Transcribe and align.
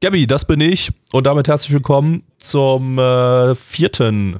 Gabby, 0.00 0.28
das 0.28 0.44
bin 0.44 0.60
ich 0.60 0.92
und 1.10 1.26
damit 1.26 1.48
herzlich 1.48 1.72
willkommen 1.72 2.22
zum 2.38 3.00
äh, 3.00 3.56
vierten 3.56 4.36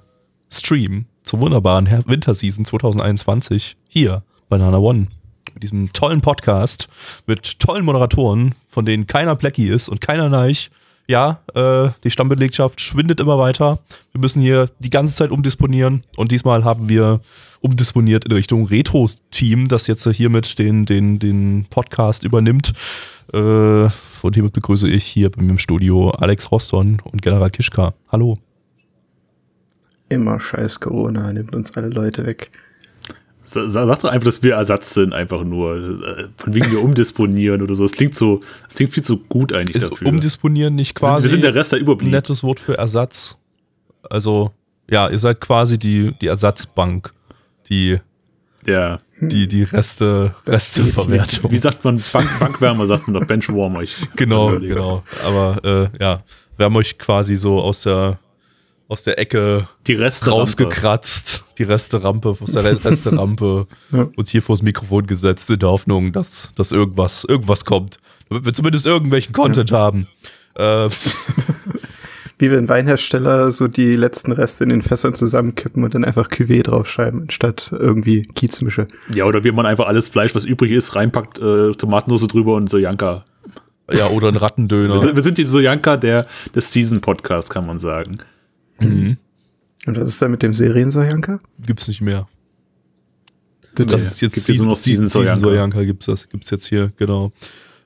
Stream 0.53 1.07
zur 1.25 1.41
wunderbaren 1.41 1.85
Her 1.87 2.05
Winterseason 2.07 2.65
2021 2.65 3.77
hier 3.89 4.23
bei 4.49 4.57
Nana 4.57 4.79
One. 4.79 5.09
Mit 5.55 5.65
diesem 5.65 5.93
tollen 5.93 6.21
Podcast 6.21 6.89
mit 7.27 7.59
tollen 7.59 7.85
Moderatoren, 7.85 8.55
von 8.69 8.85
denen 8.85 9.09
keiner 9.09 9.35
Blackie 9.35 9.67
ist 9.67 9.89
und 9.89 10.01
keiner 10.01 10.29
Neich. 10.29 10.71
Ja, 11.09 11.41
äh, 11.55 11.89
die 12.05 12.11
Stammbelegschaft 12.13 12.81
schwindet 12.81 13.19
immer 13.19 13.41
weiter. 13.41 13.81
Wir 14.13 14.21
müssen 14.21 14.41
hier 14.41 14.71
die 14.79 14.91
ganze 14.91 15.17
Zeit 15.17 15.33
umdisponieren 15.33 16.05
und 16.17 16.31
diesmal 16.31 16.63
haben 16.63 16.89
wir 16.89 17.21
umdisponiert 17.61 18.25
in 18.25 18.31
Richtung 18.31 18.67
Retro-Team, 18.67 19.67
das 19.67 19.89
jetzt 19.89 20.07
hier 20.07 20.31
mit 20.31 20.61
den, 20.61 20.87
den, 20.87 21.19
den 21.19 21.67
Podcast 21.69 22.23
übernimmt. 22.23 22.75
Äh, 23.33 23.89
und 24.23 24.35
hiermit 24.35 24.53
begrüße 24.53 24.89
ich 24.89 25.05
hier 25.05 25.31
bei 25.31 25.43
mir 25.43 25.51
im 25.51 25.59
Studio 25.59 26.11
Alex 26.11 26.51
Roston 26.51 27.01
und 27.05 27.23
General 27.23 27.51
Kischka. 27.51 27.95
Hallo. 28.11 28.35
Immer 30.09 30.41
scheiß 30.41 30.81
Corona, 30.81 31.33
nimmt 31.33 31.55
uns 31.55 31.77
alle 31.77 31.89
Leute 31.89 32.25
weg. 32.25 32.51
Sag 33.45 34.01
doch 34.01 34.11
einfach, 34.11 34.27
dass 34.27 34.43
wir 34.43 34.55
Ersatz 34.55 34.93
sind, 34.93 35.15
einfach 35.15 35.43
nur. 35.43 36.29
Von 36.37 36.55
wegen 36.55 36.71
wir 36.71 36.83
umdisponieren 36.83 37.63
oder 37.63 37.77
so. 37.77 37.83
Das 37.83 37.93
klingt 37.93 38.15
so, 38.15 38.41
das 38.67 38.75
klingt 38.77 38.93
viel 38.93 39.03
zu 39.03 39.19
gut 39.19 39.55
eigentlich 39.55 39.77
Ist 39.77 39.91
dafür. 39.91 40.07
umdisponieren 40.09 40.75
nicht 40.75 40.95
quasi 40.95 41.25
wir 41.25 41.31
sind 41.31 41.45
der 41.45 41.55
Rest, 41.55 41.73
der 41.73 41.79
ein 41.79 41.83
überblieb. 41.83 42.11
nettes 42.13 42.43
Wort 42.43 42.61
für 42.61 42.77
Ersatz? 42.77 43.39
Also, 44.11 44.53
ja, 44.91 45.09
ihr 45.09 45.19
seid 45.19 45.41
quasi 45.41 45.79
die, 45.79 46.13
die 46.21 46.27
Ersatzbank, 46.27 47.13
die 47.71 47.99
Ja. 48.67 48.99
Die, 49.21 49.47
die 49.47 49.63
Reste, 49.65 50.35
Resteverwertung. 50.47 51.51
Wie 51.51 51.59
sagt 51.59 51.85
man, 51.85 52.03
Bank, 52.13 52.29
Bankwärmer 52.39 52.87
sagt 52.87 53.09
man 53.09 53.21
doch 53.21 53.27
Benchwarmer. 53.27 53.83
Ich 53.83 53.97
Genau, 54.17 54.59
genau. 54.59 55.03
Aber 55.27 55.59
äh, 55.65 56.03
ja, 56.03 56.23
wir 56.57 56.67
haben 56.67 56.77
euch 56.77 56.99
quasi 56.99 57.37
so 57.37 57.61
aus 57.61 57.83
der 57.83 58.19
aus 58.91 59.03
der 59.03 59.19
Ecke 59.19 59.69
Die 59.87 59.93
Reste 59.93 60.31
rausgekratzt, 60.31 61.45
die 61.59 61.63
Resterampe, 61.65 62.35
aus 62.41 62.53
der 62.53 62.65
Re- 62.65 62.83
Resterampe 62.83 63.67
Ja. 63.93 64.09
und 64.17 64.29
hier 64.29 64.41
vors 64.43 64.63
Mikrofon 64.63 65.07
gesetzt 65.07 65.51
in 65.51 65.59
der 65.59 65.69
Hoffnung, 65.69 66.11
dass, 66.13 66.49
dass 66.55 66.73
irgendwas, 66.73 67.25
irgendwas 67.25 67.67
kommt. 67.67 67.99
Damit 68.31 68.47
wir 68.47 68.55
zumindest 68.55 68.87
irgendwelchen 68.87 69.35
Content 69.35 69.73
haben. 69.73 70.09
Äh, 70.55 70.89
Wie 72.41 72.51
wenn 72.53 72.69
Weinhersteller 72.69 73.51
so 73.51 73.67
die 73.67 73.95
letzten 73.95 74.31
Reste 74.33 74.63
in 74.65 74.71
den 74.71 74.83
Fässern 74.83 75.15
zusammenkippen 75.15 75.83
und 75.83 75.95
dann 75.95 76.05
einfach 76.05 76.29
Cuvée 76.31 76.63
draufschreiben, 76.63 77.23
anstatt 77.23 77.71
irgendwie 77.73 78.23
Kiezmische. 78.23 78.87
Ja, 79.13 79.25
oder 79.25 79.43
wie 79.43 79.51
man 79.51 79.67
einfach 79.67 79.87
alles 79.87 80.09
Fleisch, 80.09 80.35
was 80.37 80.45
übrig 80.45 80.71
ist, 80.71 80.95
reinpackt, 80.95 81.39
äh, 81.41 81.73
Tomatensauce 81.73 82.29
drüber 82.29 82.55
und 82.55 82.71
Sojanka. 82.71 83.25
ja, 83.93 84.07
oder 84.09 84.29
ein 84.29 84.35
Wir 84.35 84.43
Rattendöner. 84.43 85.01
sind, 85.01 85.17
wir 85.17 85.23
sind 85.25 85.39
die 85.39 85.45
Sojanka 85.45 85.97
der, 85.97 86.27
des 86.55 86.71
Season-Podcast, 86.73 87.51
kann 87.51 87.67
man 87.67 87.79
sagen. 87.81 88.19
Und 88.81 89.17
was 89.87 90.09
ist 90.09 90.23
da 90.23 90.29
mit 90.29 90.43
dem 90.43 90.55
Seriensojanka? 90.55 91.39
Gibt's 91.67 91.89
nicht 91.89 92.01
mehr. 92.03 92.29
Das 93.75 93.87
Das 93.87 94.07
ist 94.13 94.21
jetzt 94.21 94.49
noch 94.63 94.77
Season 94.77 95.07
Sojanka. 95.07 95.41
Sojanka 95.41 95.83
gibt's 95.85 96.07
das, 96.07 96.29
gibt's 96.29 96.51
jetzt 96.51 96.67
hier, 96.67 96.93
genau. 96.97 97.33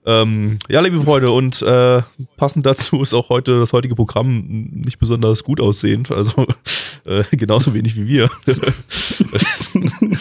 Ähm, 0.05 0.59
ja, 0.69 0.81
liebe 0.81 1.01
Freunde, 1.03 1.31
und 1.31 1.63
äh, 1.63 2.03
passend 2.37 2.67
dazu 2.67 3.03
ist 3.03 3.15
auch 3.15 3.29
heute 3.29 3.61
das 3.61 3.73
heutige 3.73 3.95
Programm 3.95 4.69
nicht 4.73 4.99
besonders 4.99 5.45
gut 5.45 5.61
aussehend, 5.61 6.11
also 6.11 6.47
äh, 7.05 7.25
genauso 7.33 7.73
wenig 7.75 7.97
wie 7.97 8.07
wir. 8.07 8.31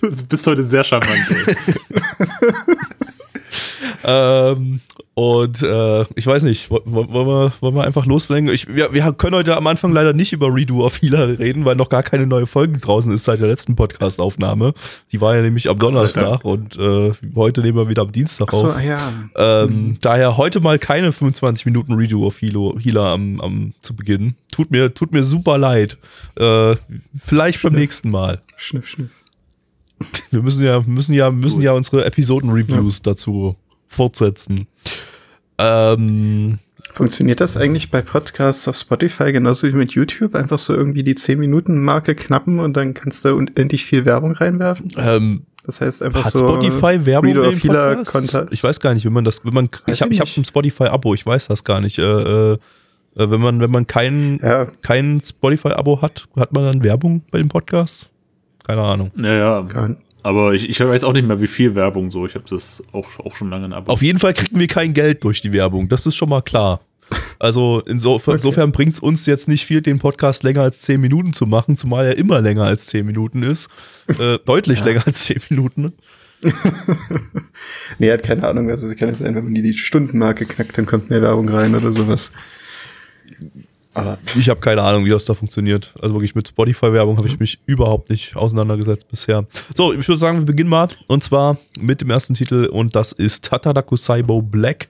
Du 0.00 0.24
bist 0.28 0.46
heute 0.46 0.66
sehr 0.68 0.84
charmant. 0.84 1.26
ähm, 4.08 4.80
und 5.14 5.62
äh, 5.62 6.02
ich 6.14 6.26
weiß 6.26 6.42
nicht, 6.42 6.70
wo- 6.70 6.82
wo- 6.84 7.06
wollen 7.10 7.26
wir, 7.26 7.52
wollen 7.60 7.74
wir 7.74 7.84
einfach 7.84 8.04
loslegen? 8.06 8.48
Ich, 8.50 8.68
wir, 8.68 8.92
wir 8.92 9.12
können 9.14 9.34
heute 9.34 9.56
am 9.56 9.66
Anfang 9.66 9.92
leider 9.92 10.12
nicht 10.12 10.32
über 10.32 10.54
Redo 10.54 10.84
of 10.84 11.00
Healer 11.00 11.38
reden, 11.38 11.64
weil 11.64 11.74
noch 11.74 11.88
gar 11.88 12.02
keine 12.02 12.26
neue 12.26 12.46
Folge 12.46 12.78
draußen 12.78 13.10
ist 13.12 13.24
seit 13.24 13.40
der 13.40 13.48
letzten 13.48 13.74
Podcast-Aufnahme. 13.76 14.74
Die 15.12 15.20
war 15.20 15.34
ja 15.34 15.42
nämlich 15.42 15.68
am 15.70 15.78
Donnerstag 15.78 16.44
und 16.44 16.78
äh, 16.78 17.12
heute 17.34 17.62
nehmen 17.62 17.78
wir 17.78 17.88
wieder 17.88 18.02
am 18.02 18.12
Dienstag 18.12 18.48
Ach 18.52 18.54
so, 18.54 18.66
auf. 18.72 18.82
ja. 18.82 19.10
Ähm, 19.36 19.96
Daher 20.02 20.36
heute 20.36 20.60
mal 20.60 20.78
keine 20.78 21.12
25 21.12 21.64
Minuten 21.66 21.94
Redo 21.94 22.26
of 22.26 22.36
Hilo, 22.38 22.76
Healer 22.78 23.06
am, 23.06 23.40
am, 23.40 23.72
zu 23.82 23.96
Beginn. 23.96 24.34
Tut 24.52 24.70
mir, 24.70 24.92
tut 24.94 25.12
mir 25.12 25.24
super 25.24 25.56
leid. 25.58 25.96
Äh, 26.38 26.76
vielleicht 27.18 27.62
beim 27.62 27.72
nächsten 27.72 28.10
Mal. 28.10 28.42
Schniff, 28.56 28.86
schniff. 28.88 29.22
Wir 30.30 30.42
müssen 30.42 30.62
ja, 30.64 30.82
müssen 30.86 31.14
ja, 31.14 31.30
müssen 31.30 31.62
ja 31.62 31.72
unsere 31.72 32.04
Episoden-Reviews 32.04 33.00
dazu 33.00 33.56
fortsetzen. 33.88 34.66
Ähm, 35.58 36.58
Funktioniert 36.92 37.40
das 37.40 37.56
eigentlich 37.56 37.90
bei 37.90 38.00
Podcasts 38.00 38.66
auf 38.68 38.76
Spotify 38.76 39.32
genauso 39.32 39.66
wie 39.68 39.72
mit 39.72 39.92
YouTube? 39.92 40.34
Einfach 40.34 40.58
so 40.58 40.74
irgendwie 40.74 41.02
die 41.02 41.14
10-Minuten-Marke 41.14 42.14
knappen 42.14 42.58
und 42.58 42.74
dann 42.76 42.94
kannst 42.94 43.24
du 43.24 43.34
unendlich 43.34 43.84
viel 43.84 44.04
Werbung 44.06 44.32
reinwerfen? 44.32 44.92
ähm, 44.96 45.42
Das 45.64 45.80
heißt 45.80 46.02
einfach 46.02 46.24
hat 46.24 46.32
so. 46.32 46.38
Spotify 46.38 47.04
Werbung 47.04 47.32
Reader 47.36 47.52
Healer 47.56 47.96
Podcast? 47.96 48.12
Contest. 48.12 48.52
Ich 48.52 48.62
weiß 48.64 48.80
gar 48.80 48.94
nicht, 48.94 49.04
wenn 49.04 49.12
man 49.12 49.24
das, 49.24 49.44
wenn 49.44 49.52
man, 49.52 49.68
Weiß 49.84 49.96
ich 49.96 50.02
habe 50.02 50.14
ich 50.14 50.20
hab 50.20 50.28
ein 50.36 50.44
Spotify-Abo, 50.44 51.12
ich 51.14 51.26
weiß 51.26 51.48
das 51.48 51.64
gar 51.64 51.80
nicht. 51.80 51.98
Äh, 51.98 52.02
äh, 52.02 52.52
äh, 52.52 53.30
wenn 53.30 53.40
man, 53.40 53.60
wenn 53.60 53.70
man 53.70 53.86
kein, 53.86 54.38
Ja, 54.42 54.66
kein 54.82 55.20
Spotify-Abo 55.22 56.00
hat, 56.02 56.28
hat 56.36 56.52
man 56.52 56.64
dann 56.64 56.84
Werbung 56.84 57.22
bei 57.30 57.38
dem 57.38 57.48
Podcast? 57.48 58.08
Keine 58.66 58.82
Ahnung. 58.82 59.10
Ja, 59.16 59.34
ja. 59.34 59.88
Aber 60.26 60.54
ich, 60.54 60.68
ich 60.68 60.80
weiß 60.80 61.04
auch 61.04 61.12
nicht 61.12 61.28
mehr, 61.28 61.40
wie 61.40 61.46
viel 61.46 61.76
Werbung 61.76 62.10
so. 62.10 62.26
Ich 62.26 62.34
habe 62.34 62.44
das 62.50 62.82
auch, 62.90 63.06
auch 63.20 63.36
schon 63.36 63.48
lange 63.48 63.66
in 63.66 63.72
Abo. 63.72 63.92
Auf 63.92 64.02
jeden 64.02 64.18
Fall 64.18 64.34
kriegen 64.34 64.58
wir 64.58 64.66
kein 64.66 64.92
Geld 64.92 65.22
durch 65.22 65.40
die 65.40 65.52
Werbung. 65.52 65.88
Das 65.88 66.04
ist 66.04 66.16
schon 66.16 66.28
mal 66.28 66.42
klar. 66.42 66.80
Also 67.38 67.80
insofern, 67.86 68.34
insofern 68.34 68.72
bringt 68.72 68.94
es 68.94 68.98
uns 68.98 69.26
jetzt 69.26 69.46
nicht 69.46 69.64
viel, 69.66 69.82
den 69.82 70.00
Podcast 70.00 70.42
länger 70.42 70.62
als 70.62 70.82
10 70.82 71.00
Minuten 71.00 71.32
zu 71.32 71.46
machen, 71.46 71.76
zumal 71.76 72.06
er 72.06 72.18
immer 72.18 72.40
länger 72.40 72.64
als 72.64 72.86
10 72.86 73.06
Minuten 73.06 73.44
ist. 73.44 73.68
Äh, 74.18 74.40
deutlich 74.44 74.84
länger 74.84 75.04
als 75.06 75.26
10 75.26 75.42
Minuten. 75.48 75.92
Nee, 78.00 78.10
hat 78.10 78.24
keine 78.24 78.48
Ahnung. 78.48 78.68
Also 78.68 78.92
kann 78.96 79.10
es 79.10 79.20
sein, 79.20 79.36
wenn 79.36 79.44
man 79.44 79.54
die, 79.54 79.62
die 79.62 79.74
Stundenmarke 79.74 80.44
knackt, 80.44 80.76
dann 80.76 80.86
kommt 80.86 81.08
mehr 81.08 81.22
Werbung 81.22 81.48
rein 81.48 81.76
oder 81.76 81.92
sowas. 81.92 82.32
Aber 83.96 84.18
Ich 84.38 84.50
habe 84.50 84.60
keine 84.60 84.82
Ahnung, 84.82 85.06
wie 85.06 85.08
das 85.08 85.24
da 85.24 85.32
funktioniert. 85.32 85.94
Also 86.00 86.14
wirklich 86.14 86.34
mit 86.34 86.48
Spotify-Werbung 86.48 87.16
habe 87.16 87.28
ich 87.28 87.40
mich 87.40 87.58
überhaupt 87.64 88.10
nicht 88.10 88.36
auseinandergesetzt 88.36 89.08
bisher. 89.08 89.46
So, 89.74 89.94
ich 89.94 90.06
würde 90.06 90.18
sagen, 90.18 90.38
wir 90.38 90.44
beginnen 90.44 90.68
mal. 90.68 90.88
Und 91.06 91.24
zwar 91.24 91.56
mit 91.80 92.02
dem 92.02 92.10
ersten 92.10 92.34
Titel 92.34 92.66
und 92.66 92.94
das 92.94 93.12
ist 93.12 93.46
Tatadaku 93.46 93.96
Saibo 93.96 94.42
Black. 94.42 94.88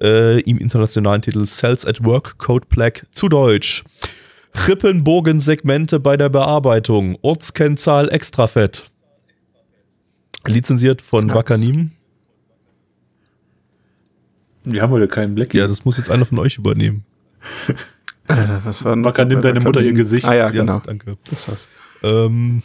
Äh, 0.00 0.40
Im 0.40 0.58
internationalen 0.58 1.22
Titel 1.22 1.46
Cells 1.46 1.86
at 1.86 2.04
Work 2.04 2.36
Code 2.36 2.66
Black 2.68 3.06
zu 3.10 3.30
Deutsch. 3.30 3.84
Rippenbogensegmente 4.68 5.98
bei 5.98 6.18
der 6.18 6.28
Bearbeitung. 6.28 7.16
Ortskennzahl 7.22 8.12
extrafett. 8.12 8.84
Lizenziert 10.46 11.00
von. 11.00 11.32
Wakanim. 11.32 11.92
Wir 14.64 14.82
haben 14.82 14.90
heute 14.90 15.08
keinen 15.08 15.34
Black. 15.34 15.54
Ja, 15.54 15.66
das 15.66 15.86
muss 15.86 15.96
jetzt 15.96 16.10
einer 16.10 16.26
von 16.26 16.38
euch 16.38 16.58
übernehmen. 16.58 17.04
äh, 18.28 18.34
was 18.64 18.84
war 18.84 19.02
Wacker, 19.04 19.24
nimm 19.24 19.40
deine 19.40 19.60
Mutter 19.60 19.80
ihr 19.80 19.92
Gesicht. 19.92 20.26
Ah 20.26 20.34
ja, 20.34 20.50
genau. 20.50 20.80
danke. 20.84 21.16
Das 21.28 21.48
war's. 21.48 21.68
Ähm, 22.02 22.62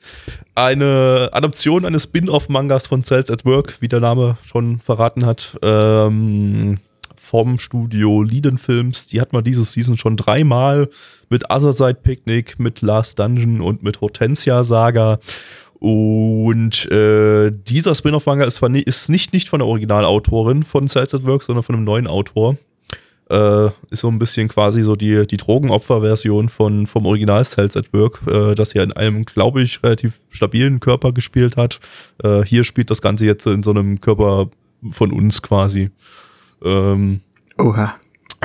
eine 0.54 1.30
Adaption 1.32 1.84
eines 1.84 2.04
Spin-off-Mangas 2.04 2.86
von 2.86 3.04
Cells 3.04 3.30
at 3.30 3.44
Work, 3.44 3.76
wie 3.80 3.88
der 3.88 4.00
Name 4.00 4.38
schon 4.44 4.80
verraten 4.80 5.26
hat, 5.26 5.56
ähm, 5.62 6.78
vom 7.16 7.58
Studio 7.58 8.22
Liden 8.22 8.58
Films. 8.58 9.06
Die 9.06 9.20
hat 9.20 9.32
man 9.32 9.42
dieses 9.42 9.72
Season 9.72 9.96
schon 9.96 10.16
dreimal 10.16 10.88
mit 11.28 11.50
Other 11.50 11.72
Side 11.72 11.98
Picnic, 12.02 12.58
mit 12.60 12.82
Last 12.82 13.18
Dungeon 13.18 13.60
und 13.60 13.82
mit 13.82 14.00
Hortensia 14.00 14.62
Saga. 14.62 15.18
Und 15.78 16.90
äh, 16.90 17.50
dieser 17.50 17.94
Spin-off-Manga 17.94 18.44
ist, 18.44 18.62
ist 18.62 19.08
nicht, 19.08 19.32
nicht 19.32 19.48
von 19.48 19.58
der 19.58 19.66
Originalautorin 19.66 20.62
von 20.62 20.88
Cells 20.88 21.12
at 21.14 21.26
Work, 21.26 21.42
sondern 21.42 21.64
von 21.64 21.74
einem 21.74 21.84
neuen 21.84 22.06
Autor. 22.06 22.56
Äh, 23.28 23.66
ist 23.90 24.00
so 24.00 24.08
ein 24.08 24.20
bisschen 24.20 24.48
quasi 24.48 24.82
so 24.82 24.94
die, 24.94 25.26
die 25.26 25.36
Drogenopfer-Version 25.36 26.48
von, 26.48 26.86
vom 26.86 27.06
Original 27.06 27.44
Cells 27.44 27.76
at 27.76 27.92
Work, 27.92 28.20
äh, 28.28 28.54
das 28.54 28.72
ja 28.72 28.84
in 28.84 28.92
einem, 28.92 29.24
glaube 29.24 29.62
ich, 29.62 29.82
relativ 29.82 30.20
stabilen 30.30 30.78
Körper 30.78 31.12
gespielt 31.12 31.56
hat. 31.56 31.80
Äh, 32.22 32.42
hier 32.44 32.62
spielt 32.62 32.90
das 32.90 33.02
Ganze 33.02 33.24
jetzt 33.24 33.44
in 33.46 33.64
so 33.64 33.70
einem 33.70 34.00
Körper 34.00 34.48
von 34.90 35.12
uns 35.12 35.42
quasi. 35.42 35.90
Ähm, 36.62 37.20
Oha. 37.58 37.96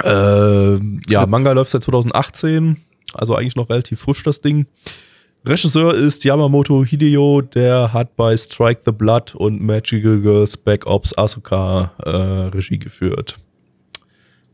äh, 0.04 0.80
ja, 1.08 1.28
Manga 1.28 1.52
läuft 1.52 1.72
seit 1.72 1.84
2018, 1.84 2.78
also 3.14 3.36
eigentlich 3.36 3.56
noch 3.56 3.70
relativ 3.70 4.00
frisch 4.00 4.24
das 4.24 4.42
Ding. 4.42 4.66
Regisseur 5.46 5.94
ist 5.94 6.24
Yamamoto 6.24 6.86
Hideo, 6.86 7.42
der 7.42 7.94
hat 7.94 8.16
bei 8.16 8.38
Strike 8.38 8.82
the 8.86 8.92
Blood 8.92 9.34
und 9.36 9.62
Magical 9.62 10.20
Girls 10.22 10.56
Back 10.56 10.86
Ops 10.86 11.18
Asuka 11.18 11.92
äh, 12.04 12.10
Regie 12.56 12.78
geführt. 12.78 13.40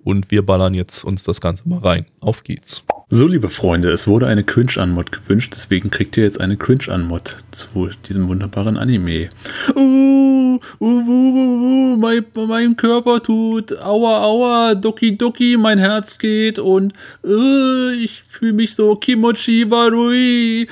Und 0.07 0.31
wir 0.31 0.41
ballern 0.41 0.73
jetzt 0.73 1.03
uns 1.03 1.25
das 1.25 1.41
Ganze 1.41 1.67
mal 1.67 1.79
rein. 1.79 2.05
Auf 2.21 2.45
geht's. 2.45 2.81
So, 3.09 3.27
liebe 3.27 3.49
Freunde, 3.49 3.91
es 3.91 4.07
wurde 4.07 4.27
eine 4.27 4.45
Cringe-Anmod 4.45 5.11
gewünscht, 5.11 5.51
deswegen 5.53 5.89
kriegt 5.91 6.15
ihr 6.15 6.23
jetzt 6.23 6.39
eine 6.39 6.55
Cringe-Anmod 6.55 7.35
zu 7.51 7.89
diesem 8.07 8.29
wunderbaren 8.29 8.77
Anime. 8.77 9.27
Uh, 9.75 9.79
uh, 9.81 10.59
uh, 10.79 10.85
uh, 10.85 11.93
uh, 11.93 11.97
mein, 11.97 12.25
mein 12.47 12.77
Körper 12.77 13.21
tut, 13.21 13.77
aua, 13.81 14.23
aua, 14.23 14.75
doki, 14.75 15.17
doki, 15.17 15.57
mein 15.57 15.77
Herz 15.77 16.17
geht 16.17 16.57
und 16.57 16.93
uh, 17.25 17.89
ich 17.89 18.23
fühle 18.23 18.53
mich 18.53 18.75
so 18.75 18.95
kimochi 18.95 19.69
warui. 19.69 20.69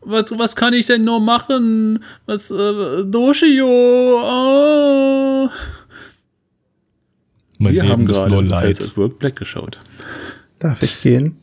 Was, 0.00 0.36
was 0.36 0.56
kann 0.56 0.74
ich 0.74 0.86
denn 0.86 1.04
nur 1.04 1.20
machen? 1.20 2.00
Was, 2.26 2.50
äh, 2.50 3.04
Doshio, 3.04 3.64
oh. 3.64 5.50
Mein 7.58 7.72
Wir 7.74 7.82
Leben 7.82 7.92
haben 7.92 8.08
ist 8.10 8.18
gerade 8.20 8.30
nur 8.34 8.46
Sales 8.48 8.78
Leid. 8.80 8.88
at 8.90 8.96
Work 8.96 9.18
Black 9.18 9.36
geschaut. 9.36 9.78
Darf 10.58 10.82
ich 10.82 11.00
gehen? 11.02 11.36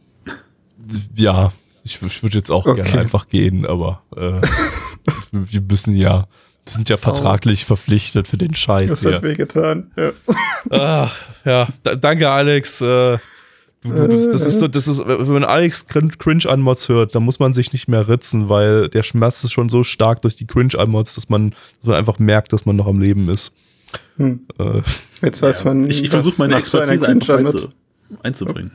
Ja, 1.15 1.51
ich, 1.83 2.01
ich 2.01 2.23
würde 2.23 2.37
jetzt 2.37 2.51
auch 2.51 2.65
Okay. 2.65 2.81
gerne 2.83 2.99
einfach 3.01 3.27
gehen, 3.27 3.65
aber 3.65 4.01
äh, 4.15 4.41
wir 5.31 5.61
müssen 5.61 5.95
ja, 5.95 6.25
wir 6.65 6.71
sind 6.73 6.89
ja 6.89 6.97
vertraglich 6.97 7.65
verpflichtet 7.65 8.27
für 8.27 8.37
den 8.37 8.53
Scheiß 8.53 8.89
Das 8.89 9.01
hier. 9.01 9.15
hat 9.15 9.23
wehgetan. 9.23 9.91
Ja. 9.97 10.11
Ach, 10.69 11.17
ja, 11.45 11.67
da, 11.83 11.95
danke 11.95 12.29
Alex. 12.29 12.79
Äh, 12.81 13.17
du, 13.83 13.89
du, 13.89 14.07
das, 14.07 14.29
das 14.31 14.45
ist 14.45 14.59
so, 14.59 14.67
das 14.67 14.87
ist, 14.87 14.99
wenn 15.05 15.27
man 15.27 15.43
Alex 15.43 15.87
Crin- 15.87 16.17
Cringe-Anmods 16.17 16.89
hört, 16.89 17.15
dann 17.15 17.23
muss 17.23 17.39
man 17.39 17.53
sich 17.53 17.73
nicht 17.73 17.87
mehr 17.87 18.07
ritzen, 18.07 18.49
weil 18.49 18.87
der 18.89 19.03
Schmerz 19.03 19.43
ist 19.43 19.51
schon 19.51 19.69
so 19.69 19.83
stark 19.83 20.21
durch 20.21 20.35
die 20.35 20.45
Cringe-Anmods, 20.47 21.15
dass 21.15 21.29
man, 21.29 21.51
dass 21.51 21.87
man 21.87 21.95
einfach 21.95 22.19
merkt, 22.19 22.53
dass 22.53 22.65
man 22.65 22.75
noch 22.75 22.87
am 22.87 22.99
Leben 23.01 23.29
ist. 23.29 23.51
Hm. 24.17 24.41
Äh, 24.59 24.81
Jetzt 25.21 25.41
weiß 25.41 25.63
man, 25.65 25.89
Ich, 25.89 26.03
ich 26.03 26.13
was 26.13 26.21
versuche 26.21 26.41
meine 26.43 26.55
Expertise 26.55 27.07
einfach 27.07 27.37
einzu, 27.37 27.69
einzubringen. 28.21 28.71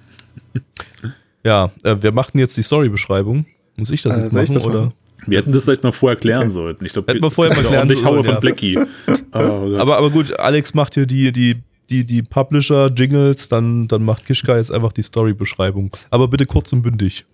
ja, 1.45 1.71
äh, 1.85 1.97
wir 2.01 2.13
machten 2.13 2.39
jetzt 2.39 2.57
die 2.57 2.63
Story-Beschreibung. 2.63 3.47
Muss 3.77 3.91
ich 3.91 4.03
das 4.03 4.17
Äh, 4.17 4.23
jetzt 4.23 4.33
machen? 4.33 4.45
ich 4.45 4.51
das 4.53 4.65
oder? 4.67 4.79
machen? 4.85 4.89
Wir 5.27 5.39
hätten 5.39 5.53
das 5.53 5.65
vielleicht 5.65 5.83
mal 5.83 5.93
vorher 5.93 6.17
klären 6.19 6.43
Okay. 6.45 6.51
sollten. 6.51 6.85
Ich 6.85 6.93
glaube, 6.93 7.13
Hätten 7.13 7.23
wir 7.25 7.31
vorher 7.31 7.55
mal 7.55 7.63
klären 7.65 7.91
Ich 7.91 8.05
haue 8.05 8.15
sollen, 8.15 8.25
von 8.25 8.35
ja. 8.35 8.41
Blackie. 8.41 8.79
Oh. 9.33 9.77
Aber, 9.77 9.99
aber 9.99 10.11
gut, 10.11 10.39
Alex 10.41 10.73
macht 10.73 10.95
hier 10.95 11.05
die, 11.05 11.33
die, 11.33 11.57
die, 11.91 12.07
die 12.07 12.23
Publisher-Jingles, 12.23 13.49
dann, 13.51 13.87
dann 13.87 14.03
macht 14.03 14.25
Kischka 14.25 14.57
jetzt 14.57 14.73
einfach 14.73 14.93
die 14.93 15.03
Story-Beschreibung. 15.03 15.91
Aber 16.11 16.29
bitte 16.29 16.47
kurz 16.47 16.73
und 16.73 16.81
bündig. 16.83 17.27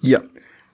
Ja. 0.00 0.20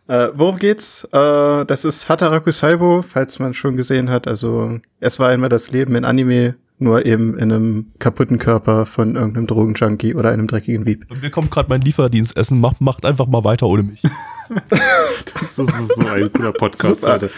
Äh, 0.08 0.28
worum 0.34 0.58
geht's? 0.58 1.04
Äh, 1.12 1.64
das 1.64 1.84
ist 1.84 2.08
Hataraku 2.08 2.50
Saibo, 2.52 3.02
falls 3.02 3.38
man 3.38 3.54
schon 3.54 3.76
gesehen 3.76 4.08
hat. 4.10 4.28
Also, 4.28 4.78
es 5.00 5.18
war 5.18 5.30
einmal 5.30 5.48
das 5.48 5.72
Leben 5.72 5.96
in 5.96 6.04
Anime, 6.04 6.54
nur 6.78 7.04
eben 7.06 7.36
in 7.38 7.50
einem 7.50 7.86
kaputten 7.98 8.38
Körper 8.38 8.86
von 8.86 9.16
irgendeinem 9.16 9.46
Drogenjunkie 9.48 10.14
oder 10.14 10.30
einem 10.30 10.46
dreckigen 10.46 10.86
Wieb. 10.86 11.06
Und 11.10 11.22
mir 11.22 11.30
kommt 11.30 11.50
gerade 11.50 11.68
mein 11.68 11.80
Lieferdienstessen. 11.80 12.60
Macht, 12.60 12.80
macht 12.80 13.04
einfach 13.04 13.26
mal 13.26 13.42
weiter 13.44 13.66
ohne 13.66 13.82
mich. 13.82 14.02
das 14.70 15.42
ist 15.42 15.56
so 15.56 15.66
ein 15.66 16.32
cooler 16.32 16.52
Podcast 16.52 17.00
Super. 17.00 17.14
heute. 17.14 17.30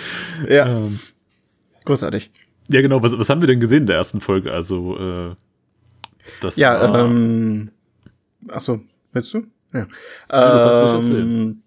Ja, 0.48 0.74
Ähm, 0.74 0.98
großartig. 1.86 2.30
ja, 2.68 2.82
genau. 2.82 3.02
Was, 3.02 3.16
was 3.18 3.30
haben 3.30 3.40
wir 3.40 3.46
denn 3.48 3.60
gesehen 3.60 3.82
in 3.82 3.86
der 3.86 3.96
ersten 3.96 4.20
Folge? 4.20 4.52
Also, 4.52 4.98
äh, 4.98 5.34
das 6.42 6.56
Ja, 6.56 6.78
war- 6.92 7.06
ähm, 7.06 7.70
ach 8.50 8.60
so, 8.60 8.80
willst 9.12 9.32
du? 9.32 9.46
Ja. 9.72 9.86
Ja, 10.30 10.96
Ähm, 10.98 11.62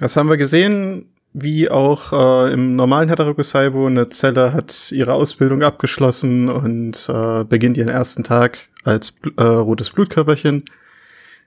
was 0.00 0.16
haben 0.16 0.28
wir 0.28 0.36
gesehen? 0.36 1.06
Wie 1.32 1.68
auch 1.68 2.12
äh, 2.12 2.52
im 2.52 2.76
normalen 2.76 3.10
Hataraku 3.10 3.42
Saibo, 3.42 3.86
eine 3.86 4.06
Zelle 4.08 4.52
hat 4.52 4.92
ihre 4.92 5.14
Ausbildung 5.14 5.62
abgeschlossen 5.62 6.48
und 6.48 7.08
äh, 7.08 7.42
beginnt 7.44 7.76
ihren 7.76 7.88
ersten 7.88 8.22
Tag 8.22 8.68
als 8.84 9.14
äh, 9.36 9.42
rotes 9.42 9.90
Blutkörperchen, 9.90 10.64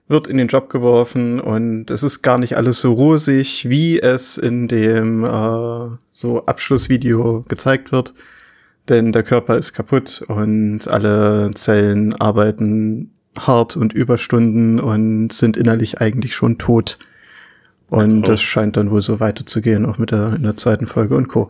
wird 0.10 0.28
in 0.28 0.38
den 0.38 0.48
Job 0.48 0.69
geworfen 0.69 1.39
und 1.39 1.89
es 1.89 2.04
ist 2.04 2.22
gar 2.22 2.38
nicht 2.38 2.57
alles 2.57 2.81
so 2.81 2.94
rosig, 2.94 3.69
wie 3.69 4.00
es 4.01 4.38
in 4.38 4.68
dem 4.68 5.24
äh, 5.24 5.98
so 6.12 6.45
Abschlussvideo 6.45 7.45
gezeigt 7.48 7.94
wird. 7.94 8.13
Denn 8.89 9.12
der 9.12 9.24
Körper 9.24 9.57
ist 9.57 9.74
kaputt 9.74 10.24
und 10.28 10.88
alle 10.88 11.51
Zellen 11.56 12.13
arbeiten 12.13 13.12
hart 13.39 13.78
und 13.78 13.94
Überstunden 13.94 14.80
und 14.80 15.31
sind 15.31 15.57
innerlich 15.57 16.00
eigentlich 16.01 16.36
schon 16.36 16.57
tot. 16.57 16.98
Und 17.89 18.24
Oh. 18.24 18.31
das 18.31 18.42
scheint 18.42 18.78
dann 18.78 18.92
wohl 18.92 19.01
so 19.01 19.19
weiterzugehen, 19.19 19.86
auch 19.86 19.98
mit 19.98 20.12
der, 20.12 20.34
in 20.36 20.44
der 20.44 20.57
zweiten 20.57 20.88
Folge 20.88 21.16
und 21.16 21.28
Co. 21.30 21.44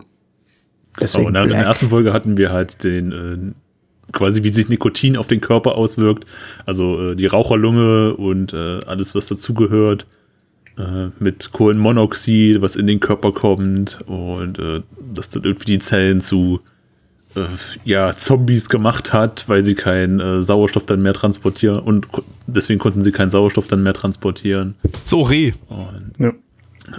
Deswegen 1.00 1.26
und 1.28 1.34
dann 1.34 1.44
in 1.44 1.50
der 1.50 1.64
ersten 1.64 1.88
Folge 1.88 2.12
hatten 2.12 2.36
wir 2.36 2.52
halt 2.52 2.82
den, 2.84 3.12
äh, 3.12 4.12
quasi 4.12 4.42
wie 4.44 4.50
sich 4.50 4.68
Nikotin 4.68 5.16
auf 5.16 5.26
den 5.26 5.40
Körper 5.40 5.74
auswirkt. 5.76 6.26
Also 6.66 7.10
äh, 7.10 7.16
die 7.16 7.26
Raucherlunge 7.26 8.14
und 8.14 8.52
äh, 8.52 8.80
alles, 8.86 9.14
was 9.14 9.26
dazugehört. 9.26 10.06
Äh, 10.76 11.08
mit 11.18 11.50
Kohlenmonoxid, 11.52 12.62
was 12.62 12.76
in 12.76 12.86
den 12.86 13.00
Körper 13.00 13.32
kommt. 13.32 13.98
Und 14.06 14.60
äh, 14.60 14.82
das 15.12 15.30
dann 15.30 15.42
irgendwie 15.42 15.64
die 15.66 15.78
Zellen 15.80 16.20
zu 16.20 16.60
äh, 17.34 17.40
ja, 17.84 18.16
Zombies 18.16 18.68
gemacht 18.68 19.12
hat, 19.12 19.48
weil 19.48 19.62
sie 19.64 19.74
keinen 19.74 20.20
äh, 20.20 20.42
Sauerstoff 20.42 20.86
dann 20.86 21.00
mehr 21.00 21.14
transportieren. 21.14 21.80
Und 21.80 22.06
deswegen 22.46 22.78
konnten 22.78 23.02
sie 23.02 23.10
keinen 23.12 23.30
Sauerstoff 23.32 23.66
dann 23.66 23.82
mehr 23.82 23.92
transportieren. 23.94 24.76
So, 25.04 25.22
Reh. 25.22 25.52
Und, 25.68 25.97
Ja. 26.18 26.32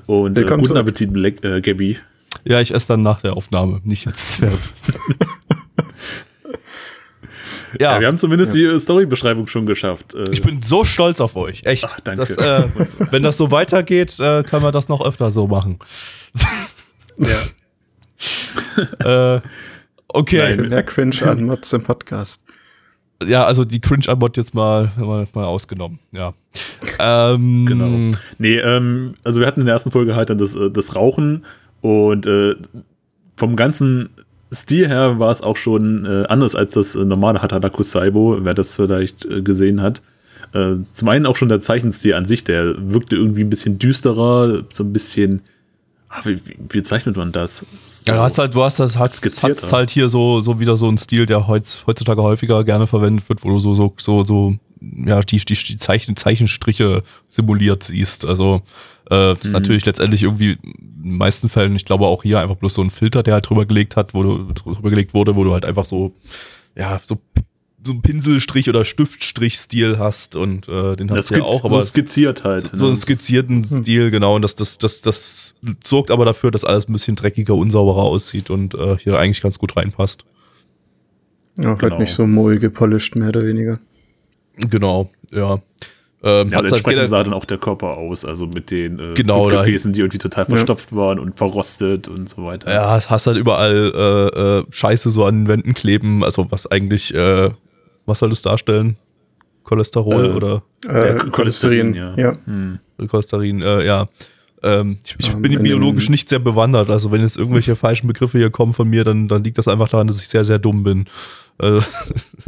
und 0.05 0.37
äh, 0.37 0.43
guten. 0.43 0.77
Appetit, 0.77 1.13
Black, 1.13 1.43
äh, 1.43 1.61
Gabby. 1.61 1.97
Ja, 2.45 2.61
ich 2.61 2.73
esse 2.73 2.89
dann 2.89 3.01
nach 3.01 3.21
der 3.21 3.35
Aufnahme, 3.35 3.81
nicht 3.83 4.05
jetzt 4.05 4.41
während. 4.41 4.59
Ja, 7.77 7.93
ja, 7.93 7.99
wir 7.99 8.07
haben 8.07 8.17
zumindest 8.17 8.53
die 8.53 8.63
äh, 8.63 8.79
Story-Beschreibung 8.79 9.47
schon 9.47 9.65
geschafft. 9.65 10.15
Äh, 10.15 10.25
ich 10.31 10.41
bin 10.41 10.61
so 10.61 10.83
stolz 10.83 11.19
auf 11.19 11.35
euch, 11.35 11.65
echt. 11.65 11.85
Ach, 11.87 11.99
danke. 11.99 12.21
Das, 12.21 12.31
äh, 12.31 12.67
wenn 13.11 13.21
das 13.21 13.37
so 13.37 13.51
weitergeht, 13.51 14.19
äh, 14.19 14.43
können 14.43 14.63
wir 14.63 14.71
das 14.71 14.89
noch 14.89 15.05
öfter 15.05 15.31
so 15.31 15.47
machen. 15.47 15.77
äh, 19.03 19.39
okay. 20.07 20.37
Nein. 20.57 20.69
Mehr 20.69 20.83
Cringe 20.83 21.21
an 21.23 21.43
Mods 21.45 21.73
im 21.73 21.83
Podcast. 21.83 22.43
Ja, 23.25 23.45
also 23.45 23.65
die 23.65 23.81
Cringe-Anbot 23.81 24.37
jetzt 24.37 24.53
mal, 24.53 24.91
mal, 24.97 25.27
mal 25.33 25.45
ausgenommen, 25.45 25.99
ja. 26.11 26.33
Ähm, 26.99 27.65
Genau. 27.65 28.17
Nee, 28.37 28.57
ähm, 28.57 29.15
also 29.23 29.39
wir 29.39 29.47
hatten 29.47 29.59
in 29.61 29.65
der 29.65 29.73
ersten 29.73 29.91
Folge 29.91 30.15
halt 30.15 30.29
dann 30.29 30.37
das, 30.37 30.55
äh, 30.55 30.71
das 30.71 30.95
Rauchen 30.95 31.45
und 31.81 32.25
äh, 32.25 32.55
vom 33.35 33.55
ganzen 33.55 34.09
Stil 34.53 34.87
her 34.87 35.19
war 35.19 35.31
es 35.31 35.41
auch 35.41 35.57
schon 35.57 36.05
äh, 36.05 36.25
anders 36.27 36.55
als 36.55 36.71
das 36.73 36.95
äh, 36.95 37.05
normale 37.05 37.41
Hataraku 37.41 37.83
Saibo, 37.83 38.37
wer 38.41 38.53
das 38.53 38.73
vielleicht 38.75 39.25
äh, 39.25 39.41
gesehen 39.41 39.81
hat. 39.81 40.01
Äh, 40.53 40.75
zum 40.93 41.09
einen 41.09 41.25
auch 41.25 41.35
schon 41.35 41.49
der 41.49 41.59
Zeichenstil 41.59 42.13
an 42.15 42.25
sich, 42.25 42.43
der 42.43 42.75
wirkte 42.91 43.15
irgendwie 43.15 43.41
ein 43.43 43.49
bisschen 43.49 43.77
düsterer, 43.79 44.63
so 44.71 44.83
ein 44.83 44.93
bisschen. 44.93 45.41
Ah, 46.09 46.21
wie, 46.25 46.39
wie, 46.71 46.81
zeichnet 46.81 47.15
man 47.17 47.31
das? 47.31 47.59
So, 47.59 47.65
Ja, 48.07 48.15
du 48.15 48.21
hast 48.21 48.39
halt, 48.39 48.55
du 48.55 48.63
hast 48.63 48.79
das, 48.79 48.97
hast, 48.97 49.17
Skizziert, 49.17 49.57
hast 49.57 49.71
halt 49.71 49.91
hier 49.91 50.09
so, 50.09 50.41
so 50.41 50.59
wieder 50.59 50.75
so 50.75 50.87
einen 50.87 50.97
Stil, 50.97 51.27
der 51.27 51.47
heutz, 51.47 51.83
heutzutage 51.85 52.23
häufiger 52.23 52.63
gerne 52.63 52.87
verwendet 52.87 53.29
wird, 53.29 53.43
wo 53.43 53.49
du 53.49 53.59
so, 53.59 53.75
so, 53.75 53.93
so, 53.97 54.23
so, 54.23 54.55
ja, 54.81 55.19
die, 55.21 55.37
die, 55.37 55.53
die 55.53 55.77
Zeichen, 55.77 56.15
Zeichenstriche 56.15 57.03
simuliert 57.27 57.83
siehst. 57.83 58.25
Also, 58.25 58.63
äh, 59.05 59.35
das 59.35 59.37
ist 59.39 59.45
Mhm. 59.45 59.51
natürlich 59.51 59.85
letztendlich 59.85 60.23
irgendwie 60.23 60.53
in 60.63 61.03
den 61.03 61.17
meisten 61.17 61.47
Fällen, 61.47 61.75
ich 61.75 61.85
glaube 61.85 62.07
auch 62.07 62.23
hier 62.23 62.39
einfach 62.39 62.55
bloß 62.55 62.73
so 62.73 62.81
ein 62.81 62.89
Filter, 62.89 63.21
der 63.21 63.35
halt 63.35 63.47
drüber 63.47 63.65
gelegt 63.67 63.95
hat, 63.95 64.15
wo 64.15 64.23
du, 64.23 64.51
drüber 64.53 64.89
gelegt 64.89 65.13
wurde, 65.13 65.35
wo 65.35 65.43
du 65.43 65.53
halt 65.53 65.63
einfach 65.65 65.85
so, 65.85 66.13
ja, 66.75 66.99
so, 67.05 67.19
so 67.83 67.93
einen 67.93 68.01
Pinselstrich 68.01 68.67
oder 68.69 68.83
Stiftstrich-Stil 68.83 69.97
hast 69.99 70.35
und 70.35 70.67
äh, 70.67 70.95
den 70.95 71.09
hast 71.11 71.31
du 71.31 71.35
ja 71.35 71.43
auch, 71.43 71.63
aber 71.63 71.79
so 71.81 71.87
skizziert 71.87 72.43
halt. 72.43 72.69
so 72.73 72.83
ne? 72.83 72.87
einen 72.89 72.97
skizzierten 72.97 73.63
Stil, 73.63 74.11
genau. 74.11 74.35
Und 74.35 74.41
das, 74.41 74.55
das, 74.55 74.77
das, 74.77 75.01
das 75.01 75.55
sorgt 75.83 76.11
aber 76.11 76.25
dafür, 76.25 76.51
dass 76.51 76.65
alles 76.65 76.89
ein 76.89 76.93
bisschen 76.93 77.15
dreckiger, 77.15 77.55
unsauberer 77.55 78.03
aussieht 78.03 78.49
und 78.49 78.75
äh, 78.75 78.97
hier 78.97 79.17
eigentlich 79.17 79.41
ganz 79.41 79.59
gut 79.59 79.77
reinpasst. 79.77 80.25
Ja, 81.57 81.69
halt 81.69 81.79
Genau. 81.79 81.99
nicht 81.99 82.13
so 82.13 82.25
mooi 82.27 82.59
gepolished, 82.59 83.15
mehr 83.15 83.29
oder 83.29 83.45
weniger. 83.45 83.77
Genau, 84.69 85.09
ja. 85.31 85.53
Ähm, 85.53 85.59
Ja, 86.21 86.41
und 86.41 86.55
halt 86.55 86.65
entsprechend 86.65 86.85
generell- 86.85 87.07
sah 87.09 87.23
dann 87.23 87.33
auch 87.33 87.45
der 87.45 87.57
Körper 87.59 87.97
aus, 87.97 88.25
also 88.25 88.45
mit 88.45 88.71
den 88.71 88.99
äh, 88.99 89.13
Genau, 89.13 89.47
Blutgefäßen, 89.47 89.93
die 89.93 90.01
irgendwie 90.01 90.17
total 90.17 90.45
verstopft 90.45 90.93
waren 90.93 91.17
und 91.17 91.37
verrostet 91.37 92.09
und 92.09 92.27
so 92.27 92.43
weiter. 92.43 92.71
ja, 92.73 93.01
hast 93.09 93.25
halt 93.27 93.37
überall 93.37 93.93
äh, 93.95 94.59
äh, 94.59 94.63
Scheiße 94.69 95.09
so 95.11 95.23
an 95.25 95.43
den 95.43 95.47
Wänden 95.47 95.73
kleben, 95.73 96.25
also 96.25 96.45
was 96.49 96.67
eigentlich, 96.69 97.13
äh, 97.13 97.51
was 98.09 98.19
soll 98.19 98.29
das 98.29 98.41
darstellen? 98.41 98.97
Cholesterol 99.63 100.25
Äh, 100.25 100.29
oder 100.29 100.63
Äh, 100.85 101.15
Cholesterin, 101.15 101.31
Cholesterin, 101.31 101.93
ja. 101.93 102.15
ja. 102.17 102.33
Hm. 102.45 102.79
Cholesterin, 103.07 103.61
äh, 103.61 103.85
ja. 103.85 104.07
Ähm, 104.61 104.97
ich 105.05 105.15
ich 105.17 105.29
Ähm, 105.29 105.41
bin 105.41 105.53
in 105.53 105.63
biologisch 105.63 106.09
nicht 106.09 106.27
sehr 106.27 106.39
bewandert, 106.39 106.89
also 106.89 107.11
wenn 107.11 107.21
jetzt 107.21 107.37
irgendwelche 107.37 107.75
falschen 107.77 108.07
Begriffe 108.07 108.37
hier 108.37 108.49
kommen 108.49 108.73
von 108.73 108.89
mir, 108.89 109.03
dann, 109.03 109.27
dann 109.27 109.43
liegt 109.43 109.57
das 109.57 109.67
einfach 109.67 109.87
daran, 109.87 110.07
dass 110.07 110.17
ich 110.19 110.27
sehr, 110.27 110.43
sehr 110.43 110.59
dumm 110.59 110.83
bin. 110.83 111.05
Äh, 111.61 111.79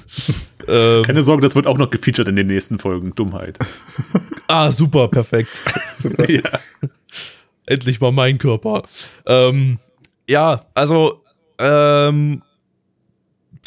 ähm, 0.68 1.04
Keine 1.04 1.24
Sorge, 1.24 1.42
das 1.42 1.56
wird 1.56 1.68
auch 1.68 1.78
noch 1.78 1.90
gefeatured 1.90 2.28
in 2.28 2.36
den 2.36 2.48
nächsten 2.48 2.80
Folgen. 2.80 3.12
Dummheit. 3.16 3.58
ah, 4.48 4.72
super, 4.72 5.08
perfekt. 5.08 5.62
ja. 6.28 6.42
Endlich 7.66 8.02
mal 8.02 8.12
mein 8.12 8.38
Körper. 8.38 8.84
Ähm, 9.26 9.80
ja, 10.28 10.66
also 10.74 11.22
ähm, 11.60 12.42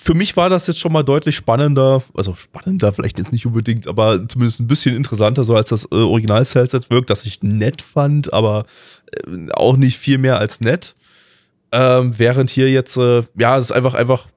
für 0.04 0.12
mich 0.12 0.36
war 0.36 0.50
das 0.50 0.66
jetzt 0.66 0.80
schon 0.80 0.92
mal 0.92 1.02
deutlich 1.02 1.34
spannender, 1.34 2.02
also 2.14 2.34
spannender 2.34 2.92
vielleicht 2.92 3.18
jetzt 3.18 3.32
nicht 3.32 3.46
unbedingt, 3.46 3.88
aber 3.88 4.28
zumindest 4.28 4.60
ein 4.60 4.66
bisschen 4.66 4.94
interessanter, 4.94 5.44
so 5.44 5.56
als 5.56 5.70
das 5.70 5.84
äh, 5.90 5.94
Original 5.94 6.44
jetzt 6.44 6.90
wirkt, 6.90 7.08
das 7.08 7.24
ich 7.24 7.42
nett 7.42 7.80
fand, 7.80 8.30
aber 8.30 8.66
äh, 9.26 9.50
auch 9.54 9.78
nicht 9.78 9.96
viel 9.96 10.18
mehr 10.18 10.38
als 10.38 10.60
nett. 10.60 10.94
Ähm, 11.72 12.12
während 12.18 12.50
hier 12.50 12.70
jetzt, 12.70 12.98
äh, 12.98 13.22
ja, 13.34 13.56
es 13.56 13.70
ist 13.70 13.72
einfach, 13.72 13.94
einfach, 13.94 14.28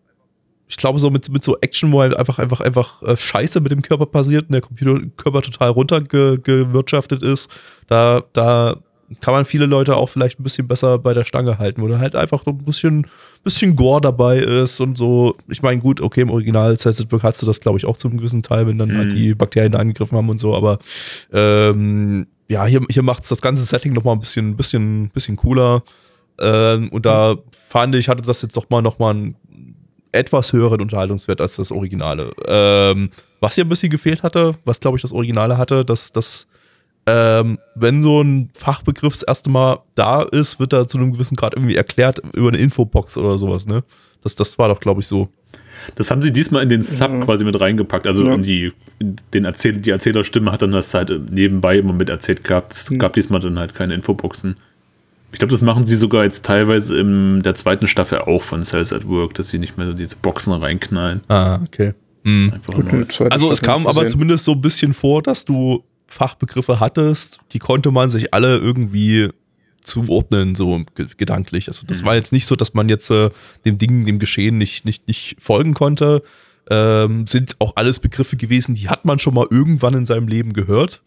ich 0.70 0.78
glaube, 0.78 1.00
so 1.00 1.10
mit, 1.10 1.28
mit 1.28 1.44
so 1.44 1.58
Action, 1.60 1.92
wo 1.92 2.00
halt 2.00 2.16
einfach, 2.16 2.40
einfach, 2.40 2.62
einfach 2.62 3.02
äh, 3.04 3.18
Scheiße 3.18 3.60
mit 3.60 3.74
dem 3.74 3.82
Körper 3.82 4.06
passiert 4.06 4.44
und 4.44 4.54
der 4.54 4.62
Computerkörper 4.62 5.42
total 5.42 5.72
runtergewirtschaftet 5.72 7.24
ist, 7.24 7.52
da, 7.90 8.24
da 8.32 8.78
kann 9.22 9.34
man 9.34 9.46
viele 9.46 9.66
Leute 9.66 9.96
auch 9.96 10.10
vielleicht 10.10 10.40
ein 10.40 10.44
bisschen 10.44 10.68
besser 10.68 11.00
bei 11.00 11.14
der 11.14 11.24
Stange 11.24 11.58
halten, 11.60 11.82
wo 11.82 11.88
da 11.88 11.98
halt 12.00 12.16
einfach 12.16 12.44
so 12.44 12.52
ein 12.52 12.58
bisschen, 12.58 13.08
bisschen 13.44 13.76
Gore 13.76 14.02
dabei 14.02 14.38
ist 14.40 14.80
und 14.82 14.98
so. 14.98 15.36
Ich 15.48 15.62
meine, 15.62 15.80
gut, 15.80 16.02
okay, 16.02 16.22
im 16.22 16.30
Original 16.30 16.78
Celsiusburg 16.78 17.24
hast 17.24 17.42
du 17.42 17.46
das, 17.46 17.60
glaube 17.62 17.78
ich, 17.78 17.86
auch 17.86 17.96
zum 17.98 18.18
gewissen 18.18 18.44
Teil, 18.44 18.68
wenn 18.68 18.78
dann 18.78 18.90
Mhm. 18.90 18.98
halt 18.98 19.12
die 19.14 19.34
Bakterien 19.34 19.72
da 19.72 19.80
angegriffen 19.80 20.18
haben 20.18 20.30
und 20.30 20.40
so, 20.40 20.56
aber 20.56 20.80
ähm, 21.34 22.28
ja, 22.50 22.66
hier, 22.66 22.82
hier 22.90 23.04
macht 23.04 23.24
es 23.24 23.30
das 23.30 23.42
ganze 23.42 23.64
Setting 23.64 23.94
nochmal 23.94 24.16
ein 24.16 24.20
bisschen, 24.20 24.56
bisschen, 24.56 25.10
bisschen 25.10 25.36
cooler. 25.36 25.84
Ähm, 26.40 26.90
und 26.90 27.06
da 27.06 27.36
fand 27.52 27.96
ich, 27.96 28.10
hatte 28.10 28.22
das 28.22 28.42
jetzt 28.42 28.56
doch 28.58 28.70
mal 28.70 28.82
nochmal 28.82 29.14
einen 29.16 29.36
etwas 30.12 30.54
höheren 30.54 30.82
Unterhaltungswert 30.82 31.42
als 31.42 31.58
das 31.58 31.72
Originale. 31.72 32.32
Ähm, 32.48 33.10
was 33.40 33.56
hier 33.56 33.66
ein 33.66 33.70
bisschen 33.70 33.90
gefehlt 33.90 34.24
hatte, 34.24 34.56
was 34.66 34.80
glaube 34.80 34.98
ich 34.98 35.02
das 35.02 35.12
Originale 35.12 35.58
hatte, 35.58 35.84
dass 35.86 36.12
das 36.12 36.48
ähm, 37.08 37.58
wenn 37.76 38.02
so 38.02 38.22
ein 38.22 38.50
Fachbegriff 38.54 39.14
das 39.14 39.24
erste 39.24 39.50
Mal 39.50 39.80
da 39.96 40.24
ist, 40.24 40.60
wird 40.60 40.74
er 40.74 40.88
zu 40.88 40.98
einem 40.98 41.14
gewissen 41.14 41.36
Grad 41.36 41.56
irgendwie 41.56 41.76
erklärt 41.76 42.22
über 42.34 42.50
eine 42.50 42.58
Infobox 42.58 43.18
oder 43.18 43.38
sowas, 43.38 43.66
ne? 43.66 43.84
Das, 44.24 44.36
das 44.36 44.58
war 44.60 44.68
doch, 44.68 44.80
glaube 44.80 45.00
ich, 45.02 45.08
so. 45.08 45.30
Das 45.96 46.12
haben 46.12 46.22
sie 46.22 46.34
diesmal 46.34 46.64
in 46.64 46.70
den 46.70 46.82
Sub 46.82 47.12
Mhm. 47.12 47.24
quasi 47.24 47.44
mit 47.46 47.60
reingepackt. 47.60 48.06
Also 48.08 48.26
Ja. 48.26 48.34
in 48.34 48.44
die, 48.44 48.74
in 49.00 49.16
den 49.34 49.46
Erzähl 49.46 49.74
die 49.74 49.92
Erzählerstimme 49.92 50.52
hat 50.52 50.62
dann 50.62 50.72
das 50.72 50.94
halt 50.94 51.32
nebenbei 51.32 51.78
immer 51.78 51.94
mit 51.94 52.10
erzählt 52.10 52.44
gehabt. 52.44 52.74
Es 52.74 52.90
Mhm. 52.90 53.00
gab 53.00 53.14
diesmal 53.14 53.40
dann 53.40 53.58
halt 53.58 53.74
keine 53.74 53.94
Infoboxen. 53.94 54.56
Ich 55.32 55.40
glaube, 55.40 55.52
das 55.52 55.62
machen 55.62 55.86
sie 55.86 55.96
sogar 55.96 56.24
jetzt 56.24 56.44
teilweise 56.46 56.98
in 57.00 57.42
der 57.42 57.54
zweiten 57.56 57.88
Staffel 57.88 58.20
auch 58.20 58.42
von 58.44 58.64
Cells 58.64 58.92
at 58.92 59.08
Work, 59.08 59.36
dass 59.36 59.50
sie 59.50 59.60
nicht 59.60 59.78
mehr 59.78 59.88
so 59.88 59.94
diese 59.94 60.16
Boxen 60.16 60.52
reinknallen. 60.54 61.22
Ah, 61.28 61.60
okay. 61.64 61.94
Hm. 62.24 62.54
Einfach 62.54 62.74
Gut, 62.74 63.22
Also 63.32 63.52
es 63.52 63.62
kam 63.62 63.86
aber 63.88 64.06
zumindest 64.08 64.46
so 64.46 64.54
ein 64.54 64.62
bisschen 64.62 64.94
vor, 64.94 65.22
dass 65.22 65.46
du 65.46 65.84
Fachbegriffe 66.08 66.80
hattest, 66.80 67.40
die 67.52 67.60
konnte 67.60 67.92
man 67.92 68.10
sich 68.10 68.34
alle 68.34 68.58
irgendwie 68.58 69.30
zuordnen, 69.84 70.56
so 70.56 70.84
ge 70.96 71.08
gedanklich. 71.18 71.68
Also 71.68 71.86
das 71.88 72.02
Mhm. 72.02 72.06
war 72.08 72.16
jetzt 72.16 72.32
nicht 72.32 72.46
so, 72.48 72.56
dass 72.56 72.74
man 72.74 72.90
jetzt 72.90 73.10
äh, 73.10 73.30
dem 73.66 73.78
Ding, 73.78 74.06
dem 74.06 74.20
Geschehen 74.20 74.58
nicht, 74.58 74.86
nicht, 74.86 75.08
nicht 75.08 75.38
folgen 75.40 75.74
konnte. 75.74 76.24
Ähm, 76.70 77.26
sind 77.28 77.56
auch 77.60 77.78
alles 77.78 78.00
Begriffe 78.00 78.36
gewesen, 78.36 78.76
die 78.76 78.90
hat 78.90 79.06
man 79.06 79.20
schon 79.20 79.34
mal 79.34 79.48
irgendwann 79.50 79.94
in 79.94 80.06
seinem 80.06 80.28
Leben 80.28 80.52
gehört. 80.52 81.02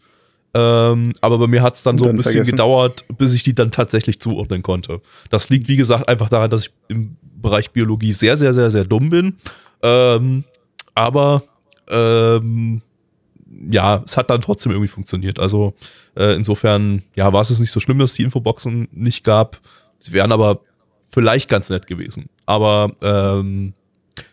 Ähm, 0.53 1.13
aber 1.21 1.37
bei 1.37 1.47
mir 1.47 1.61
hat 1.61 1.75
es 1.75 1.83
dann 1.83 1.95
Und 1.95 1.99
so 1.99 2.05
ein 2.05 2.07
dann 2.09 2.17
bisschen 2.17 2.31
vergessen. 2.33 2.51
gedauert, 2.51 3.05
bis 3.17 3.33
ich 3.35 3.43
die 3.43 3.53
dann 3.53 3.69
tatsächlich 3.71 4.19
zuordnen 4.19 4.63
konnte. 4.63 4.99
Das 5.29 5.49
liegt, 5.49 5.67
wie 5.67 5.77
gesagt, 5.77 6.09
einfach 6.09 6.29
daran, 6.29 6.49
dass 6.49 6.65
ich 6.67 6.73
im 6.87 7.15
Bereich 7.41 7.71
Biologie 7.71 8.11
sehr, 8.11 8.35
sehr, 8.37 8.53
sehr, 8.53 8.69
sehr 8.71 8.83
dumm 8.83 9.09
bin. 9.11 9.37
Ähm, 9.83 10.43
aber 10.95 11.43
ähm, 11.89 12.81
ja, 13.69 14.01
es 14.05 14.17
hat 14.17 14.29
dann 14.29 14.41
trotzdem 14.41 14.71
irgendwie 14.71 14.87
funktioniert. 14.89 15.39
Also 15.39 15.73
äh, 16.15 16.35
insofern, 16.35 17.03
ja, 17.15 17.31
war 17.33 17.41
es 17.41 17.49
jetzt 17.49 17.59
nicht 17.59 17.71
so 17.71 17.79
schlimm, 17.79 17.99
dass 17.99 18.11
es 18.11 18.17
die 18.17 18.23
Infoboxen 18.23 18.87
nicht 18.91 19.23
gab. 19.23 19.59
Sie 19.99 20.11
wären 20.13 20.31
aber 20.31 20.61
vielleicht 21.11 21.49
ganz 21.49 21.69
nett 21.69 21.87
gewesen. 21.87 22.29
Aber 22.45 22.93
ähm, 23.01 23.73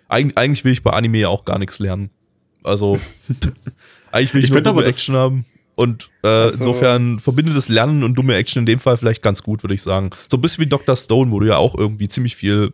eigentlich, 0.08 0.38
eigentlich 0.38 0.64
will 0.64 0.72
ich 0.72 0.82
bei 0.82 0.92
Anime 0.92 1.18
ja 1.18 1.28
auch 1.28 1.44
gar 1.44 1.58
nichts 1.58 1.78
lernen. 1.78 2.10
Also 2.62 2.98
eigentlich 4.12 4.34
will 4.34 4.40
ich, 4.40 4.46
Ich 4.46 4.50
nur 4.52 4.60
dumme 4.62 4.84
Action 4.84 5.14
haben. 5.16 5.44
Und 5.76 6.10
äh, 6.24 6.26
Also- 6.28 6.58
insofern 6.58 7.20
verbindet 7.20 7.56
das 7.56 7.68
Lernen 7.68 8.02
und 8.02 8.14
dumme 8.14 8.34
Action 8.34 8.60
in 8.60 8.66
dem 8.66 8.80
Fall 8.80 8.96
vielleicht 8.96 9.22
ganz 9.22 9.42
gut, 9.42 9.62
würde 9.62 9.74
ich 9.74 9.82
sagen. 9.82 10.10
So 10.28 10.36
ein 10.36 10.40
bisschen 10.40 10.64
wie 10.64 10.68
Dr. 10.68 10.96
Stone, 10.96 11.30
wo 11.30 11.40
du 11.40 11.46
ja 11.46 11.56
auch 11.56 11.76
irgendwie 11.76 12.08
ziemlich 12.08 12.34
viel 12.36 12.72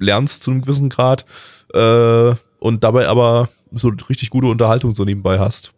lernst 0.00 0.42
zu 0.42 0.50
einem 0.50 0.62
gewissen 0.62 0.88
Grad 0.88 1.24
äh, 1.74 2.34
und 2.58 2.82
dabei 2.82 3.06
aber 3.08 3.48
so 3.74 3.92
richtig 4.08 4.30
gute 4.30 4.48
Unterhaltung 4.48 4.94
so 4.94 5.04
nebenbei 5.04 5.38
hast. 5.38 5.72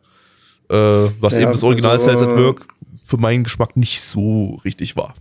Äh, 0.74 1.10
was 1.20 1.34
Ja, 1.34 1.42
eben 1.42 1.52
das 1.52 1.62
Original 1.62 1.92
also- 1.92 2.06
Cells 2.06 2.22
at 2.22 2.36
Work 2.36 2.66
für 3.04 3.16
meinen 3.16 3.44
Geschmack 3.44 3.76
nicht 3.76 4.00
so 4.00 4.60
richtig 4.64 4.96
war. 4.96 5.14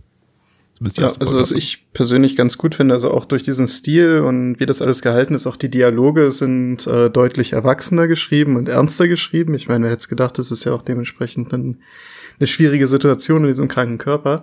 Ja, 0.96 1.06
also 1.20 1.36
was 1.36 1.52
ich 1.52 1.86
persönlich 1.92 2.34
ganz 2.34 2.58
gut 2.58 2.74
finde, 2.74 2.94
also 2.94 3.10
auch 3.12 3.24
durch 3.24 3.42
diesen 3.44 3.68
Stil 3.68 4.20
und 4.20 4.58
wie 4.58 4.66
das 4.66 4.82
alles 4.82 5.02
gehalten 5.02 5.34
ist, 5.34 5.46
auch 5.46 5.56
die 5.56 5.70
Dialoge 5.70 6.32
sind 6.32 6.86
äh, 6.86 7.08
deutlich 7.10 7.52
erwachsener 7.52 8.08
geschrieben 8.08 8.56
und 8.56 8.68
ernster 8.68 9.06
geschrieben. 9.06 9.54
Ich 9.54 9.68
meine, 9.68 9.84
wer 9.84 9.92
hätte 9.92 10.08
gedacht, 10.08 10.36
das 10.36 10.50
ist 10.50 10.64
ja 10.64 10.72
auch 10.72 10.82
dementsprechend 10.82 11.54
ein, 11.54 11.78
eine 12.38 12.46
schwierige 12.48 12.88
Situation 12.88 13.42
in 13.42 13.48
diesem 13.48 13.68
kranken 13.68 13.98
Körper. 13.98 14.42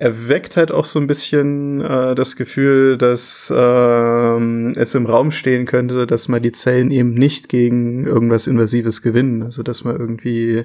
Er 0.00 0.28
weckt 0.28 0.56
halt 0.56 0.70
auch 0.70 0.84
so 0.84 1.00
ein 1.00 1.08
bisschen 1.08 1.80
äh, 1.80 2.14
das 2.14 2.36
Gefühl, 2.36 2.96
dass 2.96 3.52
ähm, 3.54 4.74
es 4.76 4.94
im 4.94 5.06
Raum 5.06 5.32
stehen 5.32 5.66
könnte, 5.66 6.06
dass 6.06 6.28
mal 6.28 6.40
die 6.40 6.52
Zellen 6.52 6.92
eben 6.92 7.14
nicht 7.14 7.48
gegen 7.48 8.06
irgendwas 8.06 8.46
Invasives 8.46 9.02
gewinnen. 9.02 9.42
Also 9.42 9.64
dass 9.64 9.82
man 9.82 9.96
irgendwie 9.96 10.62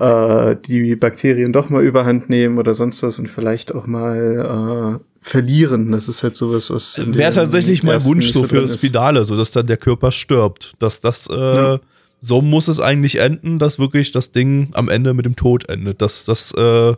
äh, 0.00 0.56
die 0.66 0.96
Bakterien 0.96 1.52
doch 1.52 1.70
mal 1.70 1.84
überhand 1.84 2.28
nehmen 2.28 2.58
oder 2.58 2.74
sonst 2.74 3.04
was 3.04 3.20
und 3.20 3.28
vielleicht 3.28 3.72
auch 3.72 3.86
mal 3.86 4.98
äh, 5.00 5.04
verlieren. 5.20 5.92
Das 5.92 6.08
ist 6.08 6.24
halt 6.24 6.34
sowas, 6.34 6.70
was 6.70 7.00
Wäre 7.06 7.32
tatsächlich 7.32 7.84
mein 7.84 8.02
Wunsch 8.04 8.32
so 8.32 8.42
für 8.48 8.62
das. 8.62 8.74
Finale, 8.74 9.24
so 9.24 9.36
dass 9.36 9.52
dann 9.52 9.68
der 9.68 9.76
Körper 9.76 10.10
stirbt. 10.10 10.72
Dass 10.80 11.00
das, 11.00 11.28
äh, 11.30 11.34
Ja. 11.34 11.80
so 12.20 12.40
muss 12.42 12.66
es 12.66 12.80
eigentlich 12.80 13.20
enden, 13.20 13.60
dass 13.60 13.78
wirklich 13.78 14.10
das 14.10 14.32
Ding 14.32 14.70
am 14.72 14.88
Ende 14.88 15.14
mit 15.14 15.24
dem 15.24 15.36
Tod 15.36 15.68
endet. 15.68 16.02
Das, 16.02 16.24
das, 16.24 16.52
äh, 16.52 16.94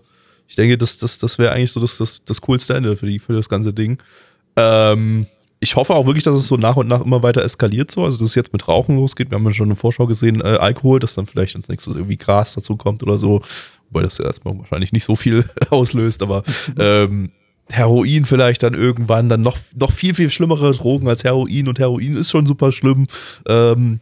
ich 0.48 0.56
denke, 0.56 0.78
das, 0.78 0.98
das, 0.98 1.18
das 1.18 1.38
wäre 1.38 1.52
eigentlich 1.52 1.72
so 1.72 1.80
das, 1.80 1.98
das, 1.98 2.22
das 2.24 2.40
coolste 2.40 2.74
Ende 2.74 2.96
für, 2.96 3.06
die, 3.06 3.18
für 3.18 3.32
das 3.32 3.48
ganze 3.48 3.72
Ding. 3.72 3.98
Ähm, 4.56 5.26
ich 5.58 5.74
hoffe 5.76 5.94
auch 5.94 6.06
wirklich, 6.06 6.24
dass 6.24 6.38
es 6.38 6.46
so 6.46 6.56
nach 6.56 6.76
und 6.76 6.86
nach 6.86 7.04
immer 7.04 7.22
weiter 7.22 7.42
eskaliert 7.42 7.90
so. 7.90 8.04
Also, 8.04 8.18
dass 8.18 8.28
es 8.28 8.34
jetzt 8.34 8.52
mit 8.52 8.68
Rauchen 8.68 8.96
losgeht. 8.96 9.30
Wir 9.30 9.36
haben 9.36 9.44
ja 9.44 9.52
schon 9.52 9.68
eine 9.68 9.76
Vorschau 9.76 10.06
gesehen, 10.06 10.40
äh, 10.40 10.58
Alkohol, 10.58 11.00
dass 11.00 11.14
dann 11.14 11.26
vielleicht 11.26 11.56
als 11.56 11.68
nächstes 11.68 11.94
irgendwie 11.94 12.16
Gras 12.16 12.54
dazu 12.54 12.76
kommt 12.76 13.02
oder 13.02 13.16
so. 13.16 13.42
Wobei 13.90 14.02
das 14.02 14.18
ja 14.18 14.26
erstmal 14.26 14.58
wahrscheinlich 14.58 14.92
nicht 14.92 15.04
so 15.04 15.16
viel 15.16 15.44
auslöst, 15.70 16.22
aber 16.22 16.42
ähm, 16.78 17.30
Heroin 17.70 18.24
vielleicht 18.26 18.62
dann 18.62 18.74
irgendwann, 18.74 19.28
dann 19.28 19.42
noch, 19.42 19.58
noch 19.74 19.92
viel, 19.92 20.14
viel 20.14 20.30
schlimmere 20.30 20.72
Drogen 20.72 21.08
als 21.08 21.24
Heroin 21.24 21.68
und 21.68 21.78
Heroin 21.78 22.16
ist 22.16 22.30
schon 22.30 22.46
super 22.46 22.70
schlimm. 22.70 23.06
Ähm, 23.48 24.00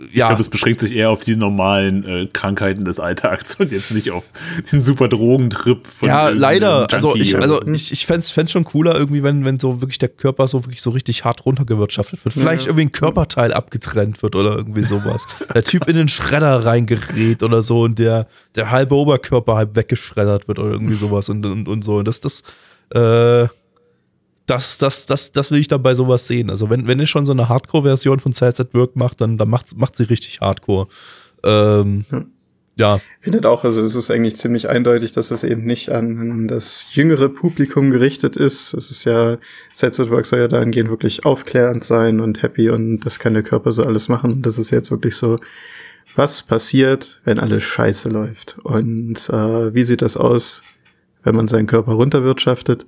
äh, 0.00 0.04
Ich 0.10 0.14
ja, 0.14 0.28
glaube, 0.28 0.42
es 0.42 0.48
beschränkt 0.48 0.80
sich 0.80 0.94
eher 0.94 1.10
auf 1.10 1.20
die 1.20 1.36
normalen 1.36 2.04
äh, 2.04 2.26
Krankheiten 2.32 2.84
des 2.84 3.00
Alltags 3.00 3.56
und 3.56 3.72
jetzt 3.72 3.90
nicht 3.90 4.10
auf 4.10 4.24
den 4.72 4.80
super 4.80 5.08
Drogentrip 5.08 5.86
von 5.86 6.08
ja, 6.08 6.28
leider. 6.28 6.86
Also 6.92 7.14
ich, 7.14 7.36
also 7.36 7.60
so. 7.60 7.72
ich, 7.72 7.92
ich 7.92 8.06
fände 8.06 8.20
es 8.20 8.50
schon 8.50 8.64
cooler, 8.64 8.96
irgendwie, 8.96 9.22
wenn, 9.22 9.44
wenn 9.44 9.58
so 9.58 9.80
wirklich 9.80 9.98
der 9.98 10.08
Körper 10.08 10.48
so 10.48 10.64
wirklich 10.64 10.82
so 10.82 10.90
richtig 10.90 11.24
hart 11.24 11.44
runtergewirtschaftet 11.44 12.24
wird. 12.24 12.34
Vielleicht 12.34 12.62
Ja. 12.62 12.68
irgendwie 12.68 12.86
ein 12.86 12.92
Körperteil 12.92 13.52
abgetrennt 13.52 14.22
wird 14.22 14.34
oder 14.34 14.56
irgendwie 14.56 14.84
sowas. 14.84 15.26
der 15.54 15.64
Typ 15.64 15.88
in 15.88 15.96
den 15.96 16.08
Schredder 16.08 16.64
reingerät 16.64 17.42
oder 17.42 17.62
so 17.62 17.82
und 17.82 17.98
der, 17.98 18.26
der 18.54 18.70
halbe 18.70 18.94
Oberkörper 18.94 19.56
halb 19.56 19.76
weggeschreddert 19.76 20.48
wird 20.48 20.58
oder 20.58 20.70
irgendwie 20.70 20.94
sowas 20.94 21.28
und, 21.28 21.44
und, 21.44 21.68
und 21.68 21.82
so. 21.82 21.96
Und 21.96 22.08
das, 22.08 22.20
das, 22.20 22.42
äh, 22.94 23.48
das, 24.48 24.78
das, 24.78 25.06
das, 25.06 25.30
das 25.30 25.50
will 25.50 25.60
ich 25.60 25.68
dann 25.68 25.82
bei 25.82 25.94
sowas 25.94 26.26
sehen. 26.26 26.50
Also 26.50 26.70
wenn, 26.70 26.86
wenn 26.86 26.98
ihr 26.98 27.06
schon 27.06 27.26
so 27.26 27.32
eine 27.32 27.48
Hardcore-Version 27.48 28.18
von 28.18 28.32
Cells 28.32 28.58
at 28.58 28.72
Work 28.74 28.96
macht, 28.96 29.20
dann, 29.20 29.36
dann 29.36 29.48
macht, 29.48 29.76
macht 29.76 29.94
sie 29.94 30.04
richtig 30.04 30.40
Hardcore. 30.40 30.88
Ähm, 31.44 32.04
Ja. 32.10 32.24
ja, 32.76 33.00
findet 33.20 33.44
auch, 33.44 33.64
also 33.64 33.84
es 33.84 33.94
ist 33.94 34.10
eigentlich 34.10 34.36
ziemlich 34.36 34.70
eindeutig, 34.70 35.12
dass 35.12 35.28
das 35.28 35.44
eben 35.44 35.64
nicht 35.64 35.90
an 35.90 36.48
das 36.48 36.88
jüngere 36.92 37.28
Publikum 37.28 37.90
gerichtet 37.90 38.36
ist. 38.36 38.72
Es 38.72 38.90
ist 38.90 39.04
ja, 39.04 39.36
Sets 39.74 40.00
at 40.00 40.08
Work 40.08 40.24
soll 40.24 40.38
ja 40.38 40.48
dahingehend 40.48 40.88
wirklich 40.88 41.26
aufklärend 41.26 41.84
sein 41.84 42.20
und 42.20 42.42
happy 42.42 42.70
und 42.70 43.00
das 43.00 43.18
kann 43.18 43.34
der 43.34 43.42
Körper 43.42 43.70
so 43.72 43.82
alles 43.82 44.08
machen. 44.08 44.40
Das 44.40 44.58
ist 44.58 44.70
jetzt 44.70 44.90
wirklich 44.90 45.16
so, 45.16 45.36
was 46.16 46.42
passiert, 46.42 47.20
wenn 47.24 47.38
alles 47.38 47.64
scheiße 47.64 48.08
läuft? 48.08 48.56
Und 48.62 49.28
äh, 49.28 49.74
wie 49.74 49.84
sieht 49.84 50.00
das 50.00 50.16
aus, 50.16 50.62
wenn 51.22 51.36
man 51.36 51.46
seinen 51.46 51.66
Körper 51.66 51.92
runterwirtschaftet? 51.92 52.86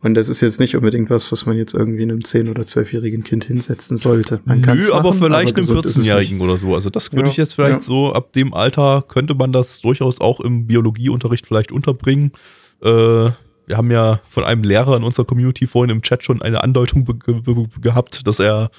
Und 0.00 0.14
das 0.14 0.28
ist 0.28 0.40
jetzt 0.40 0.60
nicht 0.60 0.76
unbedingt 0.76 1.10
was, 1.10 1.32
was 1.32 1.44
man 1.44 1.56
jetzt 1.56 1.74
irgendwie 1.74 2.02
einem 2.02 2.20
10- 2.20 2.50
oder 2.50 2.62
12-jährigen 2.62 3.24
Kind 3.24 3.44
hinsetzen 3.44 3.96
sollte. 3.96 4.40
Man 4.44 4.60
Nö, 4.60 4.92
aber 4.92 5.08
machen, 5.10 5.18
vielleicht 5.24 5.48
einem 5.48 5.56
gesund 5.56 5.84
ist 5.84 5.92
es 5.92 5.96
nicht. 5.98 6.10
14-Jährigen 6.10 6.40
oder 6.40 6.56
so. 6.56 6.74
Also 6.74 6.88
das 6.88 7.12
würde 7.12 7.24
Ja, 7.24 7.30
ich 7.30 7.36
jetzt 7.36 7.54
vielleicht 7.54 7.74
ja. 7.74 7.80
so, 7.80 8.12
ab 8.12 8.32
dem 8.32 8.54
Alter 8.54 9.04
könnte 9.08 9.34
man 9.34 9.52
das 9.52 9.80
durchaus 9.80 10.20
auch 10.20 10.40
im 10.40 10.68
Biologieunterricht 10.68 11.46
vielleicht 11.46 11.72
unterbringen. 11.72 12.30
Äh, 12.80 12.86
wir 13.68 13.76
haben 13.76 13.90
ja 13.90 14.20
von 14.28 14.44
einem 14.44 14.62
Lehrer 14.62 14.96
in 14.96 15.02
unserer 15.02 15.26
Community 15.26 15.66
vorhin 15.66 15.90
im 15.90 16.02
Chat 16.02 16.22
schon 16.22 16.42
eine 16.42 16.62
Andeutung 16.62 17.04
gehabt, 17.80 18.26
dass 18.26 18.38
er 18.38 18.70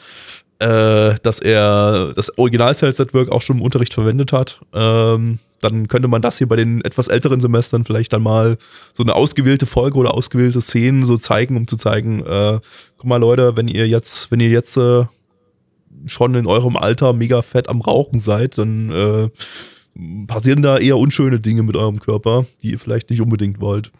äh, 0.60 1.16
dass 1.22 1.40
er 1.40 2.14
das 2.16 2.38
Original 2.38 2.74
Sales 2.74 3.00
Network 3.00 3.30
auch 3.30 3.42
schon 3.42 3.58
im 3.58 3.62
Unterricht 3.62 3.94
verwendet 3.94 4.34
hat. 4.34 4.60
Ähm, 4.74 5.40
dann 5.62 5.88
könnte 5.88 6.08
man 6.08 6.22
das 6.22 6.38
hier 6.38 6.48
bei 6.48 6.56
den 6.56 6.82
etwas 6.84 7.08
älteren 7.08 7.42
Semestern 7.42 7.86
vielleicht 7.86 8.14
dann 8.14 8.24
mal 8.24 8.58
so 8.94 9.04
eine 9.04 9.16
ausgewählte 9.16 9.66
Folge 9.66 9.98
oder 9.98 10.14
ausgewählte 10.14 10.62
Szenen 10.62 11.06
so 11.06 11.18
zeigen, 11.18 11.58
um 11.58 11.68
zu 11.68 11.78
zeigen, 11.78 12.26
äh, 12.26 12.60
guck 12.98 13.06
mal 13.06 13.18
Leute, 13.18 13.56
wenn 13.56 13.68
ihr 13.68 13.88
jetzt, 13.88 14.32
wenn 14.32 14.40
ihr 14.40 14.50
jetzt 14.50 14.78
äh, 14.78 15.06
schon 16.06 16.36
in 16.36 16.48
eurem 16.48 16.78
Alter 16.78 17.14
mega 17.14 17.42
fett 17.42 17.70
am 17.70 17.82
Rauchen 17.82 18.20
seid, 18.20 18.58
dann 18.58 18.92
äh, 18.92 19.30
passieren 20.28 20.62
da 20.62 20.78
eher 20.78 20.98
unschöne 20.98 21.40
Dinge 21.40 21.64
mit 21.64 21.76
eurem 21.76 22.00
Körper, 22.00 22.46
die 22.64 22.72
ihr 22.72 22.80
vielleicht 22.80 23.10
nicht 23.10 23.22
unbedingt 23.22 23.60
wollt. 23.60 23.92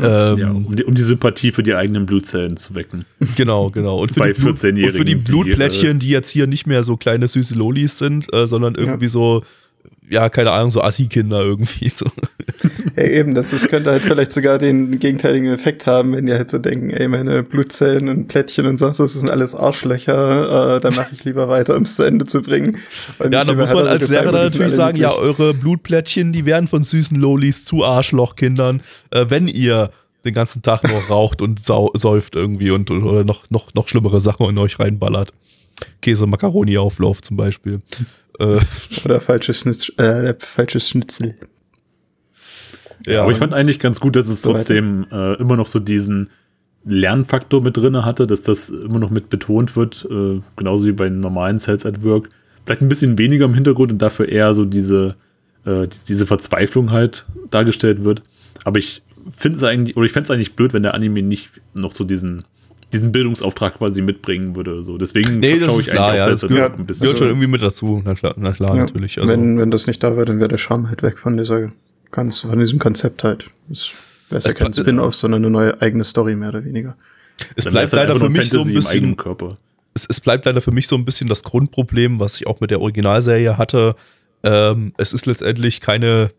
Ähm, 0.00 0.38
ja, 0.38 0.50
um, 0.50 0.74
die, 0.74 0.84
um, 0.84 0.94
die, 0.94 1.02
Sympathie 1.02 1.52
für 1.52 1.62
die 1.62 1.74
eigenen 1.74 2.04
Blutzellen 2.04 2.56
zu 2.56 2.74
wecken. 2.74 3.04
Genau, 3.36 3.70
genau. 3.70 4.00
Und 4.00 4.12
für 4.12 4.20
Bei 4.20 4.32
die, 4.32 4.40
Blut, 4.40 4.64
und 4.64 4.96
für 4.96 5.04
die 5.04 5.14
Blutplättchen, 5.14 6.00
die, 6.00 6.06
die, 6.06 6.12
jetzt 6.12 6.30
hier 6.30 6.48
nicht 6.48 6.66
mehr 6.66 6.82
so 6.82 6.96
kleine 6.96 7.28
süße 7.28 7.54
Lolis 7.54 7.98
sind, 7.98 8.32
äh, 8.34 8.48
sondern 8.48 8.74
irgendwie 8.74 9.04
ja. 9.04 9.10
so 9.10 9.44
ja, 10.10 10.28
keine 10.28 10.52
Ahnung, 10.52 10.70
so 10.70 10.82
Assi-Kinder 10.82 11.40
irgendwie. 11.40 11.90
So. 11.94 12.06
Ja, 12.96 13.02
eben, 13.02 13.34
das, 13.34 13.50
das 13.50 13.66
könnte 13.68 13.90
halt 13.90 14.02
vielleicht 14.02 14.30
sogar 14.30 14.58
den 14.58 15.00
gegenteiligen 15.00 15.52
Effekt 15.52 15.86
haben, 15.86 16.12
wenn 16.12 16.26
die 16.26 16.32
halt 16.32 16.48
so 16.48 16.58
denken, 16.58 16.90
ey, 16.90 17.08
meine 17.08 17.42
Blutzellen 17.42 18.08
und 18.08 18.28
Plättchen 18.28 18.66
und 18.66 18.78
sonst, 18.78 18.98
das 18.98 19.14
sind 19.14 19.30
alles 19.30 19.54
Arschlöcher, 19.54 20.76
äh, 20.76 20.80
da 20.80 20.90
mache 20.90 21.08
ich 21.12 21.24
lieber 21.24 21.48
weiter, 21.48 21.76
um 21.76 21.82
es 21.82 21.96
zu 21.96 22.04
Ende 22.04 22.24
zu 22.24 22.40
bringen. 22.40 22.78
Und 23.18 23.32
ja, 23.32 23.44
da 23.44 23.52
muss 23.54 23.72
man 23.72 23.88
als 23.88 24.08
Lehrer 24.08 24.30
natürlich 24.30 24.72
sagen, 24.72 24.96
ja, 24.96 25.12
eure 25.12 25.52
Blutplättchen, 25.54 26.32
die 26.32 26.46
werden 26.46 26.68
von 26.68 26.84
süßen 26.84 27.16
Lolis 27.16 27.64
zu 27.64 27.84
Arschlochkindern, 27.84 28.82
äh, 29.10 29.26
wenn 29.28 29.48
ihr 29.48 29.90
den 30.24 30.34
ganzen 30.34 30.62
Tag 30.62 30.88
nur 30.88 31.00
raucht 31.10 31.42
und 31.42 31.64
säuft 31.64 32.36
irgendwie 32.36 32.70
und 32.70 32.90
oder 32.90 33.24
noch, 33.24 33.50
noch, 33.50 33.74
noch 33.74 33.88
schlimmere 33.88 34.20
Sachen 34.20 34.48
in 34.48 34.58
euch 34.58 34.78
reinballert. 34.78 35.32
Käse-Makaroni-Auflauf 36.00 37.20
zum 37.22 37.36
Beispiel. 37.36 37.82
Äh, 38.38 38.60
Oder 39.04 39.20
falsches, 39.20 39.60
Schnitz, 39.60 39.90
äh, 39.98 40.34
falsches 40.38 40.88
Schnitzel. 40.88 41.36
Ja, 43.06 43.22
aber 43.22 43.32
ich 43.32 43.38
fand 43.38 43.52
eigentlich 43.52 43.78
ganz 43.78 44.00
gut, 44.00 44.16
dass 44.16 44.28
es 44.28 44.42
so 44.42 44.52
trotzdem 44.52 45.06
äh, 45.10 45.34
immer 45.34 45.56
noch 45.56 45.66
so 45.66 45.78
diesen 45.78 46.30
Lernfaktor 46.84 47.62
mit 47.62 47.76
drin 47.76 48.04
hatte, 48.04 48.26
dass 48.26 48.42
das 48.42 48.68
immer 48.70 48.98
noch 48.98 49.10
mit 49.10 49.30
betont 49.30 49.76
wird, 49.76 50.06
äh, 50.10 50.40
genauso 50.56 50.86
wie 50.86 50.92
bei 50.92 51.08
normalen 51.08 51.58
Sales 51.58 51.86
at 51.86 52.02
Work. 52.02 52.28
Vielleicht 52.64 52.82
ein 52.82 52.88
bisschen 52.88 53.18
weniger 53.18 53.44
im 53.44 53.54
Hintergrund 53.54 53.92
und 53.92 53.98
dafür 53.98 54.28
eher 54.28 54.54
so 54.54 54.64
diese, 54.64 55.16
äh, 55.64 55.86
diese 56.08 56.26
Verzweiflung 56.26 56.90
halt 56.90 57.26
dargestellt 57.50 58.04
wird. 58.04 58.22
Aber 58.64 58.78
ich 58.78 59.02
finde 59.36 59.58
es 59.58 59.64
eigentlich, 59.64 59.96
oder 59.96 60.06
ich 60.06 60.12
fände 60.12 60.24
es 60.24 60.30
eigentlich 60.30 60.56
blöd, 60.56 60.72
wenn 60.72 60.82
der 60.82 60.94
Anime 60.94 61.22
nicht 61.22 61.50
noch 61.74 61.92
so 61.92 62.04
diesen 62.04 62.44
diesen 62.92 63.12
Bildungsauftrag 63.12 63.78
quasi 63.78 64.02
mitbringen 64.02 64.54
würde. 64.56 64.84
So. 64.84 64.98
Deswegen 64.98 65.38
nee, 65.38 65.58
das 65.58 65.78
ist 65.78 65.88
klar, 65.88 66.16
ja, 66.16 66.28
das 66.28 66.42
gehört, 66.42 66.78
ein 66.78 66.86
bisschen. 66.86 67.02
gehört 67.02 67.18
schon 67.18 67.28
irgendwie 67.28 67.46
mit 67.46 67.62
dazu. 67.62 68.02
Na 68.04 68.14
klar, 68.14 68.34
na 68.36 68.52
klar 68.52 68.76
ja, 68.76 68.82
natürlich. 68.82 69.18
Also. 69.18 69.30
Wenn, 69.30 69.58
wenn 69.58 69.70
das 69.70 69.86
nicht 69.86 70.02
da 70.02 70.16
wäre, 70.16 70.24
dann 70.24 70.38
wäre 70.38 70.48
der 70.48 70.58
Charme 70.58 70.88
halt 70.88 71.02
weg 71.02 71.18
von 71.18 71.36
dieser, 71.36 71.68
von 72.10 72.58
diesem 72.58 72.78
Konzept 72.78 73.24
halt. 73.24 73.46
Das 73.68 73.90
wäre 74.30 74.42
ja 74.42 74.52
kein 74.52 74.72
Spin-off, 74.72 75.14
sondern 75.14 75.42
eine 75.44 75.50
neue 75.50 75.80
eigene 75.80 76.04
Story 76.04 76.34
mehr 76.36 76.50
oder 76.50 76.64
weniger. 76.64 76.96
Es 77.56 77.64
bleibt 77.64 77.92
leider 77.92 78.16
für 78.16 78.28
mich 78.28 78.48
so 78.50 78.62
ein 78.62 78.72
bisschen. 78.72 79.16
Es, 79.96 80.06
es 80.08 80.20
bleibt 80.20 80.44
leider 80.44 80.60
für 80.60 80.72
mich 80.72 80.88
so 80.88 80.96
ein 80.96 81.04
bisschen 81.04 81.28
das 81.28 81.44
Grundproblem, 81.44 82.18
was 82.18 82.36
ich 82.36 82.46
auch 82.46 82.60
mit 82.60 82.70
der 82.70 82.80
Originalserie 82.80 83.58
hatte. 83.58 83.94
Ähm, 84.42 84.92
es 84.96 85.12
ist 85.12 85.26
letztendlich 85.26 85.80
keine 85.80 86.30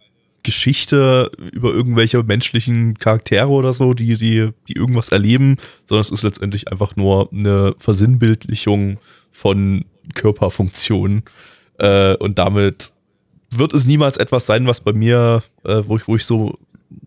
Geschichte 0.46 1.32
über 1.52 1.74
irgendwelche 1.74 2.24
menschlichen 2.24 2.98
Charaktere 2.98 3.50
oder 3.50 3.74
so, 3.74 3.94
die, 3.94 4.16
die, 4.16 4.52
die 4.68 4.74
irgendwas 4.74 5.10
erleben, 5.10 5.58
sondern 5.86 6.02
es 6.02 6.12
ist 6.12 6.24
letztendlich 6.24 6.72
einfach 6.72 6.96
nur 6.96 7.30
eine 7.34 7.76
Versinnbildlichung 7.80 8.98
von 9.32 9.84
Körperfunktionen. 10.14 11.24
Äh, 11.80 12.16
und 12.18 12.40
damit 12.40 12.94
wird 13.58 13.74
es 13.74 13.86
niemals 13.86 14.18
etwas 14.18 14.46
sein, 14.46 14.68
was 14.68 14.82
bei 14.82 14.94
mir, 14.94 15.44
äh, 15.64 15.82
wo, 15.86 15.98
ich, 15.98 16.08
wo 16.08 16.16
ich 16.16 16.26
so, 16.26 16.54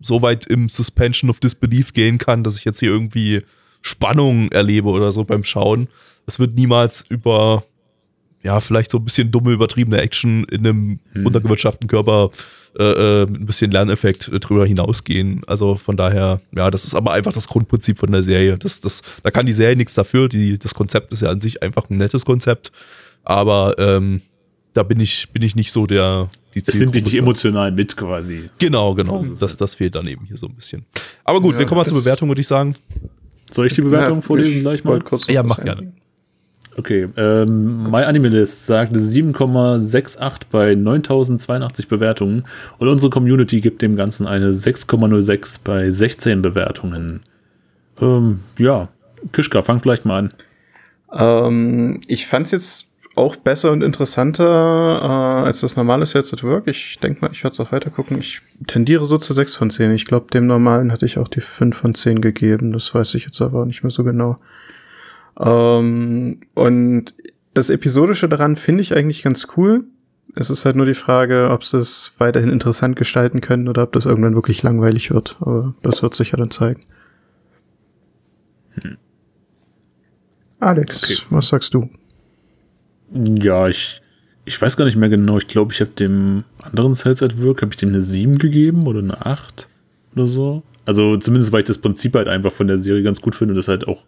so 0.01 0.21
weit 0.21 0.45
im 0.45 0.69
Suspension 0.69 1.29
of 1.29 1.39
Disbelief 1.39 1.93
gehen 1.93 2.17
kann, 2.17 2.43
dass 2.43 2.57
ich 2.57 2.65
jetzt 2.65 2.79
hier 2.79 2.89
irgendwie 2.89 3.41
Spannung 3.81 4.51
erlebe 4.51 4.89
oder 4.89 5.11
so 5.11 5.23
beim 5.23 5.43
Schauen. 5.43 5.87
Es 6.27 6.39
wird 6.39 6.55
niemals 6.55 7.05
über, 7.07 7.63
ja, 8.43 8.59
vielleicht 8.59 8.91
so 8.91 8.97
ein 8.97 9.05
bisschen 9.05 9.31
dumme, 9.31 9.53
übertriebene 9.53 10.01
Action 10.01 10.43
in 10.45 10.67
einem 10.67 10.99
hm. 11.13 11.25
untergewirtschafteten 11.25 11.87
Körper 11.87 12.31
äh, 12.77 12.83
äh, 12.83 13.23
ein 13.23 13.45
bisschen 13.45 13.71
Lerneffekt 13.71 14.29
drüber 14.31 14.65
hinausgehen. 14.65 15.41
Also 15.47 15.75
von 15.75 15.97
daher, 15.97 16.41
ja, 16.55 16.69
das 16.69 16.85
ist 16.85 16.95
aber 16.95 17.13
einfach 17.13 17.33
das 17.33 17.47
Grundprinzip 17.47 17.97
von 17.97 18.11
der 18.11 18.21
Serie. 18.21 18.57
Das, 18.57 18.79
das, 18.81 19.01
da 19.23 19.31
kann 19.31 19.45
die 19.45 19.53
Serie 19.53 19.75
nichts 19.75 19.95
dafür. 19.95 20.29
Die, 20.29 20.59
das 20.59 20.75
Konzept 20.75 21.11
ist 21.13 21.21
ja 21.21 21.29
an 21.29 21.41
sich 21.41 21.63
einfach 21.63 21.89
ein 21.89 21.97
nettes 21.97 22.25
Konzept. 22.25 22.71
Aber 23.23 23.75
ähm, 23.79 24.21
da 24.73 24.83
bin 24.83 24.99
ich, 24.99 25.29
bin 25.31 25.41
ich 25.41 25.55
nicht 25.55 25.71
so 25.71 25.85
der. 25.87 26.29
Die 26.55 26.61
das 26.61 26.75
sind 26.75 26.95
die 26.95 27.01
nicht 27.01 27.15
emotional 27.15 27.71
mit 27.71 27.95
quasi. 27.95 28.49
Genau, 28.57 28.95
genau. 28.95 29.25
Das, 29.39 29.57
das 29.57 29.75
fehlt 29.75 29.95
dann 29.95 30.07
eben 30.07 30.25
hier 30.25 30.37
so 30.37 30.47
ein 30.47 30.55
bisschen. 30.55 30.85
Aber 31.23 31.41
gut, 31.41 31.53
ja, 31.53 31.59
wir 31.59 31.65
kommen 31.65 31.81
mal 31.81 31.87
zur 31.87 31.99
Bewertung, 31.99 32.27
würde 32.27 32.41
ich 32.41 32.47
sagen. 32.47 32.75
Soll 33.51 33.67
ich 33.67 33.73
die 33.73 33.81
Bewertung 33.81 34.19
ja, 34.19 34.21
vorlesen 34.21 34.61
gleich 34.61 34.83
mal? 34.83 34.99
Kurz 35.01 35.27
ja, 35.27 35.43
mach 35.43 35.63
gerne. 35.63 35.93
Okay, 36.79 37.09
ähm, 37.17 37.91
MyAnimeList 37.91 38.65
sagt 38.65 38.95
7,68 38.95 40.43
bei 40.49 40.75
9082 40.75 41.89
Bewertungen 41.89 42.45
und 42.77 42.87
unsere 42.87 43.09
Community 43.09 43.59
gibt 43.59 43.81
dem 43.81 43.97
Ganzen 43.97 44.25
eine 44.25 44.53
6,06 44.53 45.59
bei 45.61 45.91
16 45.91 46.41
Bewertungen. 46.41 47.23
Ähm, 47.99 48.39
ja, 48.57 48.87
Kischka, 49.33 49.61
fang 49.61 49.81
vielleicht 49.81 50.05
mal 50.05 50.19
an. 50.19 50.31
Ähm, 51.13 51.99
ich 52.07 52.27
fand 52.27 52.45
es 52.45 52.51
jetzt 52.51 52.87
auch 53.17 53.35
besser 53.35 53.73
und 53.73 53.83
interessanter 53.83 55.01
äh, 55.01 55.47
als 55.47 55.59
das 55.59 55.75
normale 55.75 56.05
Sets 56.05 56.31
at 56.31 56.43
Work. 56.43 56.69
Ich 56.69 56.97
denke 56.99 57.19
mal, 57.19 57.31
ich 57.33 57.43
werde 57.43 57.55
es 57.55 57.59
auch 57.59 57.73
weiter 57.73 57.89
gucken. 57.89 58.19
Ich 58.19 58.39
tendiere 58.67 59.05
so 59.05 59.17
zu 59.17 59.33
6 59.33 59.53
von 59.53 59.69
10. 59.69 59.91
Ich 59.91 60.05
glaube, 60.05 60.27
dem 60.31 60.47
normalen 60.47 60.93
hatte 60.93 61.05
ich 61.05 61.17
auch 61.17 61.27
die 61.27 61.41
5 61.41 61.75
von 61.75 61.93
10 61.93 62.21
gegeben. 62.21 62.71
Das 62.71 62.95
weiß 62.95 63.15
ich 63.15 63.25
jetzt 63.25 63.41
aber 63.41 63.65
nicht 63.65 63.83
mehr 63.83 63.91
so 63.91 64.05
genau. 64.05 64.37
Ähm, 65.39 66.39
und 66.53 67.13
das 67.53 67.69
Episodische 67.69 68.29
daran 68.29 68.55
finde 68.55 68.81
ich 68.81 68.95
eigentlich 68.95 69.23
ganz 69.23 69.47
cool. 69.57 69.85
Es 70.35 70.49
ist 70.49 70.65
halt 70.65 70.75
nur 70.75 70.85
die 70.85 70.93
Frage, 70.93 71.49
ob 71.51 71.63
sie 71.63 71.79
es 71.79 72.13
weiterhin 72.19 72.51
interessant 72.51 72.95
gestalten 72.95 73.41
können 73.41 73.67
oder 73.67 73.83
ob 73.83 73.93
das 73.93 74.05
irgendwann 74.05 74.35
wirklich 74.35 74.61
langweilig 74.61 75.11
wird. 75.11 75.37
Aber 75.39 75.73
das 75.81 76.03
wird 76.03 76.13
sich 76.13 76.31
ja 76.31 76.37
dann 76.37 76.51
zeigen. 76.51 76.81
Hm. 78.81 78.97
Alex, 80.59 81.03
okay. 81.03 81.17
was 81.29 81.47
sagst 81.47 81.73
du? 81.73 81.89
Ja, 83.11 83.67
ich, 83.67 84.01
ich 84.45 84.61
weiß 84.61 84.77
gar 84.77 84.85
nicht 84.85 84.97
mehr 84.97 85.09
genau. 85.09 85.37
Ich 85.37 85.47
glaube, 85.47 85.73
ich 85.73 85.81
habe 85.81 85.91
dem 85.91 86.43
anderen 86.61 86.93
Sales 86.93 87.23
at 87.23 87.41
Work, 87.43 87.61
habe 87.61 87.71
ich 87.71 87.77
dem 87.77 87.89
eine 87.89 88.01
7 88.01 88.37
gegeben 88.37 88.85
oder 88.85 88.99
eine 88.99 89.25
8 89.25 89.67
oder 90.15 90.27
so. 90.27 90.63
Also 90.85 91.17
zumindest, 91.17 91.51
weil 91.51 91.61
ich 91.61 91.67
das 91.67 91.77
Prinzip 91.77 92.15
halt 92.15 92.27
einfach 92.27 92.51
von 92.51 92.67
der 92.67 92.77
Serie 92.77 93.03
ganz 93.03 93.21
gut 93.21 93.35
finde 93.35 93.53
und 93.53 93.57
das 93.57 93.67
halt 93.67 93.87
auch 93.87 94.03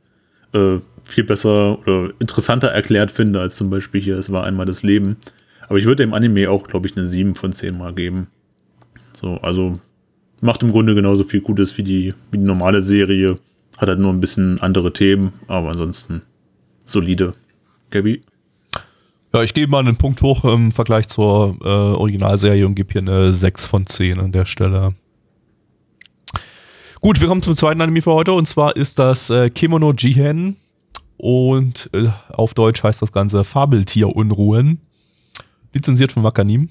äh, 0.54 0.80
viel 1.12 1.24
besser 1.24 1.80
oder 1.80 2.14
interessanter 2.20 2.70
erklärt 2.70 3.12
finde, 3.12 3.40
als 3.40 3.56
zum 3.56 3.70
Beispiel 3.70 4.02
hier, 4.02 4.18
es 4.18 4.32
war 4.32 4.44
einmal 4.44 4.66
das 4.66 4.84
Leben. 4.84 5.18
Aber 5.68 5.78
ich 5.78 5.86
würde 5.86 6.04
dem 6.04 6.14
Anime 6.14 6.50
auch, 6.50 6.68
glaube 6.68 6.88
ich, 6.88 6.98
eine 6.98 7.06
7 7.06 7.36
von 7.36 7.54
10 7.54 7.78
mal 7.78 7.94
geben. 7.94 8.28
So, 9.14 9.36
also 9.42 9.74
macht 10.42 10.64
im 10.64 10.72
Grunde 10.72 10.96
genauso 10.96 11.24
viel 11.24 11.42
Gutes 11.42 11.78
wie 11.78 11.84
die, 11.84 12.14
wie 12.32 12.38
die 12.38 12.44
normale 12.44 12.82
Serie. 12.82 13.38
Hat 13.78 13.88
halt 13.88 14.00
nur 14.00 14.12
ein 14.12 14.20
bisschen 14.20 14.60
andere 14.62 14.92
Themen, 14.94 15.34
aber 15.48 15.70
ansonsten 15.70 16.24
solide. 16.84 17.34
Gabby? 17.90 18.22
Ja, 19.34 19.44
ich 19.44 19.54
gebe 19.54 19.72
mal 19.72 19.80
einen 19.80 19.96
Punkt 19.96 20.22
hoch 20.22 20.44
im 20.44 20.72
Vergleich 20.72 21.08
zur 21.08 21.56
äh, 21.62 21.68
Originalserie 21.68 22.66
und 22.66 22.76
gebe 22.76 22.92
hier 22.92 23.02
eine 23.02 23.32
6 23.32 23.66
von 23.66 23.86
10 23.86 24.20
an 24.20 24.32
der 24.32 24.46
Stelle. 24.46 24.94
Gut, 27.00 27.22
wir 27.22 27.28
kommen 27.28 27.42
zum 27.42 27.56
zweiten 27.56 27.82
Anime 27.82 28.02
für 28.02 28.12
heute 28.12 28.34
und 28.34 28.48
zwar 28.48 28.76
ist 28.76 29.00
das 29.00 29.30
äh, 29.30 29.50
Kimono 29.50 29.94
Jihen 29.94 30.58
und 31.22 31.88
äh, 31.94 32.10
auf 32.30 32.56
Deutsch 32.56 32.82
heißt 32.82 33.00
das 33.00 33.12
Ganze 33.12 33.44
Fabeltierunruhen. 33.44 34.82
Lizenziert 35.72 36.12
von 36.12 36.24
Wakanim. 36.24 36.70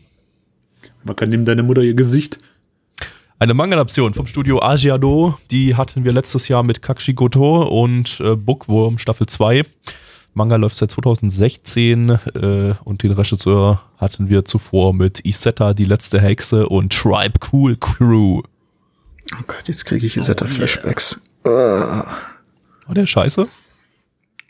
Wakanim, 1.05 1.45
deine 1.45 1.63
Mutter 1.63 1.83
ihr 1.83 1.95
Gesicht. 1.95 2.39
Eine 3.39 3.55
Manga-Adaption 3.55 4.13
vom 4.13 4.27
Studio 4.27 4.61
Asiado, 4.61 5.39
die 5.53 5.77
hatten 5.77 6.03
wir 6.03 6.13
letztes 6.13 6.49
Jahr 6.49 6.65
mit 6.65 6.83
Kakshigoto 6.83 7.63
und 7.63 8.19
äh, 8.19 8.35
Bookworm 8.35 8.99
Staffel 8.99 9.29
2. 9.29 9.65
Manga 10.35 10.57
läuft 10.57 10.79
seit 10.79 10.91
2016 10.91 12.11
äh, 12.11 12.75
und 12.83 13.05
den 13.05 13.13
Regisseur 13.13 13.85
hatten 13.99 14.29
wir 14.29 14.45
zuvor 14.45 14.93
mit 14.95 15.25
Isetta, 15.25 15.75
die 15.75 15.85
letzte 15.85 16.21
Hexe 16.21 16.69
und 16.69 16.93
Tribe 16.93 17.39
Cool 17.53 17.77
Crew. 17.77 18.43
Oh 19.33 19.45
Gott, 19.47 19.69
jetzt 19.69 19.85
kriege 19.85 20.05
ich 20.07 20.17
Isetta-Flashbacks. 20.17 21.21
Oh, 21.45 21.49
yeah. 21.51 22.17
War 22.87 22.95
der 22.95 23.07
scheiße? 23.07 23.47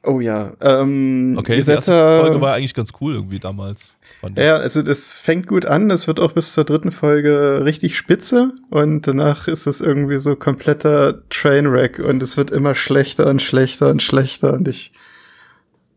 Oh 0.02 0.20
ja. 0.20 0.52
Ähm, 0.60 1.36
Okay, 1.38 1.52
die 1.60 1.70
erste 1.70 1.92
Isetta- 1.92 2.20
Folge 2.20 2.40
war 2.40 2.54
eigentlich 2.54 2.74
ganz 2.74 2.90
cool 3.00 3.14
irgendwie 3.14 3.38
damals. 3.38 3.92
Ja, 4.36 4.56
also 4.56 4.82
das 4.82 5.12
fängt 5.12 5.46
gut 5.46 5.64
an, 5.64 5.88
das 5.88 6.06
wird 6.06 6.20
auch 6.20 6.32
bis 6.32 6.52
zur 6.52 6.64
dritten 6.64 6.92
Folge 6.92 7.62
richtig 7.64 7.96
spitze 7.96 8.52
und 8.68 9.06
danach 9.06 9.48
ist 9.48 9.66
es 9.66 9.80
irgendwie 9.80 10.18
so 10.20 10.36
kompletter 10.36 11.22
Trainwreck 11.30 12.00
und 12.00 12.22
es 12.22 12.36
wird 12.36 12.50
immer 12.50 12.74
schlechter 12.74 13.28
und 13.28 13.40
schlechter 13.40 13.88
und 13.90 14.02
schlechter 14.02 14.52
und 14.52 14.68
ich 14.68 14.92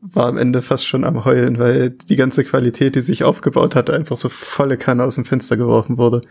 war 0.01 0.27
am 0.27 0.37
Ende 0.37 0.61
fast 0.61 0.85
schon 0.87 1.03
am 1.03 1.25
Heulen, 1.25 1.59
weil 1.59 1.89
die 1.89 2.15
ganze 2.15 2.43
Qualität, 2.45 2.95
die 2.95 3.01
sich 3.01 3.23
aufgebaut 3.25 3.75
hatte, 3.75 3.93
einfach 3.93 4.15
so 4.17 4.29
volle 4.29 4.77
Kanne 4.77 5.03
aus 5.03 5.15
dem 5.15 5.25
Fenster 5.25 5.57
geworfen 5.57 5.97
wurde. 5.97 6.21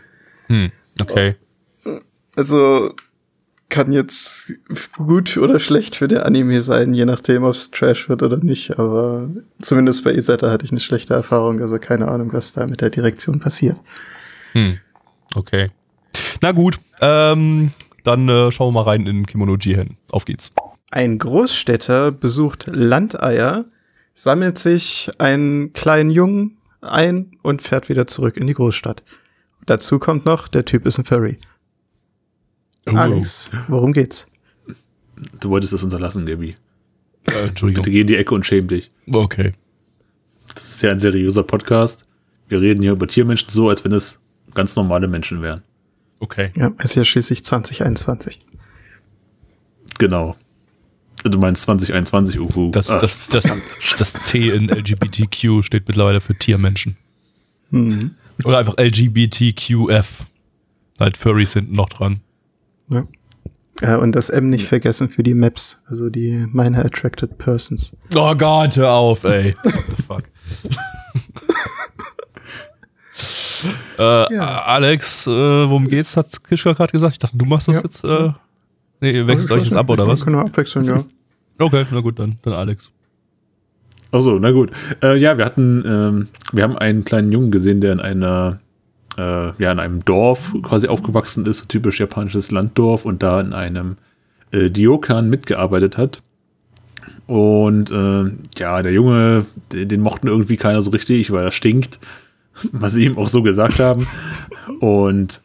Hm, 0.47 0.71
okay. 0.99 1.35
Also 2.35 2.93
kann 3.73 3.91
jetzt 3.91 4.53
gut 4.95 5.35
oder 5.35 5.57
schlecht 5.57 5.95
für 5.95 6.07
der 6.07 6.27
Anime 6.27 6.61
sein, 6.61 6.93
je 6.93 7.05
nachdem, 7.05 7.43
ob 7.43 7.55
es 7.55 7.71
Trash 7.71 8.07
wird 8.07 8.21
oder 8.21 8.37
nicht. 8.37 8.77
Aber 8.77 9.29
zumindest 9.59 10.03
bei 10.03 10.13
Isetta 10.13 10.51
hatte 10.51 10.63
ich 10.63 10.71
eine 10.71 10.79
schlechte 10.79 11.15
Erfahrung. 11.15 11.59
Also 11.59 11.79
keine 11.79 12.07
Ahnung, 12.07 12.31
was 12.33 12.53
da 12.53 12.67
mit 12.67 12.81
der 12.81 12.91
Direktion 12.91 13.39
passiert. 13.39 13.81
Hm, 14.51 14.77
okay. 15.33 15.71
Na 16.41 16.51
gut, 16.51 16.79
ähm, 17.01 17.71
dann 18.03 18.29
äh, 18.29 18.51
schauen 18.51 18.67
wir 18.67 18.83
mal 18.83 18.89
rein 18.89 19.07
in 19.07 19.25
Kimono 19.25 19.55
Jihen. 19.55 19.97
Auf 20.11 20.25
geht's. 20.25 20.51
Ein 20.91 21.17
Großstädter 21.17 22.11
besucht 22.11 22.67
Landeier, 22.67 23.65
sammelt 24.13 24.59
sich 24.59 25.09
einen 25.17 25.73
kleinen 25.73 26.11
Jungen 26.11 26.57
ein 26.81 27.31
und 27.41 27.63
fährt 27.63 27.89
wieder 27.89 28.05
zurück 28.05 28.37
in 28.37 28.45
die 28.45 28.53
Großstadt. 28.53 29.01
Dazu 29.65 29.97
kommt 29.97 30.27
noch, 30.27 30.47
der 30.47 30.63
Typ 30.63 30.85
ist 30.85 30.99
ein 30.99 31.05
Furry. 31.05 31.39
Oh. 32.87 32.91
Alex, 32.95 33.49
worum 33.67 33.93
geht's? 33.93 34.27
Du 35.39 35.49
wolltest 35.49 35.73
es 35.73 35.83
unterlassen, 35.83 36.25
Gabi. 36.25 36.49
Äh, 36.49 36.55
Bitte 37.25 37.39
Entschuldigung. 37.39 37.83
geh 37.85 38.01
in 38.01 38.07
die 38.07 38.15
Ecke 38.17 38.33
und 38.33 38.45
schäm 38.45 38.67
dich. 38.67 38.91
Okay. 39.11 39.53
Das 40.53 40.69
ist 40.69 40.81
ja 40.81 40.91
ein 40.91 40.99
seriöser 40.99 41.43
Podcast. 41.43 42.05
Wir 42.49 42.59
reden 42.61 42.81
hier 42.81 42.91
über 42.91 43.07
Tiermenschen 43.07 43.49
so, 43.49 43.69
als 43.69 43.83
wenn 43.85 43.93
es 43.93 44.19
ganz 44.53 44.75
normale 44.75 45.07
Menschen 45.07 45.41
wären. 45.41 45.63
Okay. 46.19 46.51
Ja, 46.55 46.71
es 46.77 46.85
ist 46.85 46.95
ja 46.95 47.03
schließlich 47.05 47.43
2021. 47.43 48.39
Genau. 49.97 50.35
Du 51.23 51.37
meinst 51.37 51.61
2021, 51.63 52.39
Ufu. 52.39 52.69
Das, 52.71 52.89
Ah, 52.89 52.99
das, 52.99 53.25
das, 53.29 53.45
das 53.97 54.13
T 54.25 54.49
in 54.49 54.67
LGBTQ 54.67 55.63
steht 55.63 55.87
mittlerweile 55.87 56.19
für 56.19 56.33
Tiermenschen. 56.33 56.97
Hm. 57.69 58.11
Oder 58.43 58.57
einfach 58.57 58.75
LGBTQF. 58.77 60.25
Halt 60.99 61.17
Furries 61.17 61.53
hinten 61.53 61.75
noch 61.75 61.89
dran. 61.89 62.19
Ja. 62.89 63.05
Ja, 63.81 63.97
und 63.97 64.13
das 64.13 64.29
M 64.29 64.49
nicht 64.49 64.67
vergessen 64.67 65.09
für 65.09 65.23
die 65.23 65.33
Maps, 65.33 65.81
also 65.87 66.09
die 66.09 66.45
Minor 66.53 66.85
Attracted 66.85 67.37
Persons. 67.39 67.93
Oh 68.15 68.35
Gott, 68.35 68.75
hör 68.77 68.91
auf, 68.91 69.23
ey. 69.23 69.55
What 69.63 69.73
the 69.97 70.03
fuck. 70.03 70.23
äh, 73.99 74.33
Ja. 74.33 74.63
Alex, 74.65 75.27
äh, 75.27 75.29
worum 75.31 75.87
geht's, 75.87 76.15
hat 76.17 76.43
Kischka 76.43 76.73
gerade 76.73 76.91
gesagt. 76.91 77.13
Ich 77.13 77.19
dachte, 77.19 77.37
du 77.37 77.45
machst 77.45 77.67
das 77.67 77.77
Ja. 77.77 77.81
jetzt. 77.83 78.03
Äh, 78.03 78.31
nee, 79.01 79.11
ihr 79.11 79.27
wechselt 79.27 79.51
euch 79.51 79.63
jetzt 79.63 79.73
ab, 79.75 79.89
oder 79.89 80.07
was? 80.07 80.23
Können 80.23 80.37
wir 80.37 80.45
abwechseln, 80.45 80.85
ja. 80.85 81.03
Okay, 81.59 81.85
na 81.91 81.99
gut, 82.01 82.19
dann, 82.19 82.37
dann 82.43 82.53
Alex. 82.53 82.89
Achso, 84.11 84.37
na 84.39 84.51
gut. 84.51 84.71
Äh, 85.01 85.17
ja, 85.17 85.37
wir 85.37 85.45
hatten, 85.45 85.83
ähm, 85.85 86.27
wir 86.51 86.63
haben 86.63 86.77
einen 86.77 87.03
kleinen 87.03 87.31
Jungen 87.31 87.51
gesehen, 87.51 87.81
der 87.81 87.93
in 87.93 87.99
einer, 87.99 88.59
äh, 89.17 89.51
ja, 89.61 89.71
in 89.71 89.79
einem 89.79 90.05
Dorf 90.05 90.53
quasi 90.63 90.87
aufgewachsen 90.87 91.45
ist, 91.45 91.69
typisch 91.69 91.99
japanisches 91.99 92.51
Landdorf 92.51 93.05
und 93.05 93.23
da 93.23 93.41
in 93.41 93.53
einem 93.53 93.97
äh, 94.51 94.69
Diokan 94.69 95.29
mitgearbeitet 95.29 95.97
hat. 95.97 96.21
Und 97.27 97.91
äh, 97.91 98.31
ja, 98.57 98.81
der 98.81 98.91
Junge, 98.91 99.45
den, 99.71 99.89
den 99.89 100.01
mochten 100.01 100.27
irgendwie 100.27 100.57
keiner 100.57 100.81
so 100.81 100.91
richtig, 100.91 101.31
weil 101.31 101.45
er 101.45 101.51
stinkt, 101.51 101.99
was 102.71 102.93
sie 102.93 103.05
ihm 103.05 103.17
auch 103.17 103.29
so 103.29 103.43
gesagt 103.43 103.79
haben. 103.79 104.07
Und 104.79 105.41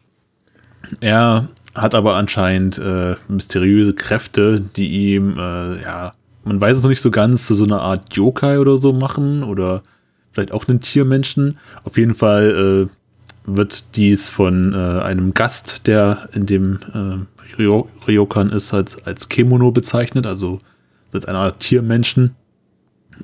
er 0.99 1.47
hat 1.75 1.95
aber 1.95 2.15
anscheinend 2.15 2.77
äh, 2.77 3.15
mysteriöse 3.27 3.93
Kräfte, 3.93 4.61
die 4.75 5.13
ihm, 5.13 5.37
äh, 5.37 5.81
ja, 5.81 6.11
man 6.43 6.59
weiß 6.59 6.77
es 6.77 6.83
noch 6.83 6.89
nicht 6.89 7.01
so 7.01 7.11
ganz, 7.11 7.45
zu 7.45 7.55
so 7.55 7.63
einer 7.63 7.81
Art 7.81 8.15
Yokai 8.15 8.59
oder 8.59 8.77
so 8.77 8.91
machen 8.93 9.43
oder 9.43 9.83
vielleicht 10.31 10.51
auch 10.51 10.67
einen 10.67 10.81
Tiermenschen. 10.81 11.57
Auf 11.83 11.97
jeden 11.97 12.15
Fall 12.15 12.87
äh, 12.89 12.98
wird 13.55 13.95
dies 13.95 14.29
von 14.29 14.73
äh, 14.73 14.77
einem 14.77 15.33
Gast, 15.33 15.87
der 15.87 16.29
in 16.33 16.45
dem 16.45 16.79
äh, 16.93 17.61
Ryo 17.61 17.89
Ryokan 18.07 18.51
ist, 18.51 18.73
als, 18.73 18.97
als 19.05 19.29
Kemono 19.29 19.71
bezeichnet, 19.71 20.25
also 20.25 20.59
als 21.11 21.25
eine 21.25 21.37
Art 21.39 21.59
Tiermenschen, 21.59 22.35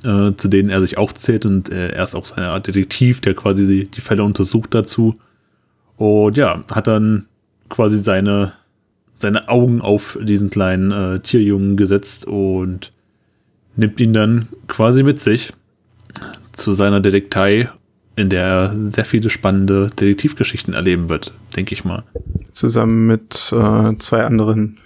äh, 0.04 0.32
zu 0.36 0.48
denen 0.48 0.70
er 0.70 0.80
sich 0.80 0.98
auch 0.98 1.14
zählt 1.14 1.46
und 1.46 1.70
äh, 1.70 1.90
er 1.90 2.04
ist 2.04 2.16
auch 2.16 2.26
so 2.26 2.36
eine 2.36 2.50
Art 2.50 2.68
Detektiv, 2.68 3.22
der 3.22 3.34
quasi 3.34 3.66
die, 3.68 3.86
die 3.86 4.02
Fälle 4.02 4.24
untersucht 4.24 4.74
dazu. 4.74 5.16
Und 5.98 6.38
ja, 6.38 6.64
hat 6.72 6.88
dann 6.88 7.26
quasi 7.70 8.00
seine, 8.00 8.54
seine 9.16 9.48
Augen 9.48 9.82
auf 9.82 10.18
diesen 10.22 10.50
kleinen 10.50 10.92
äh, 10.92 11.20
Tierjungen 11.20 11.78
gesetzt 11.78 12.26
und 12.26 12.92
nimmt 13.76 14.00
ihn 14.00 14.14
dann 14.14 14.48
quasi 14.68 15.04
mit 15.04 15.20
sich 15.20 15.54
zu 16.54 16.74
seiner 16.74 17.02
Detektei, 17.02 17.70
in 18.16 18.30
der 18.30 18.44
er 18.44 18.92
sehr 18.92 19.06
viele 19.06 19.30
spannende 19.30 19.90
Detektivgeschichten 19.90 20.74
erleben 20.74 21.10
wird, 21.10 21.34
denke 21.56 21.74
ich 21.74 21.84
mal. 21.84 22.04
Zusammen 22.52 23.08
mit 23.08 23.52
äh, 23.52 23.98
zwei 23.98 24.26
anderen 24.26 24.78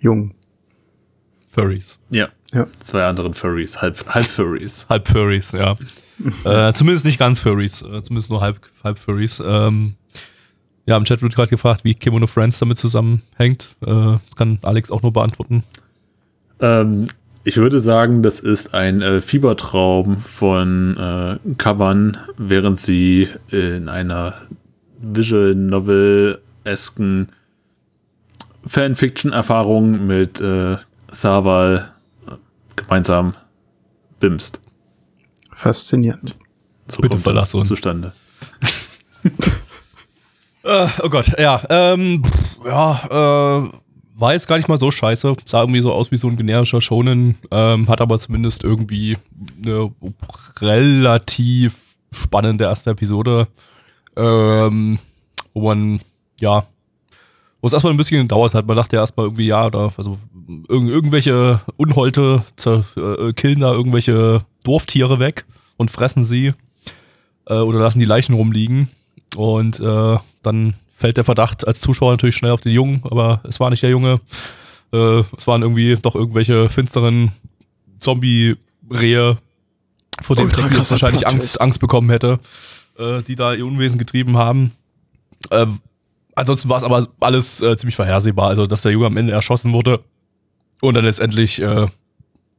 Jungen. 0.00 0.34
Furries. 1.50 1.98
Ja. 2.10 2.28
Ja. 2.52 2.66
Zwei 2.80 3.04
anderen 3.04 3.34
Furries, 3.34 3.80
halb, 3.80 4.06
halb 4.14 4.26
Furries. 4.26 4.86
Halb 4.88 5.08
Furries, 5.08 5.52
ja. 5.52 5.74
äh, 6.44 6.72
zumindest 6.74 7.04
nicht 7.04 7.18
ganz 7.18 7.40
Furries, 7.40 7.82
äh, 7.82 8.02
zumindest 8.02 8.30
nur 8.30 8.40
halb, 8.40 8.60
halb 8.84 8.98
Furries. 8.98 9.42
Ähm, 9.44 9.94
ja, 10.86 10.96
im 10.96 11.04
Chat 11.04 11.22
wird 11.22 11.34
gerade 11.34 11.50
gefragt, 11.50 11.82
wie 11.84 11.94
Kimono 11.94 12.26
Friends 12.26 12.58
damit 12.58 12.78
zusammenhängt. 12.78 13.74
Äh, 13.82 13.86
das 13.86 14.36
kann 14.36 14.58
Alex 14.62 14.90
auch 14.90 15.02
nur 15.02 15.12
beantworten. 15.12 15.64
Ähm, 16.60 17.08
ich 17.46 17.58
würde 17.58 17.78
sagen, 17.78 18.24
das 18.24 18.40
ist 18.40 18.74
ein 18.74 19.02
äh, 19.02 19.20
Fiebertraum 19.20 20.18
von 20.18 20.96
äh, 20.96 21.54
Kaban, 21.58 22.18
während 22.36 22.80
sie 22.80 23.28
in 23.52 23.88
einer 23.88 24.34
Visual 25.00 25.54
Novel-esken 25.54 27.28
Fanfiction-Erfahrung 28.66 30.08
mit 30.08 30.40
äh, 30.40 30.78
Saval 31.12 31.92
äh, 32.26 32.32
gemeinsam 32.74 33.34
bimst. 34.18 34.60
Faszinierend. 35.52 36.34
So 36.88 37.00
Bitte 37.00 37.16
kommt 37.16 37.36
das 37.36 37.54
uns. 37.54 37.68
zustande. 37.68 38.12
Äh, 40.64 40.88
oh 41.00 41.08
Gott, 41.08 41.38
ja. 41.38 41.62
Ähm, 41.70 42.24
ja, 42.64 43.68
äh, 43.68 43.85
war 44.18 44.32
jetzt 44.32 44.48
gar 44.48 44.56
nicht 44.56 44.68
mal 44.68 44.78
so 44.78 44.90
scheiße. 44.90 45.36
Sah 45.44 45.60
irgendwie 45.60 45.80
so 45.80 45.92
aus 45.92 46.10
wie 46.10 46.16
so 46.16 46.28
ein 46.28 46.36
generischer 46.36 46.80
Shonen, 46.80 47.36
ähm, 47.50 47.88
hat 47.88 48.00
aber 48.00 48.18
zumindest 48.18 48.64
irgendwie 48.64 49.18
eine 49.62 49.92
relativ 50.60 51.96
spannende 52.12 52.64
erste 52.64 52.90
Episode, 52.90 53.48
ähm, 54.16 54.98
wo 55.52 55.68
man, 55.68 56.00
ja, 56.40 56.64
wo 57.60 57.66
es 57.66 57.72
erstmal 57.72 57.92
ein 57.92 57.98
bisschen 57.98 58.22
gedauert 58.22 58.54
hat. 58.54 58.66
Man 58.66 58.76
dachte 58.76 58.96
ja 58.96 59.02
erstmal 59.02 59.26
irgendwie, 59.26 59.48
ja, 59.48 59.66
oder, 59.66 59.92
also 59.96 60.18
irg 60.68 60.88
irgendwelche 60.88 61.60
Unholte 61.76 62.42
äh, 62.64 63.32
killen 63.34 63.60
da 63.60 63.72
irgendwelche 63.72 64.42
Dorftiere 64.64 65.18
weg 65.18 65.44
und 65.76 65.90
fressen 65.90 66.24
sie 66.24 66.52
äh, 67.46 67.54
oder 67.54 67.80
lassen 67.80 67.98
die 67.98 68.04
Leichen 68.06 68.34
rumliegen. 68.34 68.88
Und 69.36 69.80
äh, 69.80 70.18
dann 70.42 70.74
fällt 70.96 71.18
der 71.18 71.24
Verdacht 71.24 71.66
als 71.66 71.80
Zuschauer 71.80 72.12
natürlich 72.12 72.36
schnell 72.36 72.50
auf 72.50 72.62
den 72.62 72.72
Jungen, 72.72 73.02
aber 73.04 73.40
es 73.44 73.60
war 73.60 73.70
nicht 73.70 73.82
der 73.82 73.90
Junge. 73.90 74.20
Äh, 74.92 75.22
es 75.36 75.46
waren 75.46 75.62
irgendwie 75.62 75.96
doch 76.00 76.14
irgendwelche 76.14 76.68
finsteren 76.70 77.32
Zombie-Rehe, 77.98 79.36
vor 80.22 80.36
denen 80.36 80.48
krasser 80.48 80.92
wahrscheinlich 80.92 81.26
Angst. 81.26 81.60
Angst 81.60 81.80
bekommen 81.80 82.08
hätte, 82.08 82.40
äh, 82.98 83.22
die 83.22 83.36
da 83.36 83.52
ihr 83.52 83.66
Unwesen 83.66 83.98
getrieben 83.98 84.38
haben. 84.38 84.72
Ähm, 85.50 85.80
ansonsten 86.34 86.70
war 86.70 86.78
es 86.78 86.84
aber 86.84 87.06
alles 87.20 87.60
äh, 87.60 87.76
ziemlich 87.76 87.96
vorhersehbar, 87.96 88.48
also 88.48 88.66
dass 88.66 88.82
der 88.82 88.92
Junge 88.92 89.06
am 89.06 89.18
Ende 89.18 89.34
erschossen 89.34 89.72
wurde 89.72 90.02
und 90.80 90.94
dann 90.94 91.04
letztendlich 91.04 91.60
äh, 91.60 91.86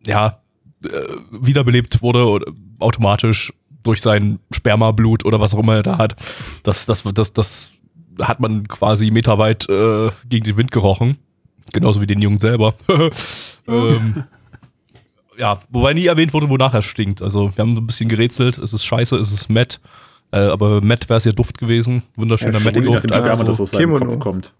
ja 0.05 0.39
äh, 0.83 0.89
wiederbelebt 1.31 2.03
wurde 2.03 2.27
oder 2.27 2.51
automatisch 2.77 3.51
durch 3.81 4.01
sein 4.01 4.39
Spermablut 4.51 5.25
oder 5.25 5.39
was 5.39 5.55
auch 5.55 5.59
immer 5.59 5.77
er 5.77 5.83
da 5.83 5.97
hat. 5.97 6.15
Das, 6.61 6.85
das, 6.85 7.03
das, 7.03 7.33
das 7.33 7.76
hat 8.21 8.39
man 8.39 8.67
quasi 8.67 9.11
meterweit 9.11 9.67
äh, 9.69 10.09
gegen 10.29 10.45
den 10.45 10.57
Wind 10.57 10.71
gerochen. 10.71 11.17
Genauso 11.73 12.01
wie 12.01 12.07
den 12.07 12.21
Jungen 12.21 12.39
selber. 12.39 12.75
ähm, 13.67 14.23
ja, 15.37 15.59
wobei 15.69 15.93
nie 15.93 16.05
erwähnt 16.05 16.33
wurde, 16.33 16.49
wonach 16.49 16.73
er 16.73 16.81
stinkt. 16.81 17.21
Also 17.21 17.51
wir 17.55 17.61
haben 17.61 17.75
so 17.75 17.81
ein 17.81 17.87
bisschen 17.87 18.09
gerätselt. 18.09 18.57
Es 18.57 18.73
ist 18.73 18.85
scheiße, 18.85 19.15
es 19.17 19.31
ist 19.31 19.49
Matt. 19.49 19.79
Äh, 20.31 20.39
aber 20.39 20.81
Matt 20.81 21.09
wäre 21.09 21.17
es 21.17 21.25
ja 21.25 21.31
Duft 21.31 21.57
gewesen. 21.57 22.03
Wunderschöner 22.15 22.59
Ja, 22.59 22.65
Matt 22.65 22.73
stimmt. 22.73 22.85
Nach 22.87 22.93
Duft. 22.93 23.05
dem 23.05 23.11
Ja, 23.11 23.17
Sperma, 23.17 23.35
so 23.35 23.43
das 23.43 23.59
aus 23.61 23.71
seinem. 23.71 23.99
Kopf 23.99 24.19
kommt. 24.19 24.53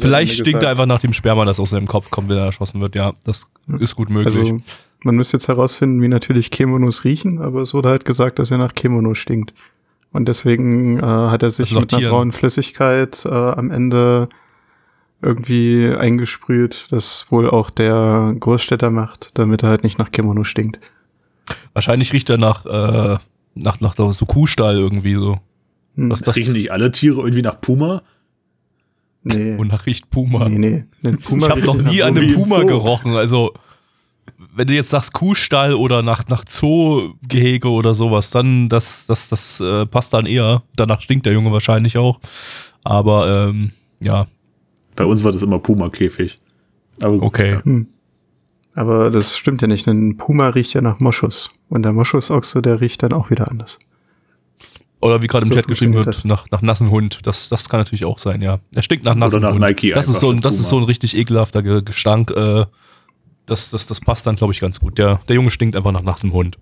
Vielleicht 0.00 0.34
stinkt 0.34 0.62
er 0.62 0.70
einfach 0.70 0.86
nach 0.86 1.00
dem 1.00 1.12
Sperma, 1.12 1.44
das 1.44 1.58
aus 1.58 1.70
seinem 1.70 1.86
Kopf 1.86 2.10
kommt, 2.10 2.28
wenn 2.28 2.36
er 2.36 2.44
erschossen 2.44 2.80
wird. 2.80 2.94
Ja, 2.94 3.14
das 3.24 3.48
ist 3.78 3.96
gut 3.96 4.10
möglich. 4.10 4.36
Also 4.36 4.56
man 5.04 5.16
müsste 5.16 5.36
jetzt 5.36 5.48
herausfinden, 5.48 6.02
wie 6.02 6.08
natürlich 6.08 6.50
Kemonos 6.50 7.04
riechen, 7.04 7.40
aber 7.40 7.62
es 7.62 7.74
wurde 7.74 7.88
halt 7.88 8.04
gesagt, 8.04 8.38
dass 8.38 8.50
er 8.50 8.58
nach 8.58 8.74
Kemono 8.74 9.14
stinkt. 9.14 9.54
Und 10.14 10.28
deswegen 10.28 11.00
äh, 11.00 11.02
hat 11.02 11.42
er 11.42 11.50
sich 11.50 11.70
Also 11.70 11.80
mit 11.80 11.92
einer 11.92 12.08
braunen 12.08 12.30
Flüssigkeit 12.30 13.24
äh, 13.26 13.30
am 13.30 13.72
Ende 13.72 14.28
irgendwie 15.20 15.92
eingesprüht, 15.92 16.86
das 16.90 17.26
wohl 17.30 17.50
auch 17.50 17.68
der 17.68 18.32
Großstädter 18.38 18.90
macht, 18.90 19.30
damit 19.34 19.64
er 19.64 19.70
halt 19.70 19.82
nicht 19.82 19.98
nach 19.98 20.12
Kemono 20.12 20.44
stinkt. 20.44 20.78
Wahrscheinlich 21.72 22.12
riecht 22.12 22.30
er 22.30 22.38
nach, 22.38 22.64
äh, 22.64 23.18
nach, 23.56 23.80
nach 23.80 23.96
so 23.96 24.24
Kuhstall 24.24 24.76
irgendwie 24.76 25.16
so. 25.16 25.40
Hm. 25.96 26.10
Was 26.10 26.20
das 26.20 26.36
Riechen 26.36 26.52
nicht 26.52 26.70
alle 26.70 26.92
Tiere 26.92 27.20
irgendwie 27.20 27.42
nach 27.42 27.60
Puma? 27.60 28.02
Nee. 29.24 29.56
und 29.58 29.66
nach 29.72 29.84
riecht 29.84 30.10
Puma. 30.10 30.48
nee, 30.48 30.84
nee. 31.02 31.12
Puma 31.16 31.46
ich 31.46 31.50
habe 31.50 31.62
noch 31.62 31.82
nie 31.82 32.04
an 32.04 32.16
einem 32.16 32.32
Puma 32.32 32.62
gerochen. 32.62 33.16
Also, 33.16 33.52
wenn 34.54 34.66
du 34.66 34.74
jetzt 34.74 34.90
sagst 34.90 35.12
Kuhstall 35.12 35.74
oder 35.74 36.02
nach, 36.02 36.28
nach 36.28 36.44
Zoogehege 36.44 37.68
oder 37.68 37.94
sowas, 37.94 38.30
dann 38.30 38.68
das, 38.68 39.06
das, 39.06 39.28
das 39.28 39.60
äh, 39.60 39.86
passt 39.86 40.12
dann 40.12 40.26
eher. 40.26 40.62
Danach 40.76 41.00
stinkt 41.02 41.26
der 41.26 41.32
Junge 41.32 41.52
wahrscheinlich 41.52 41.98
auch. 41.98 42.20
Aber 42.84 43.48
ähm, 43.48 43.70
ja, 44.00 44.26
Bei 44.96 45.04
uns 45.04 45.24
war 45.24 45.32
das 45.32 45.42
immer 45.42 45.58
Puma-Käfig. 45.58 46.36
Aber 47.02 47.14
gut, 47.14 47.22
okay. 47.22 47.58
ja. 47.64 47.82
Aber 48.76 49.10
das 49.10 49.36
stimmt 49.36 49.62
ja 49.62 49.68
nicht, 49.68 49.86
denn 49.86 50.16
Puma 50.16 50.48
riecht 50.48 50.74
ja 50.74 50.80
nach 50.80 51.00
Moschus. 51.00 51.50
Und 51.68 51.82
der 51.82 51.92
Moschusochse, 51.92 52.60
der 52.60 52.80
riecht 52.80 53.02
dann 53.02 53.12
auch 53.12 53.30
wieder 53.30 53.50
anders. 53.50 53.78
Oder 55.00 55.20
wie 55.22 55.26
gerade 55.26 55.44
im 55.46 55.50
So 55.50 55.56
Chat 55.56 55.68
geschrieben 55.68 55.94
wird, 55.94 56.24
nach, 56.24 56.46
nach 56.50 56.62
nassen 56.62 56.90
Hund. 56.90 57.20
Das, 57.24 57.48
das 57.48 57.68
kann 57.68 57.80
natürlich 57.80 58.04
auch 58.04 58.18
sein, 58.18 58.40
ja. 58.42 58.58
Er 58.74 58.82
stinkt 58.82 59.04
nach 59.04 59.14
nassen 59.14 59.42
nach 59.42 59.52
Hund. 59.52 59.60
Nike 59.60 59.92
das 59.92 60.08
ist 60.08 60.20
so 60.20 60.30
ein, 60.30 60.40
das 60.40 60.54
ist 60.56 60.68
so 60.68 60.78
ein 60.78 60.84
richtig 60.84 61.16
ekelhafter 61.16 61.62
Ge- 61.62 61.82
Gestank. 61.82 62.30
Äh, 62.30 62.64
das, 63.46 63.70
das, 63.70 63.86
das 63.86 64.00
passt 64.00 64.26
dann, 64.26 64.36
glaube 64.36 64.52
ich, 64.52 64.60
ganz 64.60 64.80
gut. 64.80 64.98
Der, 64.98 65.20
der 65.28 65.36
Junge 65.36 65.50
stinkt 65.50 65.76
einfach 65.76 65.92
nach 65.92 66.02
nassem 66.02 66.32
Hund. 66.32 66.58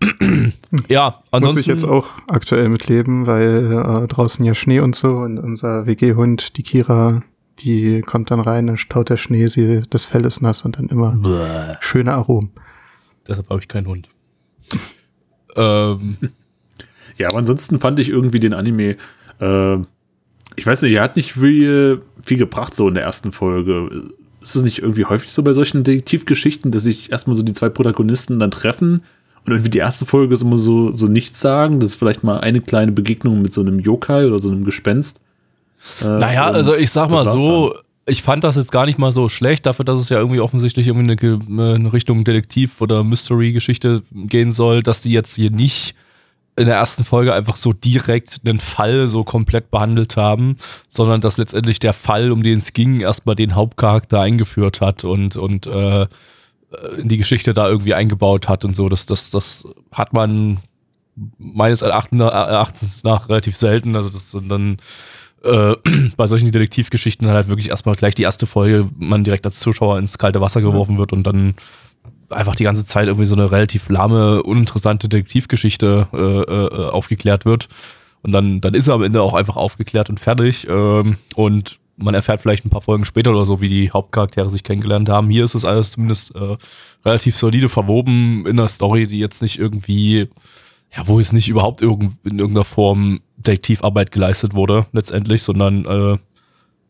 ja, 0.88 1.20
ansonsten. 1.30 1.58
Muss 1.58 1.60
ich 1.60 1.66
jetzt 1.66 1.84
auch 1.84 2.08
aktuell 2.28 2.68
mitleben, 2.68 3.26
weil 3.26 4.02
äh, 4.04 4.06
draußen 4.06 4.44
ja 4.44 4.54
Schnee 4.54 4.80
und 4.80 4.94
so 4.94 5.08
und 5.08 5.38
unser 5.38 5.86
WG-Hund, 5.86 6.56
die 6.56 6.62
Kira, 6.62 7.22
die 7.60 8.02
kommt 8.02 8.30
dann 8.30 8.40
rein, 8.40 8.66
dann 8.66 8.76
staut 8.76 9.08
der 9.08 9.16
Schnee, 9.16 9.46
sie, 9.46 9.82
das 9.88 10.04
Fell 10.04 10.24
ist 10.26 10.42
nass 10.42 10.62
und 10.62 10.78
dann 10.78 10.88
immer 10.88 11.12
Bäh. 11.16 11.76
schöne 11.80 12.12
Aromen. 12.12 12.50
Deshalb 13.26 13.48
habe 13.48 13.60
ich 13.60 13.68
keinen 13.68 13.86
Hund. 13.86 14.08
ähm, 15.56 16.18
Ja, 17.16 17.28
aber 17.28 17.38
ansonsten 17.38 17.78
fand 17.78 17.98
ich 17.98 18.10
irgendwie 18.10 18.40
den 18.40 18.52
Anime, 18.52 18.96
äh, 19.40 19.76
ich 20.56 20.66
weiß 20.66 20.82
nicht, 20.82 20.92
er 20.92 21.02
hat 21.02 21.16
nicht 21.16 21.32
viel, 21.32 22.02
viel 22.22 22.38
gebracht 22.38 22.74
so 22.74 22.88
in 22.88 22.94
der 22.94 23.04
ersten 23.04 23.32
Folge. 23.32 24.08
Ist 24.46 24.56
es 24.56 24.62
nicht 24.62 24.78
irgendwie 24.80 25.04
häufig 25.04 25.32
so 25.32 25.42
bei 25.42 25.52
solchen 25.52 25.84
Detektivgeschichten, 25.84 26.70
dass 26.70 26.84
sich 26.84 27.10
erstmal 27.10 27.36
so 27.36 27.42
die 27.42 27.52
zwei 27.52 27.68
Protagonisten 27.68 28.38
dann 28.38 28.50
treffen 28.50 29.02
und 29.44 29.52
irgendwie 29.52 29.70
die 29.70 29.78
erste 29.78 30.06
Folge 30.06 30.34
ist 30.34 30.42
immer 30.42 30.58
so, 30.58 30.90
so 30.90 31.06
nichts 31.06 31.40
sagen, 31.40 31.78
das 31.78 31.90
ist 31.90 31.96
vielleicht 31.96 32.24
mal 32.24 32.40
eine 32.40 32.60
kleine 32.60 32.92
Begegnung 32.92 33.42
mit 33.42 33.52
so 33.52 33.60
einem 33.60 33.78
Yokai 33.78 34.26
oder 34.26 34.40
so 34.40 34.50
einem 34.50 34.64
Gespenst. 34.64 35.20
Äh, 36.02 36.18
naja, 36.18 36.46
also 36.46 36.76
ich 36.76 36.90
sag 36.90 37.10
mal 37.10 37.24
so, 37.24 37.76
ich 38.06 38.22
fand 38.22 38.42
das 38.42 38.56
jetzt 38.56 38.72
gar 38.72 38.86
nicht 38.86 38.98
mal 38.98 39.12
so 39.12 39.28
schlecht, 39.28 39.66
dafür, 39.66 39.84
dass 39.84 40.00
es 40.00 40.08
ja 40.08 40.18
irgendwie 40.18 40.40
offensichtlich 40.40 40.88
irgendwie 40.88 41.12
eine, 41.12 41.74
eine 41.74 41.92
Richtung 41.92 42.24
Detektiv- 42.24 42.80
oder 42.80 43.04
Mystery-Geschichte 43.04 44.02
gehen 44.12 44.50
soll, 44.50 44.82
dass 44.82 45.02
die 45.02 45.12
jetzt 45.12 45.36
hier 45.36 45.50
nicht 45.50 45.94
in 46.56 46.66
der 46.66 46.76
ersten 46.76 47.04
Folge 47.04 47.34
einfach 47.34 47.56
so 47.56 47.72
direkt 47.72 48.40
einen 48.44 48.60
Fall 48.60 49.08
so 49.08 49.24
komplett 49.24 49.70
behandelt 49.70 50.16
haben, 50.16 50.56
sondern 50.88 51.20
dass 51.20 51.36
letztendlich 51.36 51.78
der 51.78 51.92
Fall, 51.92 52.32
um 52.32 52.42
den 52.42 52.58
es 52.58 52.72
ging, 52.72 53.00
erstmal 53.00 53.36
den 53.36 53.54
Hauptcharakter 53.54 54.20
eingeführt 54.20 54.80
hat 54.80 55.04
und, 55.04 55.36
und 55.36 55.66
äh, 55.66 56.06
in 56.98 57.08
die 57.08 57.18
Geschichte 57.18 57.54
da 57.54 57.68
irgendwie 57.68 57.94
eingebaut 57.94 58.48
hat 58.48 58.64
und 58.64 58.74
so. 58.74 58.88
Das, 58.88 59.06
das, 59.06 59.30
das 59.30 59.64
hat 59.92 60.12
man 60.12 60.58
meines 61.38 61.82
Erachtens, 61.82 63.04
nach 63.04 63.28
relativ 63.28 63.56
selten. 63.56 63.94
Also 63.94 64.08
das 64.08 64.30
sind 64.30 64.48
dann 64.48 64.78
äh, 65.44 65.74
bei 66.16 66.26
solchen 66.26 66.50
Detektivgeschichten 66.50 67.28
halt 67.28 67.48
wirklich 67.48 67.70
erstmal 67.70 67.94
gleich 67.94 68.14
die 68.14 68.22
erste 68.22 68.46
Folge 68.46 68.88
man 68.98 69.24
direkt 69.24 69.46
als 69.46 69.60
Zuschauer 69.60 69.98
ins 69.98 70.18
kalte 70.18 70.40
Wasser 70.40 70.60
geworfen 70.60 70.98
wird 70.98 71.12
und 71.12 71.24
dann 71.24 71.54
einfach 72.30 72.54
die 72.54 72.64
ganze 72.64 72.84
Zeit 72.84 73.06
irgendwie 73.06 73.26
so 73.26 73.36
eine 73.36 73.50
relativ 73.50 73.88
lahme, 73.88 74.42
uninteressante 74.42 75.08
Detektivgeschichte 75.08 76.08
äh, 76.12 76.16
äh, 76.16 76.90
aufgeklärt 76.90 77.44
wird. 77.44 77.68
Und 78.22 78.32
dann, 78.32 78.60
dann 78.60 78.74
ist 78.74 78.88
er 78.88 78.94
am 78.94 79.02
Ende 79.02 79.22
auch 79.22 79.34
einfach 79.34 79.56
aufgeklärt 79.56 80.10
und 80.10 80.18
fertig. 80.18 80.66
Ähm, 80.68 81.16
und 81.34 81.78
man 81.96 82.14
erfährt 82.14 82.40
vielleicht 82.40 82.64
ein 82.64 82.70
paar 82.70 82.82
Folgen 82.82 83.04
später 83.04 83.30
oder 83.30 83.46
so, 83.46 83.60
wie 83.60 83.68
die 83.68 83.90
Hauptcharaktere 83.90 84.50
sich 84.50 84.64
kennengelernt 84.64 85.08
haben. 85.08 85.30
Hier 85.30 85.44
ist 85.44 85.54
es 85.54 85.64
alles 85.64 85.92
zumindest 85.92 86.34
äh, 86.34 86.56
relativ 87.04 87.36
solide 87.36 87.68
verwoben 87.68 88.44
in 88.46 88.58
einer 88.58 88.68
Story, 88.68 89.06
die 89.06 89.18
jetzt 89.18 89.42
nicht 89.42 89.58
irgendwie, 89.58 90.28
ja, 90.94 91.06
wo 91.06 91.20
es 91.20 91.32
nicht 91.32 91.48
überhaupt 91.48 91.82
irgend, 91.82 92.16
in 92.24 92.38
irgendeiner 92.38 92.64
Form 92.64 93.20
Detektivarbeit 93.36 94.10
geleistet 94.10 94.54
wurde, 94.54 94.86
letztendlich, 94.92 95.42
sondern 95.42 95.84
äh, 95.84 96.18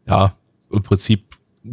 ja, 0.09 0.35
im 0.73 0.83
Prinzip 0.83 1.25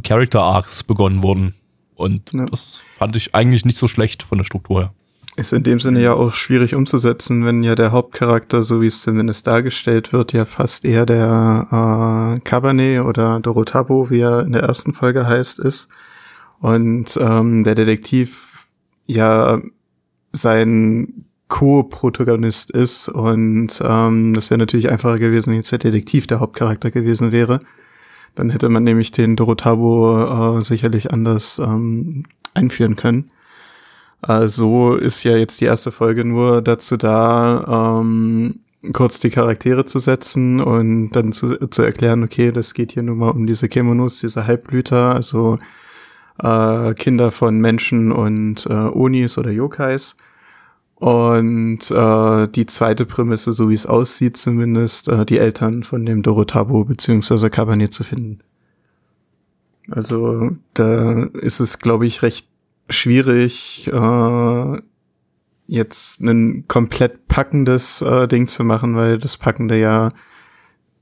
Character 0.03 0.41
Arcs 0.41 0.83
begonnen 0.83 1.23
wurden. 1.23 1.53
Und 1.95 2.33
Ja. 2.33 2.45
das 2.45 2.81
fand 2.97 3.15
ich 3.15 3.35
eigentlich 3.35 3.65
nicht 3.65 3.77
so 3.77 3.87
schlecht 3.87 4.23
von 4.23 4.37
der 4.37 4.45
Struktur 4.45 4.81
her. 4.81 4.93
Ist 5.35 5.51
in 5.51 5.63
dem 5.63 5.79
Sinne 5.79 6.01
ja 6.01 6.13
auch 6.13 6.33
schwierig 6.33 6.75
umzusetzen, 6.75 7.43
wenn 7.43 7.63
ja 7.63 7.73
der 7.73 7.91
Hauptcharakter, 7.91 8.61
so 8.61 8.81
wie 8.81 8.87
es 8.87 9.01
zumindest 9.01 9.47
dargestellt 9.47 10.13
wird, 10.13 10.31
ja 10.31 10.45
fast 10.45 10.85
eher 10.85 11.07
der 11.07 12.37
äh, 12.37 12.39
Cabernet 12.41 13.01
oder 13.03 13.39
Dorotabo, 13.39 14.11
wie 14.11 14.19
er 14.19 14.41
in 14.41 14.51
der 14.51 14.61
ersten 14.61 14.93
Folge 14.93 15.25
heißt, 15.25 15.57
ist. 15.57 15.89
Und 16.59 17.17
ähm, 17.19 17.63
der 17.63 17.73
Detektiv 17.73 18.67
ja 19.07 19.59
sein 20.31 21.25
Co-Protagonist 21.47 22.71
ist. 22.71 23.09
Und 23.09 23.81
ähm, 23.83 24.33
das 24.33 24.49
wäre 24.49 24.59
natürlich 24.59 24.91
einfacher 24.91 25.19
gewesen, 25.19 25.49
wenn 25.51 25.57
jetzt 25.57 25.71
der 25.71 25.79
Detektiv 25.79 26.27
der 26.27 26.39
Hauptcharakter 26.39 26.91
gewesen 26.91 27.31
wäre. 27.31 27.59
Dann 28.35 28.49
hätte 28.49 28.69
man 28.69 28.83
nämlich 28.83 29.11
den 29.11 29.35
Dorotabo 29.35 30.57
äh, 30.57 30.61
sicherlich 30.61 31.11
anders 31.11 31.59
ähm, 31.59 32.23
einführen 32.53 32.95
können. 32.95 33.31
Also 34.21 34.95
ist 34.95 35.23
ja 35.23 35.35
jetzt 35.35 35.59
die 35.59 35.65
erste 35.65 35.91
Folge 35.91 36.23
nur 36.23 36.61
dazu 36.61 36.95
da, 36.95 37.99
ähm, 37.99 38.59
kurz 38.93 39.19
die 39.19 39.29
Charaktere 39.29 39.85
zu 39.85 39.99
setzen 39.99 40.61
und 40.61 41.11
dann 41.11 41.31
zu, 41.31 41.67
zu 41.67 41.81
erklären, 41.83 42.23
okay, 42.23 42.51
das 42.51 42.73
geht 42.73 42.93
hier 42.93 43.03
nur 43.03 43.15
mal 43.15 43.31
um 43.31 43.45
diese 43.47 43.69
Kemonos, 43.69 44.19
diese 44.19 44.47
Halbblüter, 44.47 45.13
also 45.13 45.57
äh, 46.41 46.93
Kinder 46.93 47.31
von 47.31 47.59
Menschen 47.59 48.11
und 48.11 48.65
äh, 48.65 48.73
Onis 48.73 49.37
oder 49.37 49.51
Yokais. 49.51 50.15
Und 51.03 51.91
äh, 51.91 52.47
die 52.47 52.65
zweite 52.65 53.05
Prämisse, 53.05 53.51
so 53.51 53.69
wie 53.69 53.73
es 53.73 53.85
aussieht 53.85 54.37
zumindest, 54.37 55.09
äh, 55.09 55.25
die 55.25 55.37
Eltern 55.37 55.83
von 55.83 56.05
dem 56.05 56.23
Dorotabo 56.23 56.85
beziehungsweise 56.85 57.49
Cabernet 57.49 57.91
zu 57.91 58.05
finden. 58.05 58.39
Also 59.91 60.51
da 60.73 61.23
ist 61.23 61.59
es, 61.59 61.79
glaube 61.79 62.05
ich, 62.05 62.21
recht 62.21 62.47
schwierig, 62.87 63.89
äh, 63.91 64.81
jetzt 65.67 66.21
ein 66.21 66.69
komplett 66.69 67.27
packendes 67.27 68.01
äh, 68.01 68.25
Ding 68.29 68.47
zu 68.47 68.63
machen, 68.63 68.95
weil 68.95 69.17
das 69.17 69.35
Packende 69.35 69.77
ja 69.77 70.07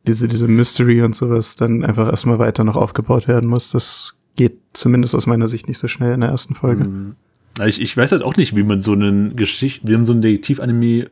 diese, 0.08 0.28
diese 0.28 0.48
Mystery 0.48 1.04
und 1.04 1.16
sowas 1.16 1.56
dann 1.58 1.86
einfach 1.86 2.10
erstmal 2.10 2.40
weiter 2.40 2.64
noch 2.64 2.76
aufgebaut 2.76 3.28
werden 3.28 3.52
muss. 3.52 3.70
Das 3.70 4.16
geht 4.36 4.58
zumindest 4.74 5.14
aus 5.14 5.28
meiner 5.28 5.48
Sicht 5.48 5.68
nicht 5.68 5.78
so 5.78 5.88
schnell 5.88 6.14
in 6.14 6.22
der 6.22 6.32
ersten 6.32 6.56
Folge. 6.56 6.90
Mhm. 6.90 7.18
Ich, 7.66 7.82
ich 7.82 7.96
weiß 7.96 8.12
halt 8.12 8.24
auch 8.24 8.38
nicht, 8.38 8.56
wie 8.56 8.64
man 8.64 8.82
so 8.82 8.94
einen 8.94 9.36
Geschicht, 9.36 9.82
wie 9.86 9.94
man 9.94 10.06
so 10.06 10.14
ein 10.14 10.22
Detektiv-Anime 10.22 11.10